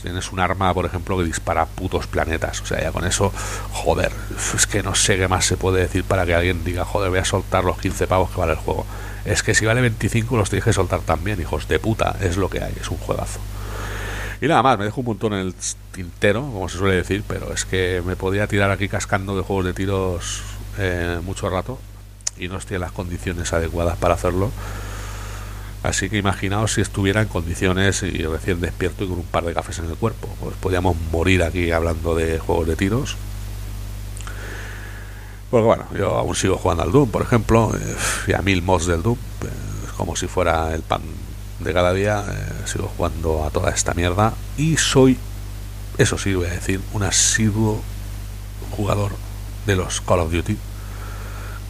tienes 0.01 0.31
un 0.31 0.39
arma, 0.39 0.73
por 0.73 0.85
ejemplo, 0.85 1.17
que 1.17 1.23
dispara 1.23 1.65
putos 1.65 2.07
planetas. 2.07 2.61
O 2.61 2.65
sea, 2.65 2.81
ya 2.81 2.91
con 2.91 3.05
eso, 3.05 3.31
joder, 3.71 4.11
es 4.55 4.67
que 4.67 4.83
no 4.83 4.95
sé 4.95 5.17
qué 5.17 5.27
más 5.27 5.45
se 5.45 5.57
puede 5.57 5.81
decir 5.81 6.03
para 6.03 6.25
que 6.25 6.35
alguien 6.35 6.63
diga, 6.63 6.85
joder, 6.85 7.09
voy 7.09 7.19
a 7.19 7.25
soltar 7.25 7.63
los 7.63 7.77
15 7.77 8.07
pavos 8.07 8.31
que 8.31 8.39
vale 8.39 8.53
el 8.53 8.59
juego. 8.59 8.85
Es 9.25 9.43
que 9.43 9.55
si 9.55 9.65
vale 9.65 9.81
25 9.81 10.35
los 10.35 10.49
tienes 10.49 10.65
que 10.65 10.73
soltar 10.73 11.01
también, 11.01 11.39
hijos 11.39 11.67
de 11.67 11.79
puta, 11.79 12.15
es 12.21 12.37
lo 12.37 12.49
que 12.49 12.63
hay, 12.63 12.73
es 12.79 12.89
un 12.89 12.97
juegazo. 12.97 13.39
Y 14.41 14.47
nada 14.47 14.61
más, 14.61 14.77
me 14.77 14.83
dejo 14.85 14.99
un 14.99 15.07
montón 15.07 15.33
en 15.33 15.39
el 15.39 15.55
tintero, 15.93 16.41
como 16.41 16.67
se 16.67 16.77
suele 16.77 16.95
decir, 16.95 17.23
pero 17.25 17.53
es 17.53 17.63
que 17.63 18.01
me 18.05 18.17
podía 18.17 18.45
tirar 18.47 18.71
aquí 18.71 18.89
cascando 18.89 19.37
de 19.37 19.43
juegos 19.43 19.65
de 19.65 19.73
tiros 19.73 20.43
eh, 20.77 21.19
mucho 21.23 21.49
rato 21.49 21.79
y 22.37 22.47
no 22.47 22.57
estoy 22.57 22.75
en 22.75 22.81
las 22.81 22.91
condiciones 22.91 23.53
adecuadas 23.53 23.97
para 23.97 24.15
hacerlo. 24.15 24.51
Así 25.83 26.09
que 26.09 26.17
imaginaos 26.17 26.73
si 26.73 26.81
estuviera 26.81 27.21
en 27.21 27.27
condiciones 27.27 28.03
y 28.03 28.23
recién 28.23 28.61
despierto 28.61 29.03
y 29.03 29.07
con 29.09 29.19
un 29.19 29.25
par 29.25 29.43
de 29.43 29.53
cafés 29.53 29.79
en 29.79 29.85
el 29.85 29.97
cuerpo. 29.97 30.29
Pues 30.39 30.55
podríamos 30.55 30.95
morir 31.11 31.43
aquí 31.43 31.71
hablando 31.71 32.15
de 32.15 32.39
juegos 32.39 32.67
de 32.67 32.77
tiros. 32.77 33.17
Porque 35.51 35.65
bueno, 35.65 35.85
yo 35.95 36.15
aún 36.17 36.35
sigo 36.35 36.57
jugando 36.57 36.83
al 36.83 36.91
Doom, 36.91 37.11
por 37.11 37.21
ejemplo, 37.21 37.73
eh, 37.75 37.95
y 38.27 38.33
a 38.33 38.41
mil 38.41 38.61
mods 38.61 38.87
del 38.87 39.03
Doom, 39.03 39.17
eh, 39.17 39.47
como 39.97 40.15
si 40.15 40.27
fuera 40.27 40.73
el 40.73 40.81
pan 40.81 41.01
de 41.59 41.73
cada 41.73 41.93
día. 41.93 42.23
Eh, 42.27 42.65
sigo 42.65 42.89
jugando 42.95 43.43
a 43.45 43.49
toda 43.49 43.69
esta 43.69 43.93
mierda 43.93 44.33
y 44.57 44.77
soy, 44.77 45.17
eso 45.97 46.17
sí, 46.17 46.33
voy 46.33 46.47
a 46.47 46.51
decir, 46.51 46.79
un 46.93 47.03
asiduo 47.03 47.81
jugador 48.71 49.11
de 49.67 49.75
los 49.75 49.99
Call 49.99 50.21
of 50.21 50.31
Duty 50.31 50.57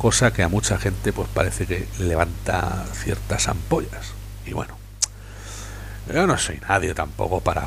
cosa 0.04 0.34
que 0.34 0.44
a 0.44 0.50
mucha 0.50 0.78
gente 0.78 1.14
pues 1.14 1.30
parece 1.34 1.66
que 1.66 1.88
levanta 1.98 2.84
ciertas 2.92 3.48
ampollas. 3.48 4.12
Y 4.46 4.52
bueno, 4.52 4.78
yo 6.14 6.28
no 6.28 6.38
soy 6.38 6.60
nadie 6.68 6.94
tampoco 6.94 7.40
para 7.40 7.64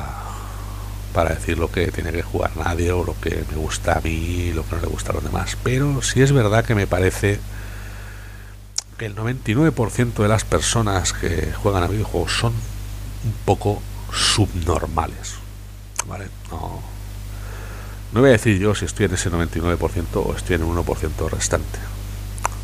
para 1.13 1.31
decir 1.31 1.57
lo 1.57 1.71
que 1.71 1.91
tiene 1.91 2.11
que 2.11 2.21
jugar 2.21 2.55
nadie 2.55 2.91
o 2.91 3.03
lo 3.03 3.19
que 3.19 3.43
me 3.49 3.57
gusta 3.57 3.93
a 3.93 4.01
mí, 4.01 4.51
lo 4.53 4.63
que 4.67 4.75
no 4.75 4.83
le 4.83 4.87
gusta 4.87 5.13
a 5.13 5.15
los 5.15 5.23
demás. 5.23 5.57
Pero 5.63 6.03
sí 6.03 6.21
es 6.21 6.31
verdad 6.31 6.63
que 6.63 6.75
me 6.75 6.85
parece 6.85 7.39
que 8.99 9.07
el 9.07 9.15
99% 9.15 10.13
de 10.13 10.27
las 10.27 10.43
personas 10.43 11.13
que 11.13 11.51
juegan 11.53 11.81
a 11.81 11.87
videojuegos 11.87 12.33
son 12.33 12.53
un 12.53 13.33
poco 13.45 13.81
subnormales. 14.13 15.37
¿Vale? 16.05 16.27
No, 16.51 16.81
no 18.13 18.19
voy 18.21 18.29
a 18.29 18.33
decir 18.33 18.59
yo 18.59 18.75
si 18.75 18.85
estoy 18.85 19.07
en 19.07 19.15
ese 19.15 19.31
99% 19.31 20.05
o 20.13 20.35
estoy 20.35 20.57
en 20.57 20.63
un 20.65 20.77
1% 20.77 21.29
restante. 21.31 21.79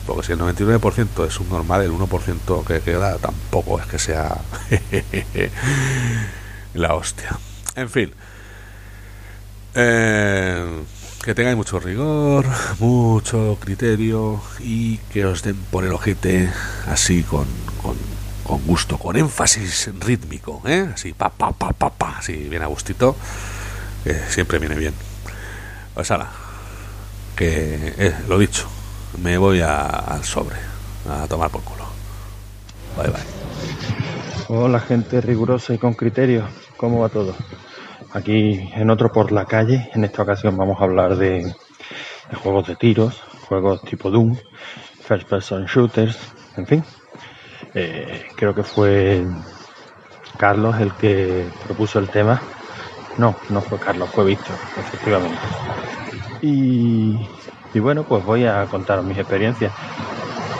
Porque 0.05 0.27
si 0.27 0.33
el 0.33 0.39
99% 0.39 1.27
es 1.27 1.39
un 1.39 1.49
normal, 1.49 1.83
el 1.83 1.91
1% 1.91 2.65
que 2.65 2.81
queda 2.81 3.17
tampoco 3.17 3.79
es 3.79 3.85
que 3.85 3.99
sea 3.99 4.37
la 6.73 6.95
hostia. 6.95 7.37
En 7.75 7.89
fin. 7.89 8.13
Eh, 9.75 10.83
que 11.23 11.33
tengáis 11.33 11.55
mucho 11.55 11.79
rigor, 11.79 12.45
mucho 12.79 13.57
criterio 13.59 14.41
y 14.59 14.97
que 14.97 15.25
os 15.25 15.41
den 15.41 15.55
por 15.71 15.85
el 15.85 15.93
ojete 15.93 16.51
así 16.87 17.23
con, 17.23 17.47
con, 17.81 17.95
con 18.43 18.61
gusto, 18.65 18.97
con 18.97 19.15
énfasis 19.15 19.89
rítmico, 20.01 20.61
¿eh? 20.65 20.89
Así, 20.93 21.13
pa, 21.13 21.29
pa, 21.29 21.53
pa, 21.53 21.71
pa, 21.71 21.89
pa, 21.89 22.17
así 22.17 22.33
bien 22.33 22.61
a 22.61 22.67
gustito, 22.67 23.15
que 24.03 24.15
siempre 24.29 24.59
viene 24.59 24.75
bien. 24.75 24.93
Pues 25.93 26.11
ahora, 26.11 26.29
que 27.37 27.93
eh, 27.97 28.15
lo 28.27 28.37
dicho, 28.37 28.67
me 29.21 29.37
voy 29.37 29.61
al 29.61 30.23
sobre, 30.23 30.55
a 31.09 31.27
tomar 31.27 31.49
por 31.49 31.61
culo. 31.63 31.85
Bye 32.97 33.09
bye. 33.09 33.43
Hola 34.49 34.79
gente 34.79 35.21
rigurosa 35.21 35.73
y 35.73 35.77
con 35.77 35.93
criterio, 35.93 36.47
¿cómo 36.77 36.99
va 36.99 37.09
todo? 37.09 37.35
Aquí 38.13 38.69
en 38.75 38.89
otro 38.89 39.11
por 39.11 39.31
la 39.31 39.45
calle, 39.45 39.89
en 39.93 40.03
esta 40.03 40.21
ocasión 40.21 40.55
vamos 40.57 40.79
a 40.79 40.83
hablar 40.83 41.15
de, 41.15 41.53
juegos 42.43 42.67
de 42.67 42.75
tiros, 42.75 43.21
juegos 43.47 43.81
tipo 43.83 44.11
Doom, 44.11 44.37
First 45.01 45.27
Person 45.27 45.65
Shooters, 45.65 46.17
en 46.57 46.67
fin. 46.67 46.83
Eh, 47.73 48.27
creo 48.35 48.53
que 48.53 48.63
fue 48.63 49.25
Carlos 50.37 50.79
el 50.79 50.93
que 50.93 51.47
propuso 51.65 51.99
el 51.99 52.09
tema. 52.09 52.41
No, 53.17 53.35
no 53.49 53.61
fue 53.61 53.79
Carlos, 53.79 54.09
fue 54.11 54.25
Víctor, 54.25 54.55
efectivamente. 54.77 55.39
Y 56.41 57.17
y 57.73 57.79
bueno, 57.79 58.03
pues 58.03 58.23
voy 58.23 58.45
a 58.45 58.65
contaros 58.65 59.05
mis 59.05 59.17
experiencias. 59.17 59.73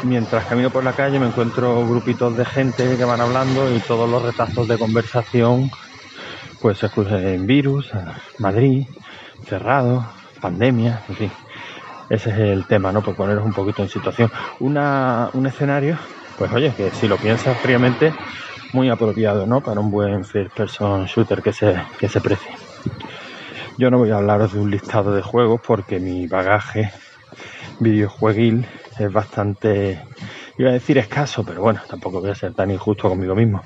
Mientras 0.04 0.46
camino 0.46 0.70
por 0.70 0.84
la 0.84 0.94
calle 0.94 1.20
me 1.20 1.28
encuentro 1.28 1.88
grupitos 1.88 2.36
de 2.36 2.44
gente 2.44 2.98
que 2.98 3.06
van 3.06 3.22
hablando 3.22 3.74
y 3.74 3.80
todos 3.80 4.10
los 4.10 4.22
retazos 4.22 4.68
de 4.68 4.78
conversación 4.78 5.72
pues 6.62 6.78
se 6.78 6.86
escuchan 6.86 7.46
virus, 7.46 7.92
Madrid, 8.40 8.86
cerrado, 9.46 10.06
pandemia, 10.40 11.02
en 11.10 11.16
fin. 11.16 11.32
Ese 12.10 12.30
es 12.30 12.38
el 12.38 12.66
tema, 12.68 12.92
¿no? 12.92 13.02
Por 13.02 13.16
poneros 13.16 13.46
un 13.46 13.54
poquito 13.54 13.82
en 13.82 13.90
situación. 13.90 14.32
Una, 14.60 15.30
un 15.34 15.46
escenario, 15.46 15.98
pues 16.38 16.52
oye, 16.54 16.74
que 16.76 16.92
si 16.92 17.08
lo 17.08 17.18
piensas 17.18 17.58
fríamente, 17.58 18.14
muy 18.72 18.90
apropiado, 18.90 19.46
¿no? 19.46 19.62
Para 19.62 19.82
un 19.82 19.92
buen 19.92 20.24
first 20.24 20.56
person 20.56 21.06
shooter 21.06 21.42
que 21.42 21.52
se, 21.52 21.76
que 21.98 22.08
se 22.08 22.22
precie. 22.22 22.52
Yo 23.78 23.90
no 23.90 23.98
voy 23.98 24.12
a 24.12 24.18
hablaros 24.18 24.54
de 24.54 24.60
un 24.60 24.70
listado 24.70 25.16
de 25.16 25.24
juegos 25.24 25.60
porque 25.66 26.00
mi 26.00 26.28
bagaje 26.28 26.92
videojueguil 27.80 28.68
es 29.00 29.12
bastante, 29.12 30.00
iba 30.60 30.70
a 30.70 30.74
decir 30.74 31.00
escaso, 31.00 31.44
pero 31.44 31.62
bueno, 31.62 31.82
tampoco 31.90 32.22
voy 32.22 32.30
a 32.30 32.36
ser 32.36 32.54
tan 32.54 32.70
injusto 32.70 33.10
conmigo 33.10 33.34
mismo. 33.34 33.64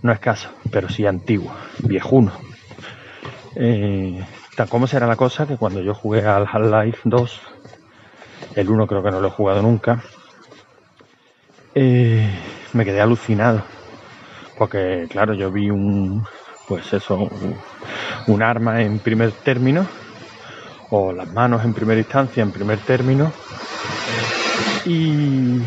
No 0.00 0.10
escaso, 0.10 0.50
pero 0.70 0.88
sí 0.88 1.06
antiguo, 1.06 1.52
viejuno. 1.80 2.32
Eh, 3.54 4.24
¿Cómo 4.70 4.86
será 4.86 5.06
la 5.06 5.16
cosa? 5.16 5.46
Que 5.46 5.58
cuando 5.58 5.82
yo 5.82 5.94
jugué 5.94 6.26
al 6.26 6.46
Half-Life 6.50 7.00
2, 7.04 7.40
el 8.56 8.70
1 8.70 8.86
creo 8.86 9.02
que 9.02 9.10
no 9.10 9.20
lo 9.20 9.28
he 9.28 9.32
jugado 9.32 9.60
nunca, 9.60 10.02
eh, 11.74 12.30
me 12.72 12.84
quedé 12.84 13.02
alucinado. 13.02 13.62
Porque 14.56 15.06
claro, 15.10 15.34
yo 15.34 15.50
vi 15.50 15.70
un, 15.70 16.24
pues 16.66 16.92
eso, 16.92 17.28
un 18.26 18.42
arma 18.42 18.82
en 18.82 18.98
primer 18.98 19.32
término 19.44 19.88
o 20.90 21.12
las 21.12 21.28
manos 21.32 21.64
en 21.64 21.72
primera 21.72 22.00
instancia, 22.00 22.42
en 22.42 22.52
primer 22.52 22.78
término. 22.84 23.32
Y, 24.84 25.62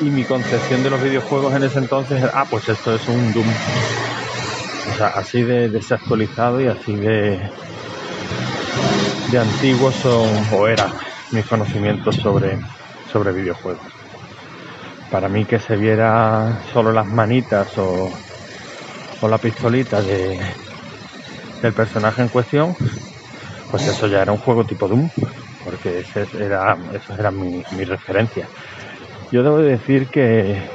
y 0.00 0.10
mi 0.10 0.24
concepción 0.24 0.82
de 0.82 0.90
los 0.90 1.02
videojuegos 1.02 1.54
en 1.56 1.64
ese 1.64 1.78
entonces 1.78 2.22
ah, 2.32 2.46
pues 2.48 2.68
esto 2.68 2.94
es 2.94 3.08
un 3.08 3.32
Doom. 3.32 3.48
O 3.48 4.96
sea, 4.96 5.08
así 5.08 5.42
de 5.42 5.68
desactualizado 5.68 6.60
y 6.60 6.66
así 6.66 6.94
de, 6.94 7.40
de 9.30 9.38
antiguos 9.38 9.94
son, 9.96 10.46
o 10.52 10.68
eran 10.68 10.92
mis 11.32 11.46
conocimientos 11.46 12.14
sobre, 12.16 12.58
sobre 13.10 13.32
videojuegos. 13.32 13.92
Para 15.10 15.28
mí 15.28 15.44
que 15.44 15.58
se 15.58 15.76
viera 15.76 16.62
solo 16.72 16.92
las 16.92 17.06
manitas 17.06 17.76
o, 17.78 18.08
o 19.20 19.28
la 19.28 19.38
pistolita 19.38 20.00
de, 20.00 20.38
del 21.62 21.74
personaje 21.74 22.22
en 22.22 22.28
cuestión, 22.28 22.74
pues 23.70 23.86
eso 23.86 24.06
ya 24.06 24.22
era 24.22 24.32
un 24.32 24.38
juego 24.38 24.64
tipo 24.64 24.88
Doom, 24.88 25.10
porque 25.64 26.00
ese 26.00 26.26
era, 26.38 26.76
esas 26.94 27.18
eran 27.18 27.38
mi, 27.38 27.62
mi 27.70 27.84
referencia. 27.84 28.48
Yo 29.30 29.42
debo 29.42 29.58
decir 29.58 30.08
que 30.10 30.68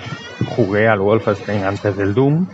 jugué 0.45 0.87
al 0.87 0.99
Wolfenstein 0.99 1.63
antes 1.63 1.95
del 1.97 2.13
Doom, 2.13 2.45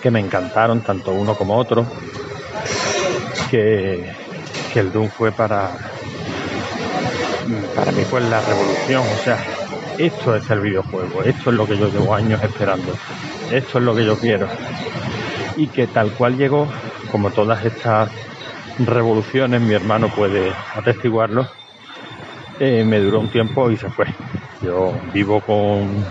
que 0.00 0.10
me 0.10 0.20
encantaron 0.20 0.82
tanto 0.82 1.12
uno 1.12 1.34
como 1.36 1.56
otro, 1.56 1.84
que, 3.50 4.12
que 4.72 4.80
el 4.80 4.92
Doom 4.92 5.10
fue 5.10 5.32
para, 5.32 5.76
para 7.74 7.92
mí 7.92 8.04
fue 8.04 8.20
la 8.20 8.40
revolución. 8.40 9.04
O 9.12 9.16
sea, 9.18 9.38
esto 9.96 10.34
es 10.36 10.48
el 10.50 10.60
videojuego, 10.60 11.22
esto 11.24 11.50
es 11.50 11.56
lo 11.56 11.66
que 11.66 11.78
yo 11.78 11.88
llevo 11.88 12.14
años 12.14 12.40
esperando, 12.42 12.94
esto 13.50 13.78
es 13.78 13.84
lo 13.84 13.94
que 13.94 14.04
yo 14.04 14.16
quiero. 14.18 14.48
Y 15.60 15.68
que 15.72 15.88
tal 15.88 16.14
cual 16.16 16.36
llegó, 16.36 16.70
como 17.10 17.32
todas 17.32 17.64
estas 17.64 18.08
revoluciones, 18.78 19.60
mi 19.60 19.74
hermano 19.74 20.08
puede 20.14 20.52
atestiguarlo, 20.76 21.48
eh, 22.60 22.84
me 22.84 23.00
duró 23.00 23.20
un 23.20 23.30
tiempo 23.30 23.70
y 23.70 23.76
se 23.76 23.90
fue. 23.90 24.06
Yo 24.60 25.00
vivo 25.12 25.40
con, 25.42 26.06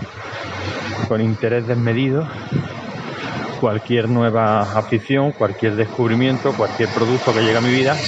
con 1.08 1.20
interés 1.22 1.66
desmedido 1.66 2.28
cualquier 3.58 4.08
nueva 4.08 4.78
afición, 4.78 5.32
cualquier 5.32 5.76
descubrimiento, 5.76 6.54
cualquier 6.54 6.92
producto 6.92 7.32
que 7.34 7.40
llegue 7.40 7.56
a 7.56 7.60
mi 7.60 7.72
vida, 7.72 7.98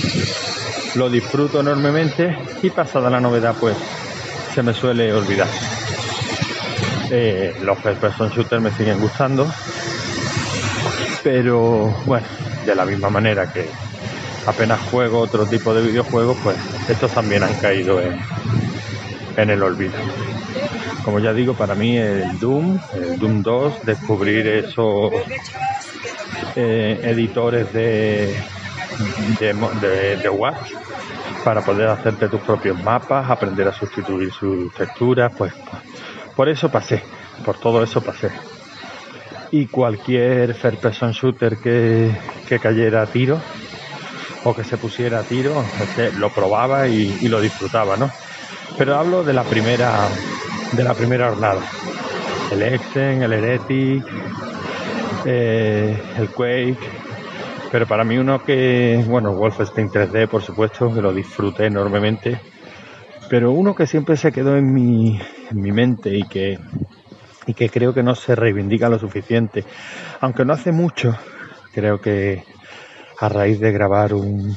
lo 0.94 1.10
disfruto 1.10 1.60
enormemente 1.60 2.36
y 2.62 2.70
pasada 2.70 3.10
la 3.10 3.20
novedad 3.20 3.56
pues 3.58 3.78
se 4.54 4.62
me 4.62 4.74
suele 4.74 5.12
olvidar. 5.12 5.48
Eh, 7.10 7.54
los 7.60 7.80
first 7.82 8.00
person 8.00 8.28
shooters 8.28 8.62
me 8.62 8.70
siguen 8.70 9.00
gustando, 9.00 9.46
pero 11.22 11.94
bueno, 12.06 12.26
de 12.64 12.74
la 12.74 12.84
misma 12.84 13.10
manera 13.10 13.52
que 13.52 13.68
apenas 14.46 14.80
juego 14.90 15.20
otro 15.20 15.46
tipo 15.46 15.74
de 15.74 15.82
videojuegos, 15.82 16.38
pues 16.42 16.56
estos 16.88 17.12
también 17.12 17.42
han 17.42 17.54
caído 17.54 18.00
en, 18.00 18.18
en 19.36 19.50
el 19.50 19.62
olvido. 19.62 19.94
Como 21.04 21.18
ya 21.18 21.32
digo, 21.32 21.54
para 21.54 21.74
mí 21.74 21.96
el 21.96 22.38
Doom, 22.38 22.78
el 22.94 23.18
Doom 23.18 23.42
2, 23.42 23.84
descubrir 23.84 24.46
esos 24.46 25.12
eh, 26.56 27.00
editores 27.02 27.72
de, 27.72 28.34
de, 29.38 29.52
de, 29.52 30.30
para 31.44 31.62
poder 31.62 31.88
hacerte 31.88 32.28
tus 32.28 32.40
propios 32.42 32.82
mapas, 32.82 33.30
aprender 33.30 33.66
a 33.68 33.72
sustituir 33.72 34.30
sus 34.32 34.72
texturas, 34.74 35.32
pues 35.36 35.52
por 36.36 36.48
eso 36.48 36.70
pasé, 36.70 37.02
por 37.44 37.58
todo 37.58 37.82
eso 37.82 38.02
pasé. 38.02 38.30
Y 39.52 39.66
cualquier 39.66 40.54
first 40.54 40.80
person 40.80 41.10
shooter 41.12 41.58
que, 41.58 42.16
que 42.46 42.58
cayera 42.58 43.02
a 43.02 43.06
tiro 43.06 43.40
o 44.44 44.54
que 44.54 44.64
se 44.64 44.78
pusiera 44.78 45.20
a 45.20 45.24
tiro, 45.24 45.64
este, 45.80 46.12
lo 46.12 46.32
probaba 46.32 46.86
y, 46.88 47.18
y 47.20 47.28
lo 47.28 47.40
disfrutaba, 47.40 47.96
¿no? 47.96 48.10
Pero 48.78 48.96
hablo 48.96 49.24
de 49.24 49.32
la 49.32 49.44
primera 49.44 50.08
de 50.72 50.84
la 50.84 50.94
primera 50.94 51.30
jornada. 51.30 51.62
El 52.50 52.62
Exen, 52.62 53.22
el 53.22 53.32
Heretic, 53.32 54.04
eh, 55.26 56.00
el 56.18 56.28
Quake, 56.30 56.78
pero 57.70 57.86
para 57.86 58.04
mí 58.04 58.16
uno 58.18 58.42
que, 58.42 59.04
bueno, 59.06 59.32
Wolfenstein 59.32 59.88
3D, 59.88 60.28
por 60.28 60.42
supuesto, 60.42 60.92
que 60.92 61.00
lo 61.00 61.12
disfruté 61.12 61.66
enormemente, 61.66 62.38
pero 63.28 63.52
uno 63.52 63.74
que 63.74 63.86
siempre 63.86 64.16
se 64.16 64.32
quedó 64.32 64.56
en 64.56 64.72
mi, 64.72 65.20
en 65.50 65.60
mi 65.60 65.70
mente 65.72 66.16
y 66.16 66.22
que, 66.22 66.58
y 67.46 67.54
que 67.54 67.68
creo 67.68 67.94
que 67.94 68.02
no 68.02 68.14
se 68.14 68.34
reivindica 68.34 68.88
lo 68.88 68.98
suficiente, 68.98 69.64
aunque 70.20 70.44
no 70.44 70.52
hace 70.52 70.72
mucho, 70.72 71.16
creo 71.72 72.00
que 72.00 72.44
a 73.18 73.28
raíz 73.28 73.60
de 73.60 73.72
grabar 73.72 74.14
un, 74.14 74.56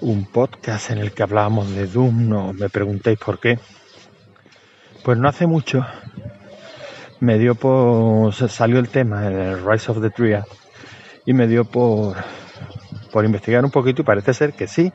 un 0.00 0.24
podcast 0.26 0.90
en 0.90 0.98
el 0.98 1.12
que 1.12 1.22
hablábamos 1.22 1.74
de 1.74 1.86
Doom, 1.86 2.28
no 2.28 2.52
me 2.52 2.68
preguntéis 2.68 3.18
por 3.18 3.38
qué, 3.38 3.58
pues 5.02 5.18
no 5.18 5.28
hace 5.28 5.46
mucho 5.46 5.86
me 7.20 7.38
dio 7.38 7.54
por. 7.54 8.34
salió 8.34 8.78
el 8.78 8.88
tema, 8.88 9.26
el 9.26 9.64
Rise 9.64 9.92
of 9.92 10.00
the 10.00 10.10
Triad, 10.10 10.44
y 11.26 11.32
me 11.32 11.46
dio 11.46 11.64
por, 11.64 12.16
por 13.12 13.24
investigar 13.24 13.64
un 13.64 13.70
poquito 13.70 14.02
y 14.02 14.04
parece 14.04 14.34
ser 14.34 14.54
que 14.54 14.66
sí, 14.66 14.92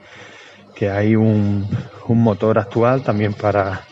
que 0.75 0.89
hay 0.89 1.15
un, 1.15 1.67
un 2.07 2.23
motor 2.23 2.57
actual 2.57 3.03
también 3.03 3.33
para, 3.33 3.83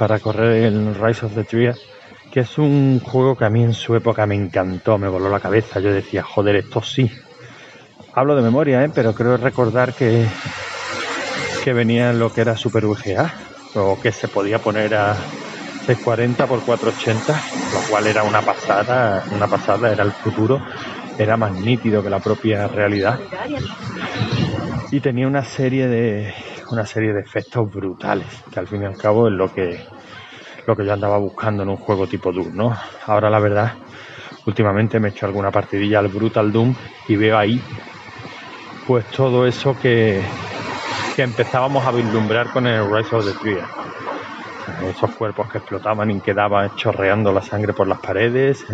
para 0.00 0.18
correr 0.18 0.64
el 0.64 0.94
Rise 0.94 1.26
of 1.26 1.34
the 1.34 1.44
Triad, 1.44 1.76
que 2.32 2.40
es 2.40 2.56
un 2.56 3.00
juego 3.00 3.36
que 3.36 3.44
a 3.44 3.50
mí 3.50 3.62
en 3.62 3.74
su 3.74 3.94
época 3.94 4.24
me 4.24 4.34
encantó, 4.34 4.96
me 4.96 5.10
voló 5.10 5.28
la 5.28 5.40
cabeza. 5.40 5.78
Yo 5.78 5.92
decía, 5.92 6.22
joder, 6.22 6.56
esto 6.56 6.80
sí. 6.80 7.12
Hablo 8.14 8.34
de 8.34 8.40
memoria, 8.40 8.82
¿eh? 8.82 8.90
pero 8.94 9.14
creo 9.14 9.36
recordar 9.36 9.92
que, 9.92 10.26
que 11.62 11.74
venía 11.74 12.14
lo 12.14 12.32
que 12.32 12.40
era 12.40 12.56
Super 12.56 12.86
VGA 12.86 13.30
o 13.74 14.00
que 14.00 14.10
se 14.10 14.28
podía 14.28 14.58
poner 14.58 14.94
a 14.94 15.16
640 15.84 16.46
por 16.46 16.64
480, 16.64 17.32
lo 17.74 17.90
cual 17.90 18.06
era 18.06 18.22
una 18.22 18.40
pasada, 18.40 19.22
una 19.32 19.48
pasada, 19.48 19.92
era 19.92 20.02
el 20.02 20.12
futuro, 20.12 20.62
era 21.18 21.36
más 21.36 21.52
nítido 21.52 22.02
que 22.02 22.08
la 22.08 22.20
propia 22.20 22.68
realidad. 22.68 23.20
Y 24.90 25.00
tenía 25.00 25.28
una 25.28 25.44
serie 25.44 25.88
de 25.88 26.32
una 26.70 26.86
serie 26.86 27.12
de 27.12 27.20
efectos 27.20 27.72
brutales, 27.72 28.26
que 28.52 28.60
al 28.60 28.66
fin 28.66 28.82
y 28.82 28.86
al 28.86 28.96
cabo 28.96 29.28
es 29.28 29.34
lo 29.34 29.52
que 29.52 29.80
lo 30.66 30.76
que 30.76 30.84
yo 30.84 30.92
andaba 30.92 31.18
buscando 31.18 31.62
en 31.62 31.70
un 31.70 31.76
juego 31.76 32.06
tipo 32.06 32.32
Doom, 32.32 32.54
¿no? 32.54 32.76
Ahora 33.06 33.30
la 33.30 33.40
verdad, 33.40 33.72
últimamente 34.46 35.00
me 35.00 35.08
he 35.08 35.10
hecho 35.10 35.26
alguna 35.26 35.50
partidilla 35.50 35.98
al 35.98 36.08
Brutal 36.08 36.52
Doom 36.52 36.74
y 37.08 37.16
veo 37.16 37.36
ahí 37.36 37.60
pues 38.86 39.04
todo 39.06 39.46
eso 39.46 39.76
que, 39.78 40.22
que 41.14 41.22
empezábamos 41.22 41.86
a 41.86 41.92
vislumbrar 41.92 42.50
con 42.50 42.66
el 42.66 42.90
Rise 42.90 43.16
of 43.16 43.24
the 43.24 43.32
Triad. 43.32 43.64
Esos 44.82 45.10
cuerpos 45.12 45.50
que 45.50 45.58
explotaban 45.58 46.10
y 46.10 46.20
quedaban 46.20 46.74
chorreando 46.76 47.32
la 47.32 47.42
sangre 47.42 47.72
por 47.72 47.86
las 47.86 47.98
paredes, 47.98 48.66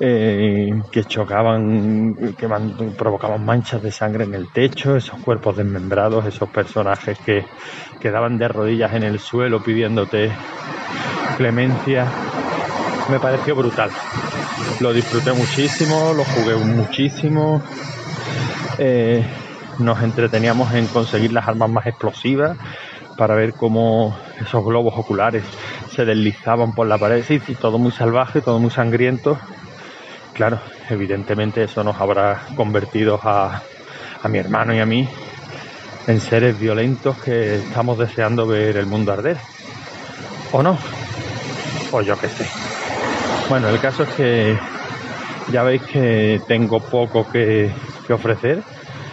eh, 0.00 0.82
que 0.90 1.04
chocaban, 1.04 2.34
que 2.36 2.48
provocaban 2.96 3.44
manchas 3.44 3.82
de 3.82 3.90
sangre 3.90 4.24
en 4.24 4.34
el 4.34 4.48
techo, 4.48 4.96
esos 4.96 5.20
cuerpos 5.20 5.56
desmembrados, 5.56 6.26
esos 6.26 6.48
personajes 6.48 7.18
que 7.18 7.44
quedaban 8.00 8.38
de 8.38 8.48
rodillas 8.48 8.92
en 8.94 9.04
el 9.04 9.18
suelo 9.18 9.62
pidiéndote 9.62 10.30
clemencia. 11.36 12.06
Me 13.08 13.18
pareció 13.18 13.54
brutal. 13.54 13.90
Lo 14.80 14.92
disfruté 14.92 15.32
muchísimo, 15.32 16.12
lo 16.14 16.24
jugué 16.24 16.56
muchísimo. 16.56 17.62
Eh, 18.78 19.24
nos 19.78 20.02
entreteníamos 20.02 20.72
en 20.74 20.86
conseguir 20.86 21.32
las 21.32 21.46
armas 21.48 21.70
más 21.70 21.86
explosivas 21.86 22.56
para 23.16 23.34
ver 23.34 23.54
cómo 23.54 24.16
esos 24.40 24.64
globos 24.64 24.94
oculares 24.96 25.44
se 25.90 26.04
deslizaban 26.04 26.72
por 26.72 26.86
la 26.86 26.98
pared, 26.98 27.24
y 27.28 27.54
todo 27.54 27.78
muy 27.78 27.92
salvaje, 27.92 28.40
todo 28.40 28.58
muy 28.58 28.70
sangriento. 28.70 29.38
Claro, 30.34 30.60
evidentemente 30.88 31.64
eso 31.64 31.84
nos 31.84 32.00
habrá 32.00 32.46
convertido 32.56 33.20
a, 33.22 33.62
a 34.22 34.28
mi 34.28 34.38
hermano 34.38 34.74
y 34.74 34.80
a 34.80 34.86
mí 34.86 35.08
en 36.06 36.20
seres 36.20 36.58
violentos 36.58 37.18
que 37.18 37.56
estamos 37.56 37.98
deseando 37.98 38.46
ver 38.46 38.76
el 38.76 38.86
mundo 38.86 39.12
arder. 39.12 39.36
¿O 40.52 40.62
no? 40.62 40.78
O 41.92 42.00
yo 42.02 42.16
qué 42.18 42.28
sé. 42.28 42.46
Bueno, 43.48 43.68
el 43.68 43.80
caso 43.80 44.04
es 44.04 44.08
que 44.10 44.58
ya 45.52 45.62
veis 45.62 45.82
que 45.82 46.40
tengo 46.48 46.80
poco 46.80 47.28
que, 47.30 47.70
que 48.06 48.12
ofrecer 48.12 48.62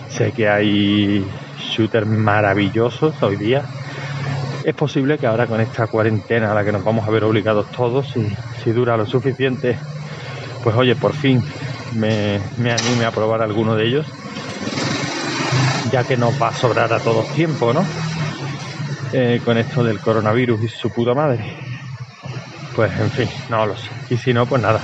Sé 0.10 0.32
que 0.32 0.50
hay 0.50 1.24
shooters 1.58 2.08
maravillosos 2.08 3.22
hoy 3.22 3.36
día. 3.38 3.64
Es 4.66 4.74
posible 4.74 5.18
que 5.18 5.28
ahora 5.28 5.48
con 5.48 5.62
esta 5.62 5.88
cuarentena 5.88 6.52
a 6.52 6.56
la 6.56 6.66
que 6.66 6.72
nos 6.72 6.84
vamos 6.84 7.08
a 7.08 7.12
ver 7.12 7.24
obligados 7.24 7.72
todos, 7.72 8.08
si, 8.10 8.28
si 8.64 8.72
dura 8.72 8.98
lo 8.98 9.06
suficiente, 9.06 9.78
pues 10.64 10.76
oye, 10.76 10.96
por 10.96 11.14
fin 11.14 11.44
me, 11.96 12.40
me 12.58 12.72
anime 12.72 13.06
a 13.06 13.12
probar 13.12 13.42
alguno 13.42 13.76
de 13.76 13.88
ellos, 13.88 14.08
ya 15.92 16.04
que 16.04 16.18
nos 16.18 16.40
va 16.42 16.50
a 16.50 16.54
sobrar 16.54 16.94
a 16.94 17.00
todos 17.00 17.28
tiempo, 17.34 17.74
¿no? 17.74 17.86
Eh, 19.12 19.42
con 19.44 19.58
esto 19.58 19.84
del 19.84 20.00
coronavirus 20.00 20.64
y 20.64 20.68
su 20.68 20.92
puta 20.92 21.14
madre. 21.14 21.44
Pues 22.76 22.92
en 23.00 23.10
fin, 23.10 23.30
no 23.50 23.66
lo 23.66 23.76
sé. 23.76 23.90
Y 24.10 24.18
si 24.18 24.34
no, 24.34 24.46
pues 24.46 24.62
nada. 24.62 24.80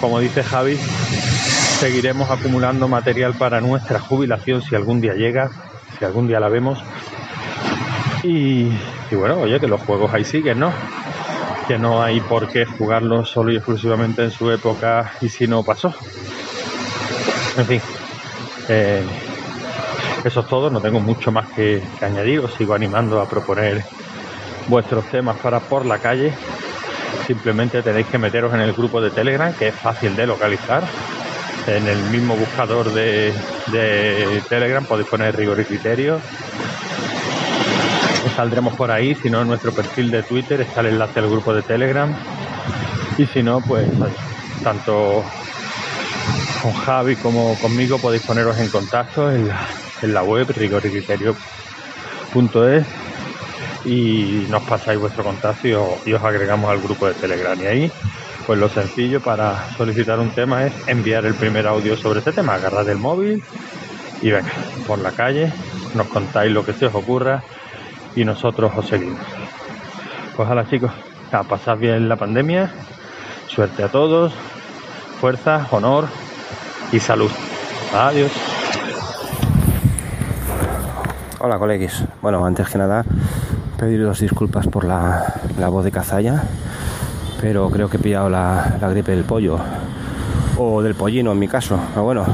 Como 0.00 0.20
dice 0.20 0.42
Javi, 0.42 0.76
seguiremos 0.76 2.30
acumulando 2.30 2.88
material 2.88 3.34
para 3.34 3.60
nuestra 3.60 4.00
jubilación 4.00 4.62
si 4.62 4.74
algún 4.74 5.00
día 5.00 5.14
llega, 5.14 5.50
si 5.98 6.04
algún 6.04 6.28
día 6.28 6.40
la 6.40 6.48
vemos. 6.48 6.82
Y, 8.22 8.70
bueno, 9.12 9.38
oye, 9.38 9.60
que 9.60 9.68
los 9.68 9.80
juegos 9.82 10.12
ahí 10.12 10.24
siguen, 10.24 10.58
¿no? 10.58 10.72
Que 11.68 11.78
no 11.78 12.02
hay 12.02 12.20
por 12.20 12.48
qué 12.48 12.64
jugarlos 12.64 13.28
solo 13.28 13.52
y 13.52 13.56
exclusivamente 13.56 14.24
en 14.24 14.30
su 14.30 14.50
época 14.50 15.12
y 15.20 15.28
si 15.28 15.46
no 15.46 15.62
pasó. 15.62 15.94
En 17.56 17.66
fin, 17.66 17.80
eh, 18.68 19.04
eso 20.24 20.40
es 20.40 20.46
todo, 20.46 20.70
no 20.70 20.80
tengo 20.80 20.98
mucho 20.98 21.30
más 21.30 21.48
que, 21.50 21.82
que 21.98 22.04
añadir, 22.04 22.40
os 22.40 22.54
sigo 22.54 22.74
animando 22.74 23.20
a 23.20 23.28
proponer 23.28 23.84
vuestros 24.66 25.04
temas 25.10 25.38
para 25.38 25.60
por 25.60 25.84
la 25.84 25.98
calle. 25.98 26.32
Simplemente 27.26 27.82
tenéis 27.82 28.06
que 28.06 28.16
meteros 28.16 28.54
en 28.54 28.60
el 28.60 28.72
grupo 28.72 29.00
de 29.00 29.10
Telegram, 29.10 29.52
que 29.52 29.68
es 29.68 29.74
fácil 29.74 30.16
de 30.16 30.26
localizar 30.26 30.84
en 31.68 31.86
el 31.86 32.02
mismo 32.04 32.34
buscador 32.34 32.92
de, 32.92 33.34
Telegram 34.48 34.84
podéis 34.84 35.08
poner 35.08 35.36
rigor 35.36 35.60
y 35.60 35.64
criterio. 35.64 36.20
Saldremos 38.34 38.74
por 38.76 38.90
ahí, 38.90 39.14
si 39.16 39.30
no 39.30 39.42
en 39.42 39.48
nuestro 39.48 39.72
perfil 39.72 40.10
de 40.10 40.22
Twitter 40.22 40.60
está 40.60 40.80
el 40.80 40.88
enlace 40.88 41.18
al 41.18 41.28
grupo 41.28 41.52
de 41.52 41.62
Telegram. 41.62 42.14
Y 43.16 43.26
si 43.26 43.42
no, 43.42 43.60
pues 43.60 43.88
tanto 44.62 45.24
con 46.62 46.72
Javi 46.72 47.16
como 47.16 47.58
conmigo 47.58 47.98
podéis 47.98 48.22
poneros 48.24 48.58
en 48.58 48.68
contacto 48.68 49.30
en 49.30 49.48
la, 50.02 50.22
web 50.22 50.48
rigor 50.50 50.84
y 50.86 50.90
criterio.es 50.90 52.86
y 53.84 54.46
nos 54.48 54.62
pasáis 54.64 54.98
vuestro 54.98 55.24
contacto 55.24 55.66
y 55.68 55.72
os, 55.74 56.22
agregamos 56.22 56.70
al 56.70 56.80
grupo 56.80 57.06
de 57.06 57.14
Telegram. 57.14 57.60
Y 57.60 57.66
ahí, 57.66 57.92
pues 58.46 58.58
lo 58.58 58.68
sencillo 58.68 59.20
para 59.20 59.68
solicitar 59.76 60.18
un 60.18 60.30
tema 60.30 60.66
es 60.66 60.72
enviar 60.86 61.24
el 61.24 61.34
primer 61.34 61.66
audio 61.66 61.96
sobre 61.96 62.20
ese 62.20 62.32
tema, 62.32 62.54
agarrar 62.54 62.88
el 62.88 62.98
móvil 62.98 63.42
y 64.20 64.30
venga, 64.30 64.52
por 64.86 64.98
la 64.98 65.12
calle, 65.12 65.52
nos 65.94 66.08
contáis 66.08 66.52
lo 66.52 66.64
que 66.64 66.72
se 66.72 66.86
os 66.86 66.94
ocurra 66.94 67.42
y 68.18 68.24
nosotros 68.24 68.72
os 68.76 68.86
seguimos. 68.86 69.20
Pues 70.36 70.48
hola 70.48 70.68
chicos, 70.68 70.90
a 71.30 71.44
pasar 71.44 71.78
bien 71.78 72.08
la 72.08 72.16
pandemia, 72.16 72.68
suerte 73.46 73.84
a 73.84 73.88
todos, 73.88 74.32
fuerza, 75.20 75.68
honor 75.70 76.08
y 76.90 76.98
salud. 76.98 77.30
Adiós. 77.94 78.32
Hola 81.38 81.58
coleguis. 81.58 82.04
Bueno, 82.20 82.44
antes 82.44 82.68
que 82.68 82.78
nada, 82.78 83.04
pediros 83.78 84.18
disculpas 84.18 84.66
por 84.66 84.84
la, 84.84 85.34
voz 85.70 85.84
de 85.84 85.92
cazalla, 85.92 86.42
pero 87.40 87.70
creo 87.70 87.88
que 87.88 87.98
he 87.98 88.00
pillado 88.00 88.28
la, 88.28 88.78
gripe 88.90 89.12
del 89.12 89.22
pollo, 89.22 89.58
o 90.58 90.82
del 90.82 90.96
pollino 90.96 91.30
en 91.30 91.38
mi 91.38 91.46
caso. 91.46 91.78
Pero 91.90 92.02
bueno, 92.02 92.26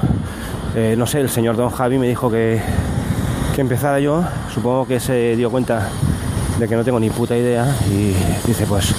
eh, 0.75 0.95
no 0.97 1.07
sé, 1.07 1.21
el 1.21 1.29
señor 1.29 1.57
Don 1.57 1.69
Javi 1.69 1.99
me 1.99 2.09
dijo 2.09 2.31
que, 2.31 2.63
que 3.55 3.61
empezara 3.61 4.01
yo, 4.01 4.25
supongo 4.53 4.85
que 4.85 4.99
se 4.99 5.37
dio 5.37 5.49
cuenta 5.49 5.89
de 6.59 6.67
que 6.67 6.75
no 6.75 6.83
tengo 6.83 6.99
ni 6.99 7.09
puta 7.09 7.37
idea 7.37 7.65
y 7.89 8.13
dice 8.47 8.67
pues 8.67 8.93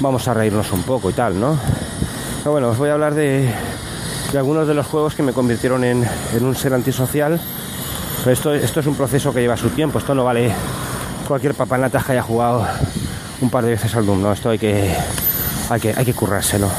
vamos 0.00 0.26
a 0.26 0.32
reírnos 0.32 0.72
un 0.72 0.82
poco 0.84 1.10
y 1.10 1.12
tal, 1.12 1.38
¿no? 1.38 1.58
Pero 2.38 2.52
bueno, 2.52 2.70
os 2.70 2.78
voy 2.78 2.88
a 2.88 2.94
hablar 2.94 3.14
de, 3.14 3.52
algunos 4.34 4.66
de 4.66 4.72
los 4.72 4.86
juegos 4.86 5.14
que 5.14 5.22
me 5.22 5.34
convirtieron 5.34 5.84
en, 5.84 6.06
un 6.40 6.54
ser 6.54 6.72
antisocial. 6.72 7.38
Pero 8.20 8.32
esto, 8.32 8.54
esto 8.54 8.80
es 8.80 8.86
un 8.86 8.94
proceso 8.94 9.34
que 9.34 9.40
lleva 9.40 9.56
su 9.56 9.68
tiempo, 9.68 9.98
esto 9.98 10.14
no 10.14 10.24
vale 10.24 10.50
cualquier 11.28 11.54
papanata 11.54 12.02
que 12.02 12.12
haya 12.12 12.22
jugado 12.22 12.66
un 13.42 13.50
par 13.50 13.64
de 13.64 13.72
veces 13.72 13.94
al 13.94 14.06
Doom, 14.06 14.22
¿no? 14.22 14.32
Esto 14.32 14.48
hay 14.48 14.58
que, 14.58 14.94
hay 15.68 15.80
que, 15.80 15.94
hay 15.94 16.04
que 16.06 16.14
currárselo. 16.14 16.70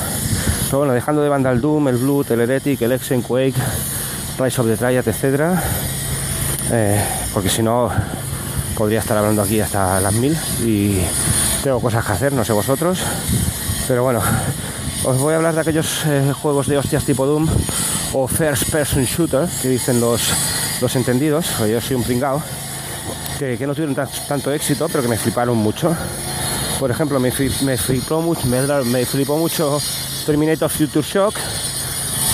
Pero 0.65 0.79
bueno, 0.79 0.93
dejando 0.93 1.21
de 1.21 1.29
banda 1.29 1.51
el 1.51 1.61
Doom, 1.61 1.87
el 1.87 1.97
Blood, 1.97 2.31
el 2.31 2.41
Heretic, 2.41 2.81
el 2.81 2.93
Exen, 2.93 3.21
Quake, 3.21 3.53
Rise 4.39 4.61
of 4.61 4.67
the 4.67 4.75
Triad, 4.75 5.07
etc. 5.07 5.59
Eh, 6.71 7.03
porque 7.33 7.49
si 7.49 7.61
no, 7.61 7.89
podría 8.77 8.99
estar 8.99 9.17
hablando 9.17 9.41
aquí 9.41 9.59
hasta 9.59 9.99
las 10.01 10.13
mil 10.13 10.37
y 10.63 11.01
tengo 11.63 11.79
cosas 11.79 12.05
que 12.05 12.11
hacer, 12.11 12.33
no 12.33 12.43
sé 12.43 12.53
vosotros. 12.53 12.99
Pero 13.87 14.03
bueno, 14.03 14.21
os 15.03 15.17
voy 15.19 15.33
a 15.33 15.37
hablar 15.37 15.55
de 15.55 15.61
aquellos 15.61 16.05
eh, 16.05 16.33
juegos 16.33 16.67
de 16.67 16.77
hostias 16.77 17.03
tipo 17.03 17.25
Doom 17.25 17.47
o 18.13 18.27
First 18.27 18.71
Person 18.71 19.03
Shooter 19.03 19.47
que 19.61 19.69
dicen 19.69 19.99
los, 19.99 20.31
los 20.81 20.95
entendidos, 20.95 21.47
yo 21.59 21.79
soy 21.81 21.95
un 21.95 22.03
pringao 22.03 22.41
que, 23.37 23.67
no 23.67 23.75
tuvieron 23.75 23.95
tanto 24.27 24.51
éxito, 24.51 24.87
pero 24.87 25.03
que 25.03 25.09
me 25.09 25.17
fliparon 25.17 25.57
mucho. 25.57 25.95
Por 26.79 26.91
ejemplo, 26.91 27.19
me, 27.19 27.31
flipó 27.31 28.21
mucho, 28.21 28.47
me, 28.47 29.05
flipó 29.05 29.37
mucho 29.37 29.79
Terminator 30.25 30.69
Future 30.69 31.05
Shock, 31.05 31.35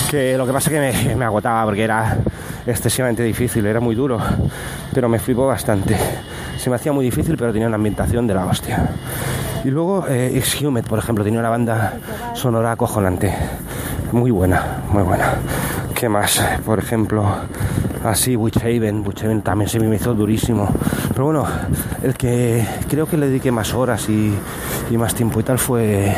que 0.09 0.37
lo 0.37 0.45
que 0.45 0.53
pasa 0.53 0.69
que 0.69 1.15
me, 1.15 1.25
agotaba 1.25 1.65
porque 1.65 1.83
era 1.83 2.17
excesivamente 2.65 3.23
difícil, 3.23 3.65
era 3.65 3.79
muy 3.79 3.95
duro, 3.95 4.19
pero 4.93 5.09
me 5.09 5.19
flipó 5.19 5.47
bastante. 5.47 5.95
Se 6.57 6.69
me 6.69 6.75
hacía 6.75 6.91
muy 6.91 7.05
difícil, 7.05 7.37
pero 7.37 7.51
tenía 7.51 7.67
una 7.67 7.75
ambientación 7.75 8.27
de 8.27 8.33
la 8.33 8.45
hostia. 8.45 8.89
Y 9.63 9.69
luego 9.69 10.07
eh, 10.07 10.37
Exhumed, 10.37 10.85
por 10.85 10.99
ejemplo, 10.99 11.23
tenía 11.23 11.39
una 11.39 11.49
banda 11.49 11.93
sonora 12.33 12.71
acojonante. 12.71 13.33
Muy 14.11 14.31
buena, 14.31 14.83
muy 14.89 15.03
buena. 15.03 15.35
¿Qué 15.95 16.09
más? 16.09 16.41
Por 16.65 16.79
ejemplo, 16.79 17.23
así 18.03 18.35
Witchhaven, 18.35 19.05
Witchhaven 19.05 19.41
también 19.41 19.69
se 19.69 19.79
me 19.79 19.95
hizo 19.95 20.13
durísimo. 20.13 20.69
Pero 21.09 21.25
bueno, 21.25 21.45
el 22.03 22.13
que 22.15 22.65
creo 22.89 23.05
que 23.05 23.17
le 23.17 23.27
dediqué 23.27 23.51
más 23.51 23.73
horas 23.73 24.09
y, 24.09 24.33
más 24.97 25.15
tiempo 25.15 25.39
y 25.39 25.43
tal 25.43 25.57
fue 25.57 26.13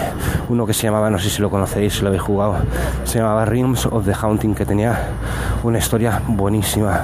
uno 0.49 0.65
que 0.65 0.73
se 0.73 0.83
llamaba, 0.83 1.09
no 1.09 1.19
sé 1.19 1.29
si 1.29 1.41
lo 1.41 1.49
conocéis, 1.49 1.93
si 1.93 2.01
lo 2.01 2.07
habéis 2.07 2.23
jugado, 2.23 2.57
se 3.03 3.19
llamaba 3.19 3.45
Realms 3.45 3.85
of 3.85 4.05
the 4.05 4.13
Haunting, 4.13 4.55
que 4.55 4.65
tenía 4.65 5.09
una 5.63 5.77
historia 5.77 6.21
buenísima. 6.27 6.99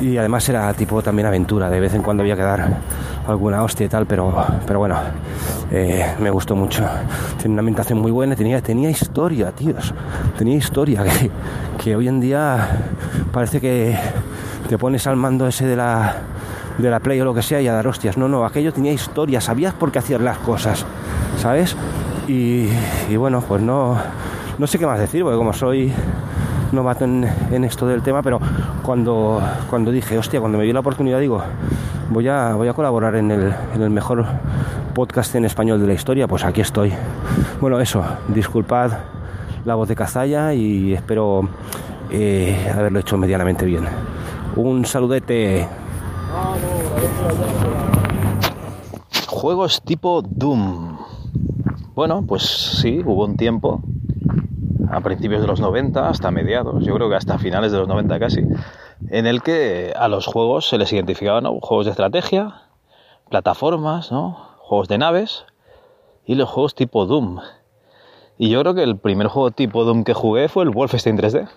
Y 0.00 0.16
además 0.16 0.48
era 0.48 0.72
tipo 0.74 1.02
también 1.02 1.26
aventura, 1.26 1.68
de 1.68 1.80
vez 1.80 1.94
en 1.94 2.02
cuando 2.02 2.22
había 2.22 2.36
que 2.36 2.42
dar 2.42 2.78
alguna 3.26 3.62
hostia 3.62 3.86
y 3.86 3.88
tal, 3.88 4.06
pero, 4.06 4.32
pero 4.66 4.78
bueno, 4.78 4.96
eh, 5.70 6.14
me 6.20 6.30
gustó 6.30 6.54
mucho. 6.54 6.84
Tiene 7.36 7.54
una 7.54 7.60
ambientación 7.60 7.98
muy 7.98 8.12
buena, 8.12 8.36
tenía, 8.36 8.60
tenía 8.62 8.90
historia, 8.90 9.50
tíos, 9.50 9.92
tenía 10.36 10.56
historia 10.56 11.02
que, 11.04 11.30
que 11.82 11.96
hoy 11.96 12.08
en 12.08 12.20
día 12.20 12.68
parece 13.32 13.60
que 13.60 13.98
te 14.68 14.78
pones 14.78 15.06
al 15.06 15.16
mando 15.16 15.46
ese 15.46 15.66
de 15.66 15.76
la, 15.76 16.14
de 16.78 16.90
la 16.90 17.00
Play 17.00 17.20
o 17.20 17.24
lo 17.24 17.34
que 17.34 17.42
sea 17.42 17.60
y 17.60 17.66
a 17.66 17.72
dar 17.72 17.86
hostias. 17.86 18.16
No, 18.16 18.28
no, 18.28 18.44
aquello 18.44 18.72
tenía 18.72 18.92
historia, 18.92 19.40
sabías 19.40 19.74
por 19.74 19.90
qué 19.90 19.98
hacías 19.98 20.20
las 20.20 20.38
cosas, 20.38 20.86
¿sabes? 21.38 21.76
Y, 22.28 22.68
bueno, 23.16 23.40
pues 23.40 23.62
no, 23.62 23.96
no 24.58 24.66
sé 24.66 24.78
qué 24.78 24.86
más 24.86 24.98
decir, 24.98 25.22
porque 25.22 25.38
como 25.38 25.52
soy 25.54 25.92
novato 26.72 27.04
en, 27.04 27.26
en 27.50 27.64
esto 27.64 27.86
del 27.86 28.02
tema, 28.02 28.22
pero 28.22 28.38
cuando, 28.88 29.38
cuando 29.68 29.90
dije, 29.90 30.16
hostia, 30.16 30.40
cuando 30.40 30.56
me 30.56 30.64
dio 30.64 30.72
la 30.72 30.80
oportunidad, 30.80 31.20
digo, 31.20 31.42
voy 32.08 32.26
a, 32.26 32.54
voy 32.54 32.68
a 32.68 32.72
colaborar 32.72 33.16
en 33.16 33.30
el, 33.30 33.54
en 33.74 33.82
el 33.82 33.90
mejor 33.90 34.24
podcast 34.94 35.34
en 35.34 35.44
español 35.44 35.78
de 35.78 35.86
la 35.86 35.92
historia, 35.92 36.26
pues 36.26 36.42
aquí 36.42 36.62
estoy. 36.62 36.94
Bueno, 37.60 37.78
eso, 37.80 38.02
disculpad 38.28 38.92
la 39.66 39.74
voz 39.74 39.88
de 39.88 39.94
cazalla 39.94 40.54
y 40.54 40.94
espero 40.94 41.46
eh, 42.08 42.72
haberlo 42.74 43.00
hecho 43.00 43.18
medianamente 43.18 43.66
bien. 43.66 43.84
Un 44.56 44.86
saludete. 44.86 45.68
Juegos 49.26 49.82
tipo 49.82 50.22
Doom. 50.22 50.96
Bueno, 51.94 52.24
pues 52.26 52.78
sí, 52.80 53.02
hubo 53.04 53.26
un 53.26 53.36
tiempo, 53.36 53.82
a 54.90 55.00
principios 55.00 55.40
de 55.40 55.46
los 55.46 55.60
90 55.60 56.08
hasta 56.08 56.30
mediados, 56.30 56.84
yo 56.84 56.94
creo 56.94 57.08
que 57.08 57.16
hasta 57.16 57.38
finales 57.38 57.72
de 57.72 57.78
los 57.78 57.88
90 57.88 58.18
casi, 58.18 58.42
en 59.10 59.26
el 59.26 59.42
que 59.42 59.92
a 59.96 60.08
los 60.08 60.26
juegos 60.26 60.68
se 60.68 60.78
les 60.78 60.92
identificaban 60.92 61.44
juegos 61.60 61.86
de 61.86 61.90
estrategia, 61.92 62.62
plataformas, 63.28 64.10
¿no? 64.10 64.48
juegos 64.58 64.88
de 64.88 64.98
naves 64.98 65.46
y 66.26 66.34
los 66.34 66.48
juegos 66.48 66.74
tipo 66.74 67.06
Doom. 67.06 67.40
Y 68.36 68.50
yo 68.50 68.60
creo 68.60 68.74
que 68.74 68.82
el 68.82 68.98
primer 68.98 69.28
juego 69.28 69.50
tipo 69.50 69.84
Doom 69.84 70.04
que 70.04 70.14
jugué 70.14 70.48
fue 70.48 70.64
el 70.64 70.70
Wolfenstein 70.70 71.18
3D. 71.18 71.48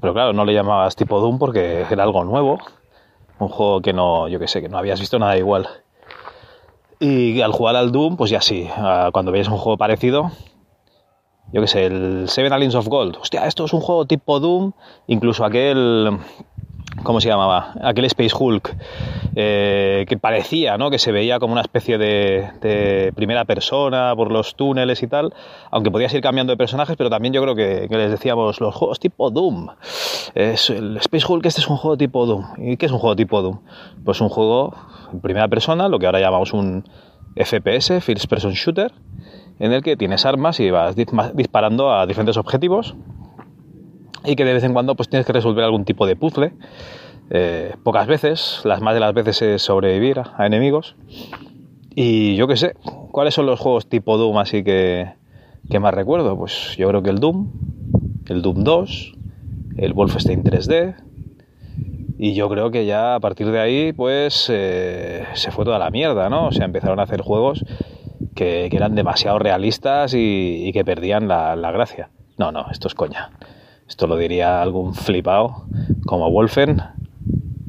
Pero 0.00 0.14
claro, 0.14 0.32
no 0.32 0.44
le 0.44 0.54
llamabas 0.54 0.96
tipo 0.96 1.20
Doom 1.20 1.38
porque 1.38 1.86
era 1.88 2.02
algo 2.02 2.24
nuevo. 2.24 2.58
Un 3.38 3.48
juego 3.48 3.82
que 3.82 3.92
no, 3.92 4.28
yo 4.28 4.38
que 4.38 4.48
sé, 4.48 4.62
que 4.62 4.68
no 4.68 4.78
habías 4.78 4.98
visto 4.98 5.18
nada 5.18 5.36
igual. 5.36 5.68
Y 6.98 7.40
al 7.42 7.52
jugar 7.52 7.76
al 7.76 7.92
Doom, 7.92 8.16
pues 8.16 8.30
ya 8.30 8.40
sí, 8.40 8.68
cuando 9.12 9.30
veías 9.30 9.48
un 9.48 9.58
juego 9.58 9.76
parecido, 9.76 10.30
yo 11.52 11.60
que 11.60 11.66
sé, 11.66 11.86
el 11.86 12.28
Seven 12.28 12.52
Aliens 12.52 12.74
of 12.74 12.88
Gold. 12.88 13.16
Hostia, 13.20 13.46
esto 13.46 13.64
es 13.64 13.72
un 13.72 13.80
juego 13.80 14.06
tipo 14.06 14.40
Doom, 14.40 14.72
incluso 15.06 15.44
aquel 15.44 16.18
¿cómo 17.02 17.20
se 17.20 17.28
llamaba? 17.28 17.74
Aquel 17.82 18.04
Space 18.06 18.34
Hulk, 18.38 18.74
eh, 19.34 20.04
que 20.08 20.16
parecía, 20.16 20.78
¿no? 20.78 20.90
Que 20.90 20.98
se 20.98 21.12
veía 21.12 21.38
como 21.38 21.52
una 21.52 21.62
especie 21.62 21.98
de, 21.98 23.12
primera 23.14 23.44
persona 23.44 24.14
por 24.16 24.30
los 24.30 24.54
túneles 24.56 25.02
y 25.02 25.06
tal, 25.06 25.32
aunque 25.70 25.90
podías 25.90 26.12
ir 26.14 26.20
cambiando 26.20 26.52
de 26.52 26.56
personajes, 26.56 26.96
pero 26.96 27.10
también 27.10 27.32
yo 27.32 27.42
creo 27.42 27.54
que, 27.54 27.86
les 27.90 28.10
decíamos 28.10 28.60
los 28.60 28.74
juegos 28.74 29.00
tipo 29.00 29.30
Doom. 29.30 29.68
Es, 30.34 30.70
el 30.70 30.96
Space 30.98 31.24
Hulk 31.28 31.46
este 31.46 31.60
es 31.60 31.68
un 31.68 31.76
juego 31.76 31.96
tipo 31.96 32.26
Doom. 32.26 32.44
¿Y 32.58 32.76
qué 32.76 32.86
es 32.86 32.92
un 32.92 32.98
juego 32.98 33.16
tipo 33.16 33.42
Doom? 33.42 33.60
Pues 34.04 34.20
un 34.20 34.28
juego 34.28 34.74
en 35.12 35.20
primera 35.20 35.48
persona, 35.48 35.88
lo 35.88 35.98
que 35.98 36.06
ahora 36.06 36.20
llamamos 36.20 36.52
un 36.52 36.84
FPS, 37.36 38.00
First 38.00 38.26
Person 38.26 38.52
Shooter, 38.52 38.92
en 39.58 39.72
el 39.72 39.82
que 39.82 39.96
tienes 39.96 40.26
armas 40.26 40.60
y 40.60 40.70
vas 40.70 40.96
disparando 40.96 41.92
a 41.92 42.06
diferentes 42.06 42.36
objetivos 42.36 42.94
y 44.24 44.36
que 44.36 44.44
de 44.44 44.54
vez 44.54 44.64
en 44.64 44.72
cuando 44.72 44.94
pues 44.96 45.08
tienes 45.08 45.26
que 45.26 45.32
resolver 45.32 45.64
algún 45.64 45.84
tipo 45.84 46.06
de 46.06 46.16
puzzle. 46.16 46.52
Eh, 47.30 47.74
pocas 47.82 48.06
veces, 48.06 48.60
las 48.64 48.80
más 48.80 48.94
de 48.94 49.00
las 49.00 49.14
veces 49.14 49.42
es 49.42 49.62
sobrevivir 49.62 50.20
a 50.36 50.46
enemigos. 50.46 50.96
Y 51.94 52.36
yo 52.36 52.46
qué 52.46 52.56
sé, 52.56 52.74
¿cuáles 53.10 53.34
son 53.34 53.46
los 53.46 53.58
juegos 53.58 53.88
tipo 53.88 54.18
Doom 54.18 54.38
así 54.38 54.62
que, 54.62 55.14
más 55.80 55.94
recuerdo? 55.94 56.36
Pues 56.36 56.76
yo 56.76 56.88
creo 56.88 57.02
que 57.02 57.10
el 57.10 57.20
Doom, 57.20 57.50
el 58.26 58.42
Doom 58.42 58.64
2, 58.64 59.14
el 59.78 59.92
Wolfenstein 59.94 60.44
3D. 60.44 60.96
Y 62.18 62.34
yo 62.34 62.48
creo 62.48 62.70
que 62.70 62.86
ya 62.86 63.14
a 63.14 63.20
partir 63.20 63.50
de 63.50 63.60
ahí, 63.60 63.92
pues 63.92 64.46
eh, 64.50 65.24
se 65.34 65.50
fue 65.50 65.64
toda 65.64 65.78
la 65.78 65.90
mierda, 65.90 66.28
¿no? 66.30 66.46
O 66.46 66.52
sea, 66.52 66.64
empezaron 66.64 66.98
a 66.98 67.02
hacer 67.02 67.20
juegos 67.20 67.64
que, 68.34 68.66
eran 68.66 68.94
demasiado 68.94 69.38
realistas 69.38 70.14
y, 70.14 70.70
que 70.72 70.84
perdían 70.84 71.28
la, 71.28 71.56
la 71.56 71.72
gracia. 71.72 72.10
No, 72.38 72.52
no, 72.52 72.66
esto 72.70 72.88
es 72.88 72.94
coña. 72.94 73.30
Esto 73.88 74.06
lo 74.06 74.16
diría 74.16 74.62
algún 74.62 74.94
flipado 74.94 75.66
como 76.06 76.30
Wolfen. 76.30 76.82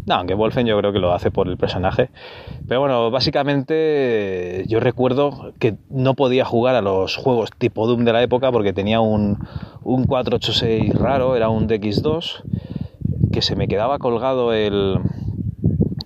No, 0.08 0.16
aunque 0.16 0.36
Wolfen 0.36 0.66
yo 0.66 0.78
creo 0.78 0.94
que 0.94 1.00
lo 1.00 1.14
hace 1.14 1.32
por 1.32 1.50
el 1.50 1.58
personaje. 1.58 2.10
Pero 2.68 2.80
bueno, 2.80 3.12
básicamente 3.12 4.64
yo 4.68 4.80
recuerdo 4.80 5.54
que 5.60 5.76
no 5.90 6.14
podía 6.14 6.46
jugar 6.46 6.76
a 6.76 6.82
los 6.82 7.18
juegos 7.18 7.50
tipo 7.58 7.86
Doom 7.86 8.06
de 8.06 8.14
la 8.14 8.24
época 8.24 8.50
porque 8.52 8.72
tenía 8.72 9.02
un, 9.02 9.38
un 9.84 10.06
486 10.06 10.94
raro, 10.96 11.36
era 11.36 11.50
un 11.50 11.68
DX2, 11.68 12.44
que 13.38 13.44
se 13.44 13.56
me 13.56 13.68
quedaba 13.68 14.00
colgado 14.00 14.52
el, 14.52 14.98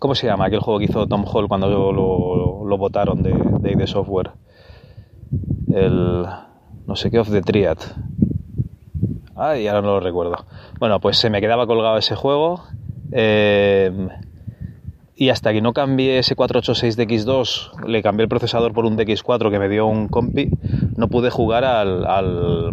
¿Cómo 0.02 0.16
se 0.16 0.28
llama 0.28 0.48
aquel 0.48 0.60
juego 0.60 0.80
que 0.80 0.86
hizo 0.86 1.08
Tom 1.08 1.24
Hall 1.26 1.48
cuando 1.48 1.70
lo, 1.70 2.78
votaron 2.78 3.24
de, 3.24 3.32
de 3.62 3.88
Software? 3.88 4.32
El. 5.74 6.26
No 6.88 6.96
sé 6.98 7.10
qué, 7.10 7.20
of 7.20 7.32
the 7.32 7.42
Triad. 7.42 7.78
Ay, 9.38 9.66
ahora 9.68 9.82
no 9.82 9.88
lo 9.94 10.00
recuerdo. 10.02 10.46
Bueno, 10.78 11.00
pues 11.00 11.20
se 11.20 11.30
me 11.30 11.40
quedaba 11.40 11.68
colgado 11.68 11.98
ese 11.98 12.18
juego. 12.18 12.64
Eh, 13.14 14.10
y 15.16 15.30
hasta 15.30 15.54
que 15.54 15.62
no 15.62 15.72
cambié 15.72 16.20
ese 16.20 16.36
486 16.36 16.98
de 16.98 17.08
X2, 17.08 17.86
le 17.88 18.04
cambié 18.04 18.24
el 18.24 18.30
procesador 18.30 18.74
por 18.74 18.84
un 18.84 18.98
DX4 18.98 19.50
que 19.50 19.60
me 19.60 19.70
dio 19.70 19.86
un 19.86 20.10
compi, 20.10 20.50
no 20.98 21.08
pude 21.08 21.30
jugar 21.30 21.64
al, 21.64 22.06
al, 22.06 22.72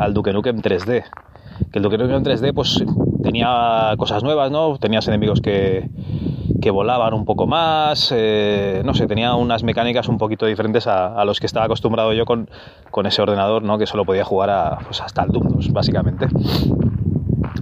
al 0.00 0.14
Duke 0.14 0.32
Nukem 0.32 0.60
3D. 0.60 1.04
Que 1.70 1.78
el 1.78 1.82
Duke 1.82 1.98
Nukem 1.98 2.24
3D 2.24 2.52
pues 2.52 2.82
tenía 3.22 3.94
cosas 3.98 4.22
nuevas, 4.22 4.50
¿no? 4.50 4.78
Tenías 4.78 5.06
enemigos 5.08 5.40
que, 5.40 5.88
que 6.60 6.70
volaban 6.70 7.14
un 7.14 7.24
poco 7.24 7.46
más, 7.46 8.12
eh, 8.14 8.82
no 8.84 8.94
sé, 8.94 9.06
tenía 9.06 9.34
unas 9.34 9.62
mecánicas 9.62 10.08
un 10.08 10.18
poquito 10.18 10.46
diferentes 10.46 10.86
a, 10.86 11.14
a, 11.14 11.24
los 11.24 11.40
que 11.40 11.46
estaba 11.46 11.66
acostumbrado 11.66 12.12
yo 12.12 12.24
con, 12.24 12.48
con 12.90 13.06
ese 13.06 13.22
ordenador, 13.22 13.62
¿no? 13.62 13.78
Que 13.78 13.86
solo 13.86 14.04
podía 14.04 14.24
jugar 14.24 14.50
a, 14.50 14.78
pues 14.84 15.00
hasta 15.00 15.22
el 15.22 15.30
Doom 15.30 15.48
2, 15.48 15.72
básicamente. 15.72 16.28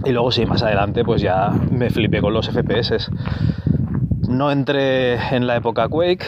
Y 0.05 0.11
luego 0.11 0.31
sí, 0.31 0.45
más 0.45 0.63
adelante 0.63 1.03
pues 1.03 1.21
ya 1.21 1.51
me 1.71 1.89
flipé 1.89 2.21
con 2.21 2.33
los 2.33 2.49
FPS. 2.49 3.09
No 4.27 4.51
entré 4.51 5.15
en 5.35 5.47
la 5.47 5.55
época 5.55 5.87
Quake. 5.87 6.25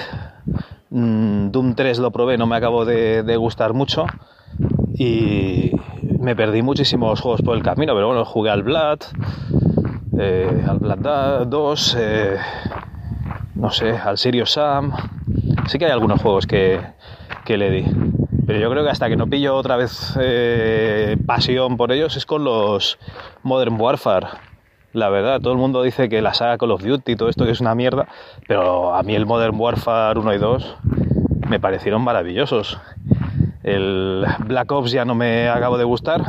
Mm, 0.89 1.51
Doom 1.51 1.75
3 1.75 1.99
lo 1.99 2.11
probé, 2.11 2.37
no 2.37 2.47
me 2.47 2.55
acabó 2.55 2.85
de, 2.85 3.23
de, 3.23 3.37
gustar 3.37 3.73
mucho. 3.73 4.05
Y 4.93 5.71
me 6.21 6.35
perdí 6.35 6.61
muchísimos 6.61 7.19
juegos 7.19 7.41
por 7.41 7.57
el 7.57 7.63
camino, 7.63 7.93
pero 7.95 8.07
bueno, 8.07 8.23
jugué 8.25 8.51
al 8.51 8.61
Blood, 8.61 8.99
eh, 10.19 10.63
al 10.67 10.77
Blood 10.77 11.47
2, 11.47 11.97
eh, 11.99 12.37
no 13.55 13.71
sé, 13.71 13.91
al 13.91 14.17
Sirius 14.17 14.51
Sam. 14.51 14.93
Sí 15.67 15.79
que 15.79 15.85
hay 15.85 15.91
algunos 15.91 16.21
juegos 16.21 16.45
que, 16.45 16.79
que 17.43 17.57
le 17.57 17.71
di. 17.71 17.85
Pero 18.45 18.59
yo 18.59 18.69
creo 18.69 18.83
que 18.83 18.91
hasta 18.91 19.09
que 19.09 19.15
no 19.15 19.27
pillo 19.27 19.55
otra 19.55 19.77
vez 19.77 20.15
eh, 20.21 21.17
pasión 21.25 21.77
por 21.77 21.91
ellos 21.91 22.15
es 22.15 22.25
con 22.25 22.43
los 22.43 22.99
Modern 23.41 23.79
Warfare. 23.79 24.27
La 24.93 25.09
verdad, 25.09 25.39
todo 25.39 25.53
el 25.53 25.59
mundo 25.59 25.81
dice 25.81 26.09
que 26.09 26.21
la 26.21 26.33
saga 26.33 26.57
Call 26.57 26.71
of 26.71 26.83
Duty 26.83 27.13
y 27.13 27.15
todo 27.15 27.29
esto 27.29 27.45
que 27.45 27.51
es 27.51 27.61
una 27.61 27.75
mierda, 27.75 28.07
pero 28.47 28.93
a 28.93 29.01
mí 29.03 29.15
el 29.15 29.25
Modern 29.25 29.55
Warfare 29.57 30.19
1 30.19 30.33
y 30.33 30.37
2 30.37 30.77
me 31.47 31.59
parecieron 31.59 32.03
maravillosos. 32.03 32.79
El 33.63 34.25
Black 34.45 34.71
Ops 34.71 34.91
ya 34.91 35.05
no 35.05 35.15
me 35.15 35.49
acabo 35.49 35.77
de 35.77 35.83
gustar 35.83 36.23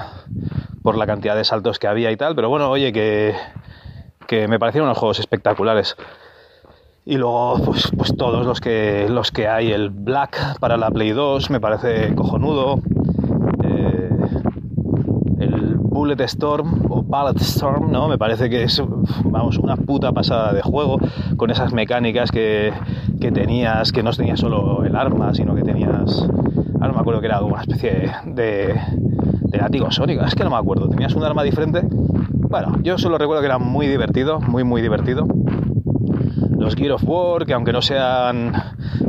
por 0.83 0.97
la 0.97 1.07
cantidad 1.07 1.37
de 1.37 1.45
saltos 1.45 1.79
que 1.79 1.87
había 1.87 2.11
y 2.11 2.17
tal, 2.17 2.35
pero 2.35 2.49
bueno, 2.49 2.69
oye, 2.71 2.93
que, 2.93 3.35
que 4.27 4.49
me 4.49 4.59
parecieron 4.59 4.89
unos 4.89 4.99
juegos 4.99 5.21
espectaculares. 5.21 5.97
Y 7.05 7.17
luego, 7.17 7.59
pues, 7.65 7.91
pues 7.97 8.17
todos 8.17 8.47
los 8.47 8.61
que, 8.61 9.09
los 9.09 9.33
que 9.33 9.49
hay, 9.49 9.73
el 9.73 9.91
Black 9.91 10.59
para 10.61 10.77
la 10.77 10.91
Play 10.91 11.11
2 11.11 11.51
me 11.51 11.61
parece 11.61 12.15
cojonudo. 12.15 12.79
Eh, 13.65 14.11
el 15.41 15.75
Bullet 15.77 16.21
Storm 16.21 16.87
o 16.89 17.03
Bullet 17.03 17.41
Storm, 17.41 17.91
¿no? 17.91 18.07
Me 18.07 18.19
parece 18.19 18.49
que 18.49 18.63
es, 18.63 18.81
vamos, 19.25 19.59
una 19.59 19.77
puta 19.77 20.13
pasada 20.13 20.53
de 20.53 20.63
juego 20.63 20.99
con 21.37 21.51
esas 21.51 21.73
mecánicas 21.73 22.31
que, 22.31 22.73
que 23.21 23.33
tenías, 23.33 23.91
que 23.91 24.05
no 24.05 24.13
tenías 24.13 24.39
solo 24.39 24.85
el 24.85 24.95
arma, 24.95 25.35
sino 25.35 25.57
que 25.57 25.63
tenías, 25.63 26.29
ahora 26.83 26.89
no 26.89 26.95
me 26.95 27.01
acuerdo 27.01 27.21
que 27.21 27.27
era 27.27 27.41
una 27.41 27.61
especie 27.61 28.11
de, 28.25 28.81
de 29.41 29.59
látigo 29.59 29.91
sónico, 29.93 30.25
es 30.25 30.35
que 30.35 30.43
no 30.43 30.51
me 30.51 30.57
acuerdo, 30.57 30.89
tenías 30.89 31.15
un 31.15 31.23
arma 31.23 31.45
diferente. 31.45 31.83
Bueno, 31.85 32.79
yo 32.83 32.99
solo 32.99 33.19
recuerdo 33.19 33.41
que 33.41 33.47
era 33.47 33.59
muy 33.59 33.87
divertido, 33.87 34.41
muy, 34.41 34.65
muy 34.65 34.83
divertido 34.83 35.27
los 36.63 36.77
Gear 36.77 36.93
of 36.93 37.03
War, 37.05 37.45
que 37.45 37.55
aunque 37.55 37.73
no 37.73 37.83
sean 37.83 38.53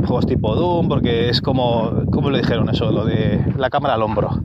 juegos 0.06 0.26
tipo 0.26 0.54
Doom, 0.54 0.88
porque 0.88 1.28
es 1.28 1.40
como, 1.40 2.04
como 2.10 2.30
le 2.30 2.38
dijeron 2.38 2.68
eso, 2.68 2.90
lo 2.90 3.04
de 3.04 3.44
la 3.56 3.70
cámara 3.70 3.94
al 3.94 4.02
hombro, 4.02 4.42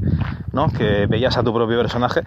¿no? 0.54 0.70
Que 0.70 1.08
veías 1.08 1.36
a 1.38 1.44
tu 1.44 1.54
propio 1.54 1.78
personaje. 1.78 2.22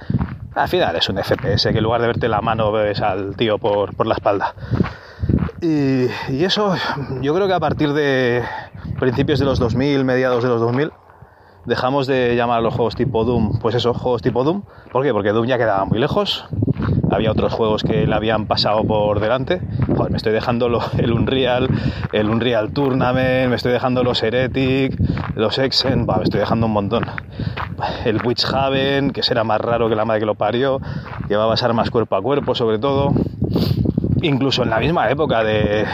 Al 0.55 0.69
final 0.69 0.97
es 0.97 1.09
un 1.09 1.19
FPS, 1.19 1.71
que 1.71 1.79
en 1.79 1.85
lugar 1.85 2.01
de 2.01 2.09
verte 2.09 2.29
la 2.29 2.41
mano 2.41 2.73
ves 2.73 3.01
al 3.01 3.37
tío 3.37 3.59
por, 3.59 3.95
por 3.95 4.07
la 4.07 4.15
espalda. 4.15 4.55
Y, 5.63 6.09
eso, 6.43 6.75
yo 7.21 7.33
creo 7.35 7.47
que 7.47 7.55
a 7.55 7.61
partir 7.61 7.93
de 7.93 8.43
principios 8.99 9.39
de 9.39 9.45
los 9.45 9.59
2000, 9.59 10.05
mediados 10.05 10.43
de 10.43 10.49
los 10.49 10.61
2000, 10.61 10.93
dejamos 11.64 12.07
de 12.07 12.35
llamar 12.35 12.59
a 12.59 12.61
los 12.61 12.74
juegos 12.74 12.97
tipo 12.97 13.24
Doom, 13.24 13.59
pues 13.61 13.74
eso, 13.74 13.95
juegos 13.95 14.22
tipo 14.22 14.45
Doom. 14.45 14.62
¿Por 14.91 15.03
qué? 15.03 15.12
Porque 15.12 15.30
Doom 15.30 15.47
ya 15.47 15.59
quedaba 15.59 15.85
muy 15.85 15.99
lejos, 15.99 16.47
había 17.11 17.30
otros 17.30 17.53
juegos 17.53 17.83
que 17.83 18.07
le 18.07 18.14
habían 18.14 18.47
pasado 18.47 18.85
por 18.85 19.20
delante. 19.20 19.61
Joder, 19.97 20.11
me 20.11 20.16
estoy 20.16 20.33
dejando 20.33 20.68
el 20.99 21.12
Unreal, 21.12 21.68
el 22.12 22.30
Unreal 22.30 22.72
Tournament, 22.72 23.51
me 23.51 23.57
estoy 23.57 23.72
dejando 23.72 24.03
los 24.03 24.22
Heretic, 24.22 24.99
los 25.35 25.59
Exen, 25.59 26.07
bah, 26.07 26.18
me 26.18 26.24
estoy 26.24 26.41
dejando 26.41 26.66
un 26.66 26.72
montón. 26.72 27.05
El 28.05 28.24
Witch 28.24 28.45
Haven, 28.45 29.11
que 29.11 29.22
será 29.22 29.45
más 29.45 29.61
raro 29.61 29.89
que 29.89 29.97
la 29.97 30.05
madre 30.05 30.20
que 30.20 30.26
lo 30.26 30.37
parió, 30.37 30.80
que 31.28 31.37
va 31.37 31.45
a 31.45 31.49
pasar 31.49 31.74
más 31.74 31.91
cuerpo 31.91 32.16
a 32.16 32.22
cuerpo 32.22 32.55
sobre 32.55 32.78
todo. 32.78 33.12
Incluso 34.23 34.62
en 34.62 34.70
la 34.70 34.79
misma 34.79 35.11
época 35.11 35.43
de, 35.43 35.85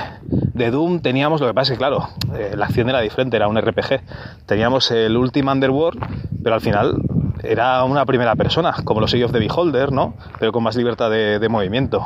de 0.58 0.70
Doom 0.70 1.00
teníamos, 1.00 1.40
lo 1.40 1.46
que 1.46 1.54
pasa 1.54 1.72
es 1.72 1.78
que 1.78 1.82
claro, 1.82 2.08
eh, 2.36 2.54
la 2.56 2.66
acción 2.66 2.88
era 2.90 3.00
diferente, 3.00 3.36
era 3.36 3.48
un 3.48 3.56
RPG. 3.56 4.00
Teníamos 4.44 4.90
el 4.90 5.16
Ultimate 5.16 5.54
Underworld, 5.54 5.98
pero 6.42 6.54
al 6.54 6.60
final 6.60 7.00
era 7.42 7.84
una 7.84 8.04
primera 8.04 8.36
persona, 8.36 8.74
como 8.84 9.00
los 9.00 9.14
Age 9.14 9.24
of 9.24 9.32
the 9.32 9.38
Beholder, 9.38 9.92
¿no? 9.92 10.14
Pero 10.38 10.52
con 10.52 10.62
más 10.62 10.76
libertad 10.76 11.10
de, 11.10 11.48
movimiento. 11.48 12.04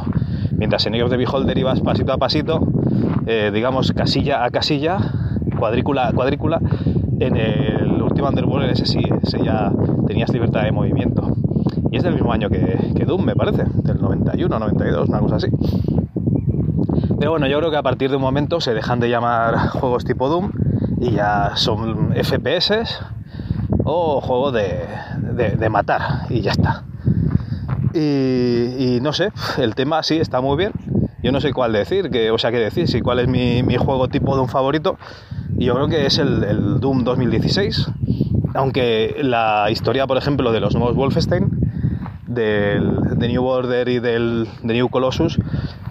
Mientras 0.53 0.87
en 0.87 0.95
Age 0.95 1.03
of 1.03 1.11
the 1.11 1.17
Beholder 1.17 1.59
ibas 1.59 1.81
pasito 1.81 2.13
a 2.13 2.19
pasito, 2.19 2.61
eh, 3.27 3.51
digamos 3.53 3.93
casilla 3.93 4.45
a 4.45 4.51
casilla, 4.51 4.99
cuadrícula 5.59 6.09
a 6.09 6.13
cuadrícula, 6.13 6.61
en 7.19 7.37
el 7.37 8.03
último 8.03 8.29
Underworld 8.29 8.71
ese 8.71 8.87
sí, 8.87 9.03
ese 9.23 9.43
ya 9.43 9.73
tenías 10.07 10.33
libertad 10.33 10.63
de 10.63 10.73
movimiento. 10.73 11.27
Y 11.91 11.97
es 11.97 12.05
del 12.05 12.15
mismo 12.15 12.33
año 12.33 12.49
que, 12.49 12.93
que 12.95 13.05
Doom, 13.05 13.25
me 13.25 13.35
parece, 13.35 13.65
del 13.83 14.01
91, 14.01 14.59
92, 14.59 15.09
una 15.09 15.19
cosa 15.19 15.37
así. 15.37 15.49
Pero 17.23 17.31
bueno, 17.31 17.47
yo 17.47 17.59
creo 17.61 17.71
que 17.71 17.77
a 17.77 17.85
partir 17.85 18.11
de 18.11 18.17
un 18.17 18.23
momento 18.23 18.61
se 18.61 18.75
dejan 18.75 18.99
de 18.99 19.09
llamar 19.09 19.69
juegos 19.69 20.05
tipo 20.05 20.29
Doom 20.29 20.51
y 21.01 21.13
ya 21.13 21.53
son 21.55 22.13
FPS 22.17 22.99
o 23.85 24.21
juego 24.21 24.51
de, 24.51 24.89
de, 25.57 25.69
matar 25.69 26.27
y 26.31 26.41
ya 26.41 26.51
está. 26.51 26.83
Y, 27.95 28.01
y, 28.97 28.99
no 29.01 29.13
sé, 29.13 29.31
el 29.59 29.77
tema 29.77 30.03
sí 30.03 30.17
está 30.17 30.41
muy 30.41 30.57
bien. 30.57 30.73
Yo 31.23 31.31
no 31.31 31.41
sé 31.41 31.53
cuál 31.53 31.73
decir, 31.73 32.11
que, 32.11 32.33
o 32.33 32.39
sea, 32.39 32.51
qué 32.51 32.59
decir, 32.59 32.89
si 32.89 33.01
cuál 33.03 33.21
es 33.21 33.29
mi, 33.29 33.63
mi 33.63 33.77
juego 33.77 34.09
tipo 34.09 34.35
Doom 34.35 34.49
favorito. 34.49 34.99
Y 35.57 35.67
yo 35.67 35.75
creo 35.75 35.87
que 35.87 36.07
es 36.07 36.19
el, 36.19 36.43
el, 36.43 36.81
Doom 36.81 37.05
2016. 37.05 37.87
Aunque 38.55 39.21
la 39.23 39.71
historia, 39.71 40.09
por 40.09 40.17
ejemplo, 40.17 40.51
de 40.51 40.59
los 40.59 40.75
nuevos 40.75 40.97
Wolfenstein, 40.97 41.72
del, 42.33 43.19
de 43.19 43.29
New 43.29 43.45
Order 43.45 43.89
y 43.89 43.99
del 43.99 44.49
de 44.63 44.75
New 44.75 44.89
Colossus, 44.89 45.39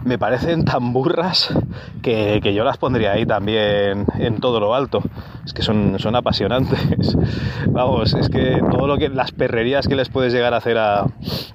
me 0.04 0.18
parecen 0.18 0.66
tan 0.66 0.94
burras 0.94 1.54
que, 2.02 2.40
que, 2.42 2.54
yo 2.54 2.64
las 2.64 2.78
pondría 2.78 3.12
ahí 3.12 3.26
también 3.26 4.06
en 4.18 4.40
todo 4.40 4.60
lo 4.60 4.74
alto. 4.74 5.02
Es 5.46 5.54
que 5.54 5.62
son, 5.62 6.00
son 6.00 6.16
apasionantes. 6.16 7.18
Vamos, 7.68 8.14
es 8.14 8.30
que 8.30 8.62
todo 8.72 8.88
lo 8.88 8.98
que 8.98 9.10
las 9.10 9.32
perrerías 9.32 9.88
que 9.88 9.96
les 9.96 10.10
puedes 10.10 10.34
llegar 10.34 10.54
a 10.54 10.58
hacer 10.58 10.78
a, 10.78 11.06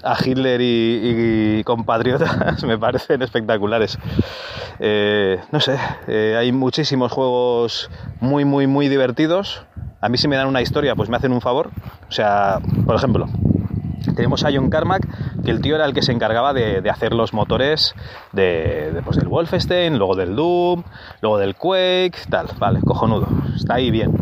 a 0.02 0.16
Hitler 0.24 0.60
y, 0.60 1.58
y, 1.58 1.64
compatriotas 1.64 2.62
me 2.64 2.78
parecen 2.78 3.22
espectaculares. 3.22 3.98
Eh, 4.78 5.38
no 5.52 5.60
sé, 5.60 5.78
eh, 6.06 6.36
hay 6.38 6.52
muchísimos 6.52 7.12
juegos 7.12 7.90
muy, 8.20 8.44
muy, 8.44 8.66
muy 8.66 8.88
divertidos. 8.88 9.64
A 10.00 10.08
mí 10.08 10.18
si 10.18 10.28
me 10.28 10.36
dan 10.36 10.46
una 10.46 10.62
historia, 10.62 10.94
pues 10.94 11.08
me 11.08 11.16
hacen 11.16 11.32
un 11.32 11.40
favor. 11.40 11.70
O 12.08 12.12
sea, 12.12 12.60
por 12.84 12.94
ejemplo, 12.94 13.26
tenemos 14.14 14.44
a 14.44 14.50
John 14.52 14.70
Carmack, 14.70 15.06
que 15.44 15.50
el 15.50 15.60
tío 15.60 15.76
era 15.76 15.84
el 15.84 15.94
que 15.94 16.02
se 16.02 16.12
encargaba 16.12 16.52
de, 16.52 16.82
hacer 16.90 17.12
los 17.12 17.32
motores 17.32 17.94
de, 18.32 19.00
pues 19.04 19.16
del 19.16 19.28
Wolfenstein, 19.28 19.98
luego 19.98 20.16
del 20.16 20.36
Doom, 20.36 20.82
luego 21.20 21.38
del 21.38 21.54
Quake, 21.54 22.16
tal, 22.30 22.48
vale, 22.58 22.80
cojonudo, 22.80 23.28
está 23.54 23.74
ahí 23.74 23.90
bien. 23.90 24.12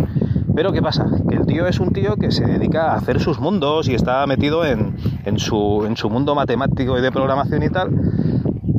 Pero 0.55 0.73
¿qué 0.73 0.81
pasa? 0.81 1.07
Que 1.29 1.35
el 1.35 1.47
tío 1.47 1.67
es 1.67 1.81
un 1.81 1.93
tío 1.93 2.17
que 2.17 2.31
se 2.31 2.45
dedica 2.47 2.93
a 2.93 2.97
hacer 2.97 3.21
sus 3.21 3.41
mundos 3.41 3.89
y 3.89 3.95
está 3.95 4.25
metido 4.27 4.65
en, 4.65 4.97
en, 5.25 5.39
su, 5.39 5.85
en 5.87 5.97
su 5.97 6.09
mundo 6.09 6.35
matemático 6.35 6.97
y 6.97 7.03
de 7.03 7.11
programación 7.11 7.63
y 7.65 7.71
tal, 7.71 7.91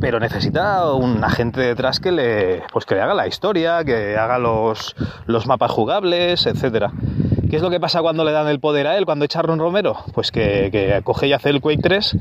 pero 0.00 0.18
necesita 0.18 0.92
un 0.92 1.22
agente 1.22 1.60
detrás 1.60 2.00
que 2.00 2.12
le, 2.12 2.62
pues 2.72 2.86
que 2.86 2.94
le 2.94 3.02
haga 3.02 3.12
la 3.12 3.26
historia, 3.26 3.84
que 3.84 4.16
haga 4.16 4.38
los, 4.38 4.94
los 5.26 5.46
mapas 5.46 5.70
jugables, 5.70 6.46
etcétera. 6.46 6.92
¿Qué 7.48 7.56
es 7.56 7.62
lo 7.62 7.70
que 7.70 7.78
pasa 7.78 8.02
cuando 8.02 8.24
le 8.24 8.32
dan 8.32 8.48
el 8.48 8.58
poder 8.58 8.88
a 8.88 8.96
él, 8.98 9.06
cuando 9.06 9.24
echa 9.24 9.40
Ron 9.40 9.60
Romero? 9.60 9.96
Pues 10.14 10.32
que, 10.32 11.00
coge 11.04 11.28
y 11.28 11.32
hace 11.32 11.50
el 11.50 11.60
Quake 11.60 11.80
3 11.80 12.16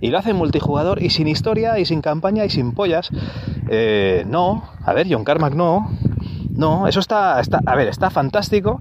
y 0.00 0.10
lo 0.10 0.18
hace 0.18 0.30
en 0.30 0.36
multijugador 0.36 1.00
y 1.00 1.10
sin 1.10 1.28
historia 1.28 1.78
y 1.78 1.84
sin 1.84 2.02
campaña 2.02 2.44
y 2.44 2.50
sin 2.50 2.72
pollas. 2.74 3.10
Eh, 3.70 4.24
no, 4.26 4.64
a 4.84 4.92
ver, 4.92 5.06
John 5.08 5.24
Carmack 5.24 5.54
no. 5.54 5.90
No, 6.50 6.88
eso 6.88 7.00
está, 7.00 7.40
está, 7.40 7.60
a 7.64 7.76
ver, 7.76 7.88
está 7.88 8.10
fantástico, 8.10 8.80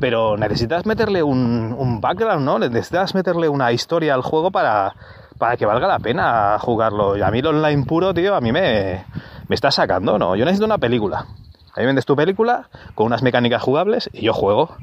pero 0.00 0.36
necesitas 0.36 0.84
meterle 0.84 1.22
un, 1.22 1.74
un 1.78 2.00
background, 2.00 2.44
¿no? 2.44 2.58
Necesitas 2.58 3.14
meterle 3.14 3.48
una 3.48 3.72
historia 3.72 4.14
al 4.14 4.22
juego 4.22 4.50
para, 4.50 4.94
para 5.38 5.56
que 5.56 5.66
valga 5.66 5.86
la 5.86 5.98
pena 6.00 6.58
jugarlo. 6.58 7.16
Y 7.16 7.22
a 7.22 7.30
mí 7.30 7.38
el 7.38 7.46
online 7.46 7.84
puro, 7.84 8.12
tío, 8.14 8.34
a 8.34 8.40
mí 8.40 8.52
me, 8.52 9.04
me 9.48 9.54
está 9.54 9.70
sacando, 9.70 10.18
¿no? 10.18 10.34
Yo 10.34 10.44
necesito 10.44 10.66
una 10.66 10.78
película. 10.78 11.26
Ahí 11.74 11.86
vendes 11.86 12.06
tu 12.06 12.16
película 12.16 12.68
con 12.94 13.06
unas 13.06 13.22
mecánicas 13.22 13.62
jugables 13.62 14.10
y 14.12 14.22
yo 14.22 14.32
juego. 14.32 14.76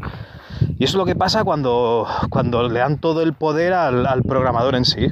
Y 0.80 0.86
eso 0.86 0.92
es 0.92 0.96
lo 0.96 1.06
que 1.06 1.16
pasa 1.16 1.44
cuando, 1.44 2.08
cuando 2.30 2.68
le 2.68 2.80
dan 2.80 2.98
todo 2.98 3.22
el 3.22 3.34
poder 3.34 3.74
al, 3.74 4.24
programador 4.24 4.76
en 4.76 4.86
sí. 4.86 5.08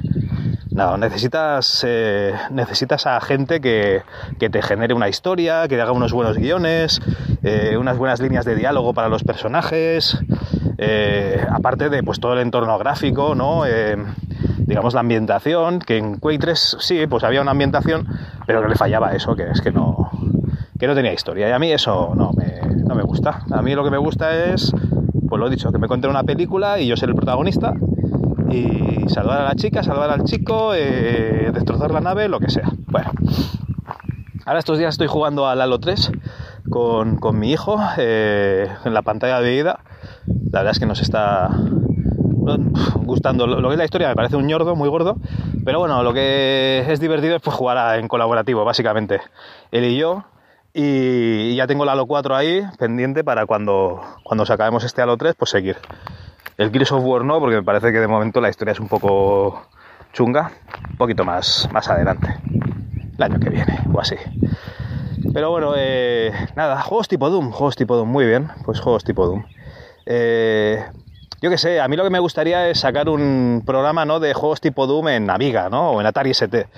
No, 0.70 0.96
necesitas, 0.98 1.84
eh, 1.86 2.34
necesitas 2.50 3.06
a 3.06 3.20
gente 3.20 3.60
que, 3.60 4.02
te 4.38 4.62
genere 4.62 4.94
una 4.94 5.08
historia, 5.08 5.68
que 5.68 5.80
haga 5.80 5.92
unos 5.92 6.12
buenos 6.12 6.36
guiones, 6.36 7.00
eh, 7.42 7.76
unas 7.78 7.96
buenas 7.96 8.20
líneas 8.20 8.44
de 8.44 8.56
diálogo 8.56 8.92
para 8.92 9.08
los 9.08 9.24
personajes, 9.24 10.18
eh, 10.76 11.46
aparte 11.50 11.88
de 11.88 12.02
pues 12.02 12.20
todo 12.20 12.34
el 12.34 12.40
entorno 12.40 12.76
gráfico, 12.78 13.34
¿no? 13.34 13.62
digamos 14.58 14.94
la 14.94 15.00
ambientación, 15.00 15.78
que 15.78 15.96
en 15.96 16.18
Quake 16.18 16.40
3 16.40 16.76
sí, 16.80 17.06
pues 17.06 17.22
había 17.24 17.40
una 17.40 17.52
ambientación, 17.52 18.06
pero 18.46 18.62
que 18.62 18.68
le 18.68 18.74
fallaba 18.74 19.14
eso, 19.14 19.36
que 19.36 19.48
es 19.48 19.60
que 19.60 19.70
no, 19.70 20.05
que 20.78 20.86
no 20.86 20.94
tenía 20.94 21.12
historia. 21.12 21.48
Y 21.48 21.52
a 21.52 21.58
mí 21.58 21.70
eso 21.72 22.12
no 22.14 22.32
me, 22.32 22.60
no 22.84 22.94
me 22.94 23.02
gusta. 23.02 23.42
A 23.50 23.62
mí 23.62 23.74
lo 23.74 23.84
que 23.84 23.90
me 23.90 23.98
gusta 23.98 24.52
es 24.52 24.72
pues 25.26 25.40
lo 25.40 25.46
he 25.46 25.50
dicho, 25.50 25.72
que 25.72 25.78
me 25.78 25.88
cuenten 25.88 26.10
una 26.10 26.22
película 26.22 26.78
y 26.78 26.86
yo 26.86 26.96
ser 26.96 27.08
el 27.08 27.14
protagonista 27.14 27.74
y 28.50 29.08
salvar 29.08 29.40
a 29.40 29.44
la 29.44 29.54
chica, 29.54 29.82
salvar 29.82 30.10
al 30.10 30.24
chico, 30.24 30.72
eh, 30.74 31.50
destrozar 31.52 31.90
la 31.90 32.00
nave, 32.00 32.28
lo 32.28 32.38
que 32.38 32.48
sea. 32.48 32.70
Bueno, 32.86 33.10
ahora 34.44 34.58
estos 34.58 34.78
días 34.78 34.94
estoy 34.94 35.08
jugando 35.08 35.46
al 35.46 35.60
Halo 35.60 35.80
3 35.80 36.12
con, 36.70 37.18
mi 37.38 37.52
hijo 37.52 37.78
eh, 37.98 38.68
en 38.84 38.94
la 38.94 39.02
pantalla 39.02 39.40
de 39.40 39.56
ida. 39.56 39.80
La 40.26 40.60
verdad 40.60 40.72
es 40.72 40.78
que 40.78 40.86
nos 40.86 41.02
está 41.02 41.50
gustando 43.02 43.46
lo 43.48 43.68
que 43.68 43.74
es 43.74 43.78
la 43.78 43.84
historia, 43.84 44.08
me 44.08 44.14
parece 44.14 44.36
un 44.36 44.46
ñordo, 44.46 44.76
muy 44.76 44.88
gordo, 44.88 45.16
pero 45.64 45.80
bueno, 45.80 46.04
lo 46.04 46.14
que 46.14 46.84
es 46.88 47.00
divertido 47.00 47.34
es 47.36 47.42
pues, 47.42 47.56
jugar 47.56 47.98
en 47.98 48.06
colaborativo, 48.06 48.64
básicamente. 48.64 49.20
Él 49.72 49.84
y 49.84 49.96
yo, 49.96 50.24
y 50.78 51.56
ya 51.56 51.66
tengo 51.66 51.84
el 51.84 51.88
Halo 51.88 52.04
4 52.04 52.36
ahí 52.36 52.62
pendiente 52.78 53.24
para 53.24 53.46
cuando, 53.46 54.02
cuando 54.22 54.44
acabemos 54.44 54.84
este 54.84 55.00
Halo 55.00 55.16
3, 55.16 55.34
pues 55.34 55.50
seguir. 55.50 55.78
El 56.58 56.70
Gears 56.70 56.92
of 56.92 57.22
no, 57.22 57.40
porque 57.40 57.56
me 57.56 57.62
parece 57.62 57.92
que 57.92 57.98
de 57.98 58.06
momento 58.06 58.42
la 58.42 58.50
historia 58.50 58.72
es 58.72 58.80
un 58.80 58.86
poco 58.86 59.68
chunga, 60.12 60.52
un 60.90 60.96
poquito 60.98 61.24
más, 61.24 61.66
más 61.72 61.88
adelante, 61.88 62.28
el 63.16 63.22
año 63.22 63.40
que 63.40 63.48
viene 63.48 63.78
o 63.90 63.98
así. 63.98 64.16
Pero 65.32 65.50
bueno, 65.50 65.72
eh, 65.78 66.30
nada, 66.56 66.82
juegos 66.82 67.08
tipo 67.08 67.30
Doom, 67.30 67.52
juegos 67.52 67.76
tipo 67.76 67.96
Doom, 67.96 68.10
muy 68.10 68.26
bien, 68.26 68.48
pues 68.66 68.78
juegos 68.78 69.02
tipo 69.02 69.26
Doom. 69.26 69.46
Eh, 70.04 70.84
yo 71.40 71.48
qué 71.48 71.56
sé, 71.56 71.80
a 71.80 71.88
mí 71.88 71.96
lo 71.96 72.04
que 72.04 72.10
me 72.10 72.18
gustaría 72.18 72.68
es 72.68 72.80
sacar 72.80 73.08
un 73.08 73.62
programa 73.64 74.04
¿no? 74.04 74.20
de 74.20 74.34
juegos 74.34 74.60
tipo 74.60 74.86
Doom 74.86 75.08
en 75.08 75.30
Amiga, 75.30 75.70
¿no? 75.70 75.92
O 75.92 76.00
en 76.02 76.06
Atari 76.06 76.32
ST 76.32 76.68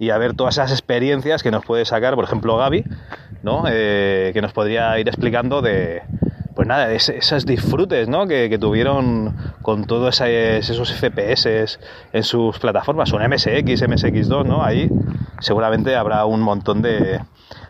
y 0.00 0.10
a 0.10 0.18
ver 0.18 0.34
todas 0.34 0.54
esas 0.54 0.72
experiencias 0.72 1.42
que 1.42 1.50
nos 1.50 1.64
puede 1.64 1.84
sacar, 1.84 2.14
por 2.14 2.24
ejemplo, 2.24 2.56
Gaby, 2.56 2.84
¿no? 3.42 3.64
Eh, 3.68 4.30
que 4.32 4.40
nos 4.40 4.54
podría 4.54 4.98
ir 4.98 5.06
explicando 5.06 5.60
de, 5.60 6.02
pues 6.54 6.66
nada, 6.66 6.90
esos 6.90 7.44
disfrutes 7.44 8.08
¿no? 8.08 8.26
que, 8.26 8.58
tuvieron 8.58 9.36
con 9.60 9.84
todos 9.84 10.22
esos 10.22 10.90
FPS 10.90 11.78
en 12.14 12.22
sus 12.24 12.58
plataformas, 12.58 13.12
un 13.12 13.22
MSX, 13.22 13.82
MSX2, 13.82 14.46
¿no? 14.46 14.64
Ahí 14.64 14.88
seguramente 15.40 15.94
habrá 15.96 16.24
un 16.24 16.40
montón 16.40 16.80
de, 16.80 17.20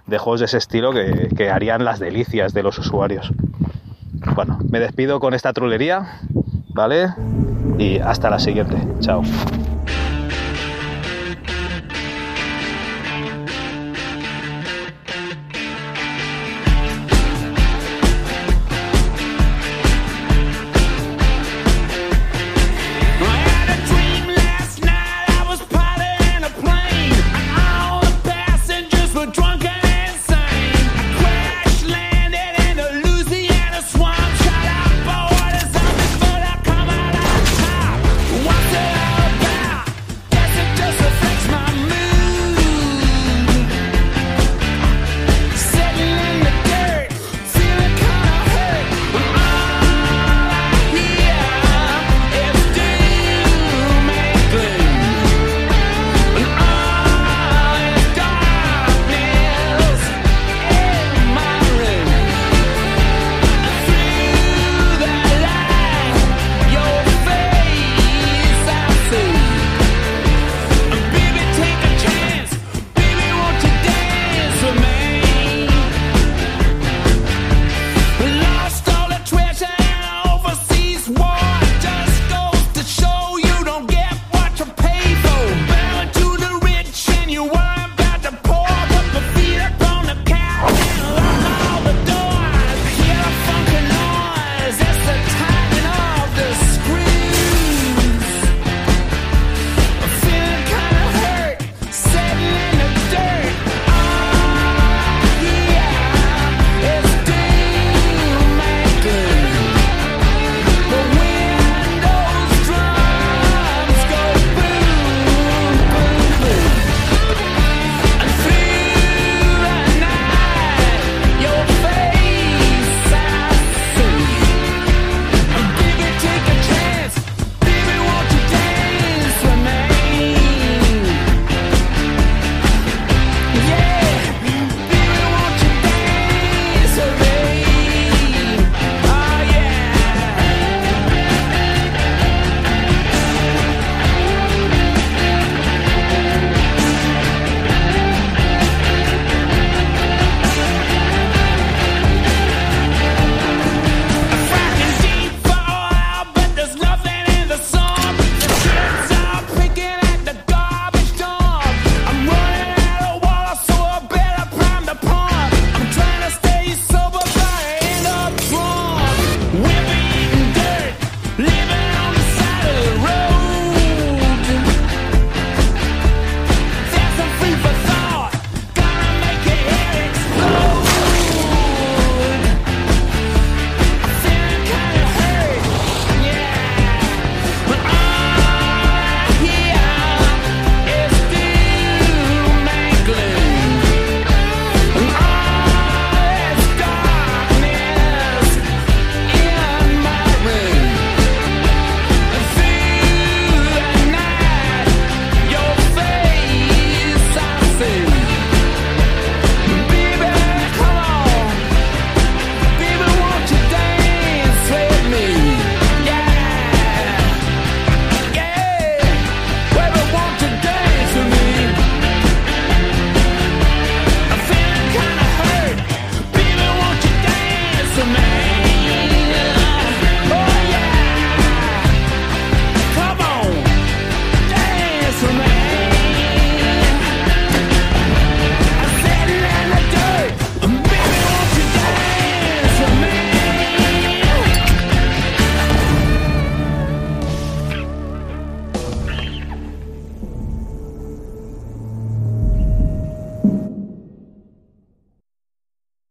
juegos 0.06 0.38
de 0.38 0.46
ese 0.46 0.58
estilo 0.58 0.92
que, 0.92 1.30
que 1.36 1.50
harían 1.50 1.84
las 1.84 1.98
delicias 1.98 2.54
de 2.54 2.62
los 2.62 2.78
usuarios. 2.78 3.32
Bueno, 4.36 4.60
me 4.70 4.78
despido 4.78 5.18
con 5.18 5.34
esta 5.34 5.52
trulería, 5.52 6.20
¿vale? 6.68 7.08
Y 7.76 7.98
hasta 7.98 8.30
la 8.30 8.38
siguiente. 8.38 8.76
Chao. 9.00 9.22